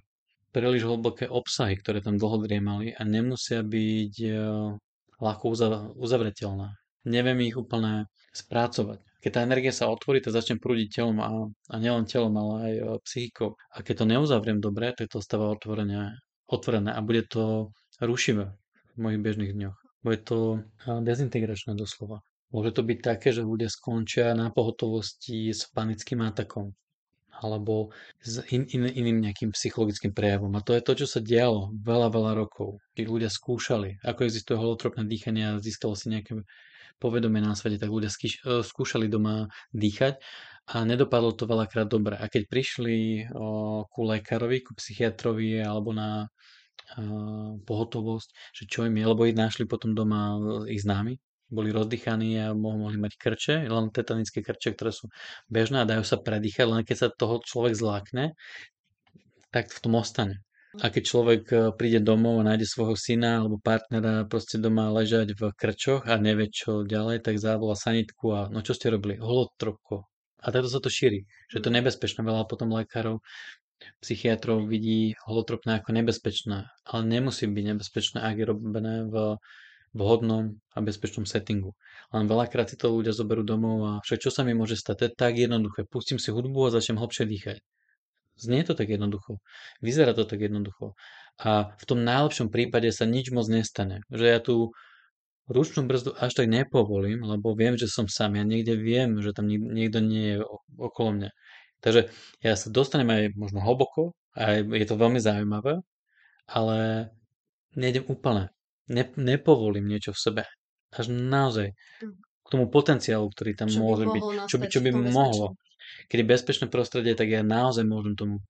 príliš 0.54 0.86
hlboké 0.86 1.26
obsahy, 1.26 1.74
ktoré 1.78 1.98
tam 2.02 2.18
dlho 2.18 2.42
driemali 2.46 2.94
a 2.94 3.02
nemusia 3.02 3.66
byť 3.66 4.14
e, 4.22 4.30
ľahko 5.20 5.44
uzavreteľné. 5.98 6.68
Neviem 7.06 7.38
ich 7.46 7.58
úplne 7.58 8.10
spracovať. 8.34 8.98
Keď 9.22 9.30
tá 9.32 9.40
energia 9.42 9.74
sa 9.74 9.90
otvorí, 9.90 10.22
to 10.22 10.30
začne 10.30 10.62
prúdiť 10.62 11.02
telom 11.02 11.18
a, 11.18 11.30
a 11.50 11.74
nielen 11.82 12.06
telom, 12.06 12.34
ale 12.38 12.54
aj 12.62 12.74
e, 12.74 12.82
psychikou. 13.06 13.58
A 13.74 13.82
keď 13.82 14.02
to 14.02 14.10
neuzavriem 14.10 14.62
dobre, 14.62 14.94
tak 14.94 15.10
to 15.10 15.18
stáva 15.18 15.50
otvorené, 15.50 16.14
otvorené 16.46 16.94
a 16.94 17.00
bude 17.02 17.26
to 17.26 17.74
rušivé 17.98 18.54
v 18.94 18.98
mojich 18.98 19.20
bežných 19.22 19.52
dňoch. 19.54 19.76
Bude 20.06 20.18
to 20.22 20.38
e, 20.86 21.02
dezintegračné 21.02 21.74
doslova. 21.74 22.22
Môže 22.56 22.72
to 22.72 22.82
byť 22.88 22.98
také, 23.04 23.36
že 23.36 23.44
ľudia 23.44 23.68
skončia 23.68 24.32
na 24.32 24.48
pohotovosti 24.48 25.52
s 25.52 25.68
panickým 25.68 26.24
atakom 26.24 26.72
alebo 27.42 27.92
s 28.24 28.40
in, 28.48 28.64
in, 28.72 28.88
iným 28.88 29.20
nejakým 29.20 29.52
psychologickým 29.52 30.16
prejavom. 30.16 30.52
A 30.56 30.64
to 30.64 30.72
je 30.72 30.80
to, 30.80 31.04
čo 31.04 31.06
sa 31.06 31.20
dialo 31.20 31.68
veľa, 31.84 32.08
veľa 32.08 32.32
rokov. 32.32 32.80
Tí 32.96 33.04
ľudia 33.04 33.28
skúšali, 33.28 34.00
ako 34.00 34.24
existuje 34.24 34.56
holotropné 34.56 35.04
dýchanie 35.04 35.44
a 35.44 35.60
získalo 35.60 35.92
si 35.92 36.08
nejaké 36.08 36.32
povedomie 36.96 37.44
na 37.44 37.52
svete, 37.52 37.76
tak 37.76 37.92
ľudia 37.92 38.08
skýš, 38.08 38.40
e, 38.40 38.64
skúšali 38.64 39.12
doma 39.12 39.52
dýchať 39.76 40.16
a 40.72 40.88
nedopadlo 40.88 41.36
to 41.36 41.44
veľakrát 41.44 41.92
dobre. 41.92 42.16
A 42.16 42.24
keď 42.32 42.48
prišli 42.48 43.28
o, 43.36 43.84
ku 43.84 44.00
lekárovi, 44.08 44.64
ku 44.64 44.72
psychiatrovi 44.72 45.60
alebo 45.60 45.92
na 45.92 46.24
a, 46.24 46.28
pohotovosť, 47.68 48.28
že 48.56 48.64
čo 48.64 48.88
im 48.88 48.96
je, 48.96 49.04
lebo 49.04 49.28
ich 49.28 49.36
našli 49.36 49.68
potom 49.68 49.92
doma 49.92 50.40
ich 50.72 50.80
známi, 50.80 51.20
boli 51.46 51.70
rozdýchaní 51.70 52.42
a 52.42 52.54
mohli 52.54 52.98
mať 52.98 53.12
krče, 53.18 53.54
len 53.70 53.90
tetanické 53.94 54.42
krče, 54.42 54.74
ktoré 54.74 54.90
sú 54.90 55.10
bežné 55.46 55.82
a 55.82 55.88
dajú 55.88 56.02
sa 56.02 56.18
predýchať, 56.18 56.66
len 56.66 56.82
keď 56.82 56.96
sa 56.96 57.08
toho 57.14 57.38
človek 57.42 57.74
zlákne, 57.78 58.34
tak 59.54 59.70
v 59.70 59.78
tom 59.78 59.94
ostane. 59.96 60.42
A 60.76 60.92
keď 60.92 61.02
človek 61.08 61.42
e, 61.48 61.56
príde 61.72 62.04
domov 62.04 62.44
a 62.44 62.46
nájde 62.52 62.68
svojho 62.68 63.00
syna 63.00 63.40
alebo 63.40 63.56
partnera 63.56 64.28
proste 64.28 64.60
doma 64.60 64.92
ležať 64.92 65.32
v 65.32 65.48
krčoch 65.56 66.04
a 66.04 66.20
nevie 66.20 66.52
čo 66.52 66.84
ďalej, 66.84 67.24
tak 67.24 67.40
zavolá 67.40 67.72
sanitku 67.72 68.26
a 68.36 68.40
no 68.52 68.60
čo 68.60 68.76
ste 68.76 68.92
robili? 68.92 69.16
Holotropko. 69.16 70.04
A 70.44 70.46
takto 70.52 70.68
sa 70.68 70.84
to 70.84 70.92
šíri, 70.92 71.24
že 71.48 71.64
to 71.64 71.72
je 71.72 71.80
nebezpečné. 71.80 72.20
Veľa 72.20 72.44
potom 72.44 72.76
lekárov, 72.76 73.24
psychiatrov 74.04 74.68
vidí 74.68 75.16
holotropné 75.24 75.80
ako 75.80 75.96
nebezpečné, 75.96 76.68
ale 76.68 77.02
nemusí 77.08 77.48
byť 77.48 77.64
nebezpečné, 77.72 78.18
ak 78.20 78.36
je 78.36 78.44
robené 78.44 78.94
v 79.08 79.40
vhodnom 79.96 80.60
a 80.76 80.78
bezpečnom 80.84 81.24
settingu. 81.24 81.72
Len 82.12 82.28
veľakrát 82.28 82.68
si 82.68 82.76
to 82.76 82.92
ľudia 82.92 83.16
zoberú 83.16 83.42
domov 83.42 83.76
a 83.82 83.92
však 84.04 84.28
čo 84.28 84.30
sa 84.30 84.44
mi 84.44 84.52
môže 84.52 84.76
stať, 84.76 84.94
to 85.00 85.04
je 85.08 85.12
tak 85.16 85.32
jednoduché. 85.40 85.88
Pustím 85.88 86.20
si 86.20 86.30
hudbu 86.30 86.68
a 86.68 86.74
začnem 86.76 87.00
hlbšie 87.00 87.24
dýchať. 87.24 87.58
Znie 88.36 88.68
to 88.68 88.76
tak 88.76 88.92
jednoducho. 88.92 89.40
Vyzerá 89.80 90.12
to 90.12 90.28
tak 90.28 90.44
jednoducho. 90.44 90.92
A 91.40 91.72
v 91.72 91.84
tom 91.88 92.04
najlepšom 92.04 92.52
prípade 92.52 92.92
sa 92.92 93.08
nič 93.08 93.32
moc 93.32 93.48
nestane. 93.48 94.04
Že 94.12 94.26
ja 94.28 94.38
tu 94.44 94.76
ručnú 95.48 95.88
brzdu 95.88 96.12
až 96.20 96.36
tak 96.36 96.52
nepovolím, 96.52 97.24
lebo 97.24 97.56
viem, 97.56 97.80
že 97.80 97.88
som 97.88 98.04
sám. 98.04 98.36
Ja 98.36 98.44
niekde 98.44 98.76
viem, 98.76 99.24
že 99.24 99.32
tam 99.32 99.48
niekto 99.48 100.04
nie 100.04 100.36
je 100.36 100.44
okolo 100.76 101.16
mňa. 101.16 101.30
Takže 101.80 102.12
ja 102.44 102.52
sa 102.60 102.68
dostanem 102.68 103.08
aj 103.08 103.22
možno 103.36 103.64
hlboko 103.64 104.12
a 104.36 104.60
je 104.60 104.86
to 104.88 105.00
veľmi 105.00 105.20
zaujímavé, 105.22 105.80
ale 106.50 107.08
nejdem 107.76 108.04
úplne 108.08 108.52
ne, 108.88 109.04
nepovolím 109.16 109.86
niečo 109.86 110.14
v 110.14 110.20
sebe. 110.20 110.42
Až 110.94 111.12
naozaj 111.12 111.74
hm. 112.02 112.14
k 112.16 112.48
tomu 112.48 112.70
potenciálu, 112.70 113.26
ktorý 113.30 113.52
tam 113.58 113.68
čo 113.70 113.80
môže 113.82 114.06
byť. 114.08 114.22
Čo 114.46 114.56
by, 114.56 114.66
čo 114.70 114.80
by 114.82 114.90
mohlo. 114.94 115.58
Keď 116.10 116.18
je 116.18 116.26
bezpečné 116.26 116.66
prostredie, 116.66 117.14
tak 117.14 117.30
ja 117.30 117.46
naozaj 117.46 117.86
môžem 117.86 118.18
tomu 118.18 118.42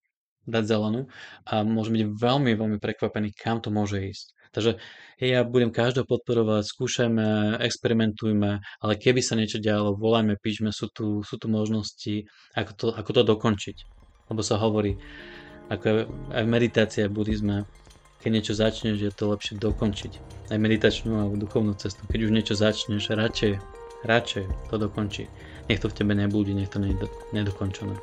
dať 0.47 0.65
zelenú 0.65 1.11
a 1.43 1.67
môžem 1.67 1.99
byť 1.99 2.05
veľmi, 2.17 2.55
veľmi 2.55 2.79
prekvapený, 2.79 3.35
kam 3.35 3.59
to 3.59 3.75
môže 3.75 3.99
ísť. 3.99 4.27
Takže 4.55 4.81
ja 5.21 5.45
budem 5.45 5.69
každého 5.69 6.09
podporovať, 6.09 6.65
skúšajme, 6.65 7.61
experimentujme, 7.61 8.63
ale 8.63 8.93
keby 8.97 9.21
sa 9.21 9.37
niečo 9.37 9.61
dialo, 9.61 9.99
volajme, 9.99 10.41
píšme, 10.41 10.73
sú 10.73 10.89
tu, 10.89 11.21
sú 11.21 11.37
tu 11.37 11.53
možnosti, 11.53 12.25
ako 12.57 12.73
to, 12.73 12.87
ako 12.95 13.11
to 13.13 13.23
dokončiť. 13.37 13.77
Lebo 14.33 14.41
sa 14.41 14.57
hovorí, 14.57 14.97
ako 15.69 16.09
aj 16.33 16.43
v 16.47 16.53
meditácii 16.57 17.05
a 17.05 17.13
buddhizme, 17.13 17.69
keď 18.27 18.43
niečo 18.43 18.59
začneš, 18.59 18.99
je 18.99 19.13
to 19.15 19.31
lepšie 19.31 19.55
dokončiť. 19.55 20.13
Aj 20.51 20.59
meditačnú 20.59 21.15
alebo 21.15 21.39
duchovnú 21.39 21.79
cestu. 21.79 22.03
Keď 22.11 22.27
už 22.27 22.35
niečo 22.35 22.59
začneš, 22.59 23.15
radšej, 23.15 23.63
radšej 24.03 24.45
to 24.67 24.75
dokončí. 24.83 25.31
Nech 25.71 25.79
to 25.79 25.87
v 25.87 25.95
tebe 26.03 26.11
nebudí, 26.11 26.51
nech 26.51 26.67
to 26.67 26.83
nedokončené. 27.31 27.95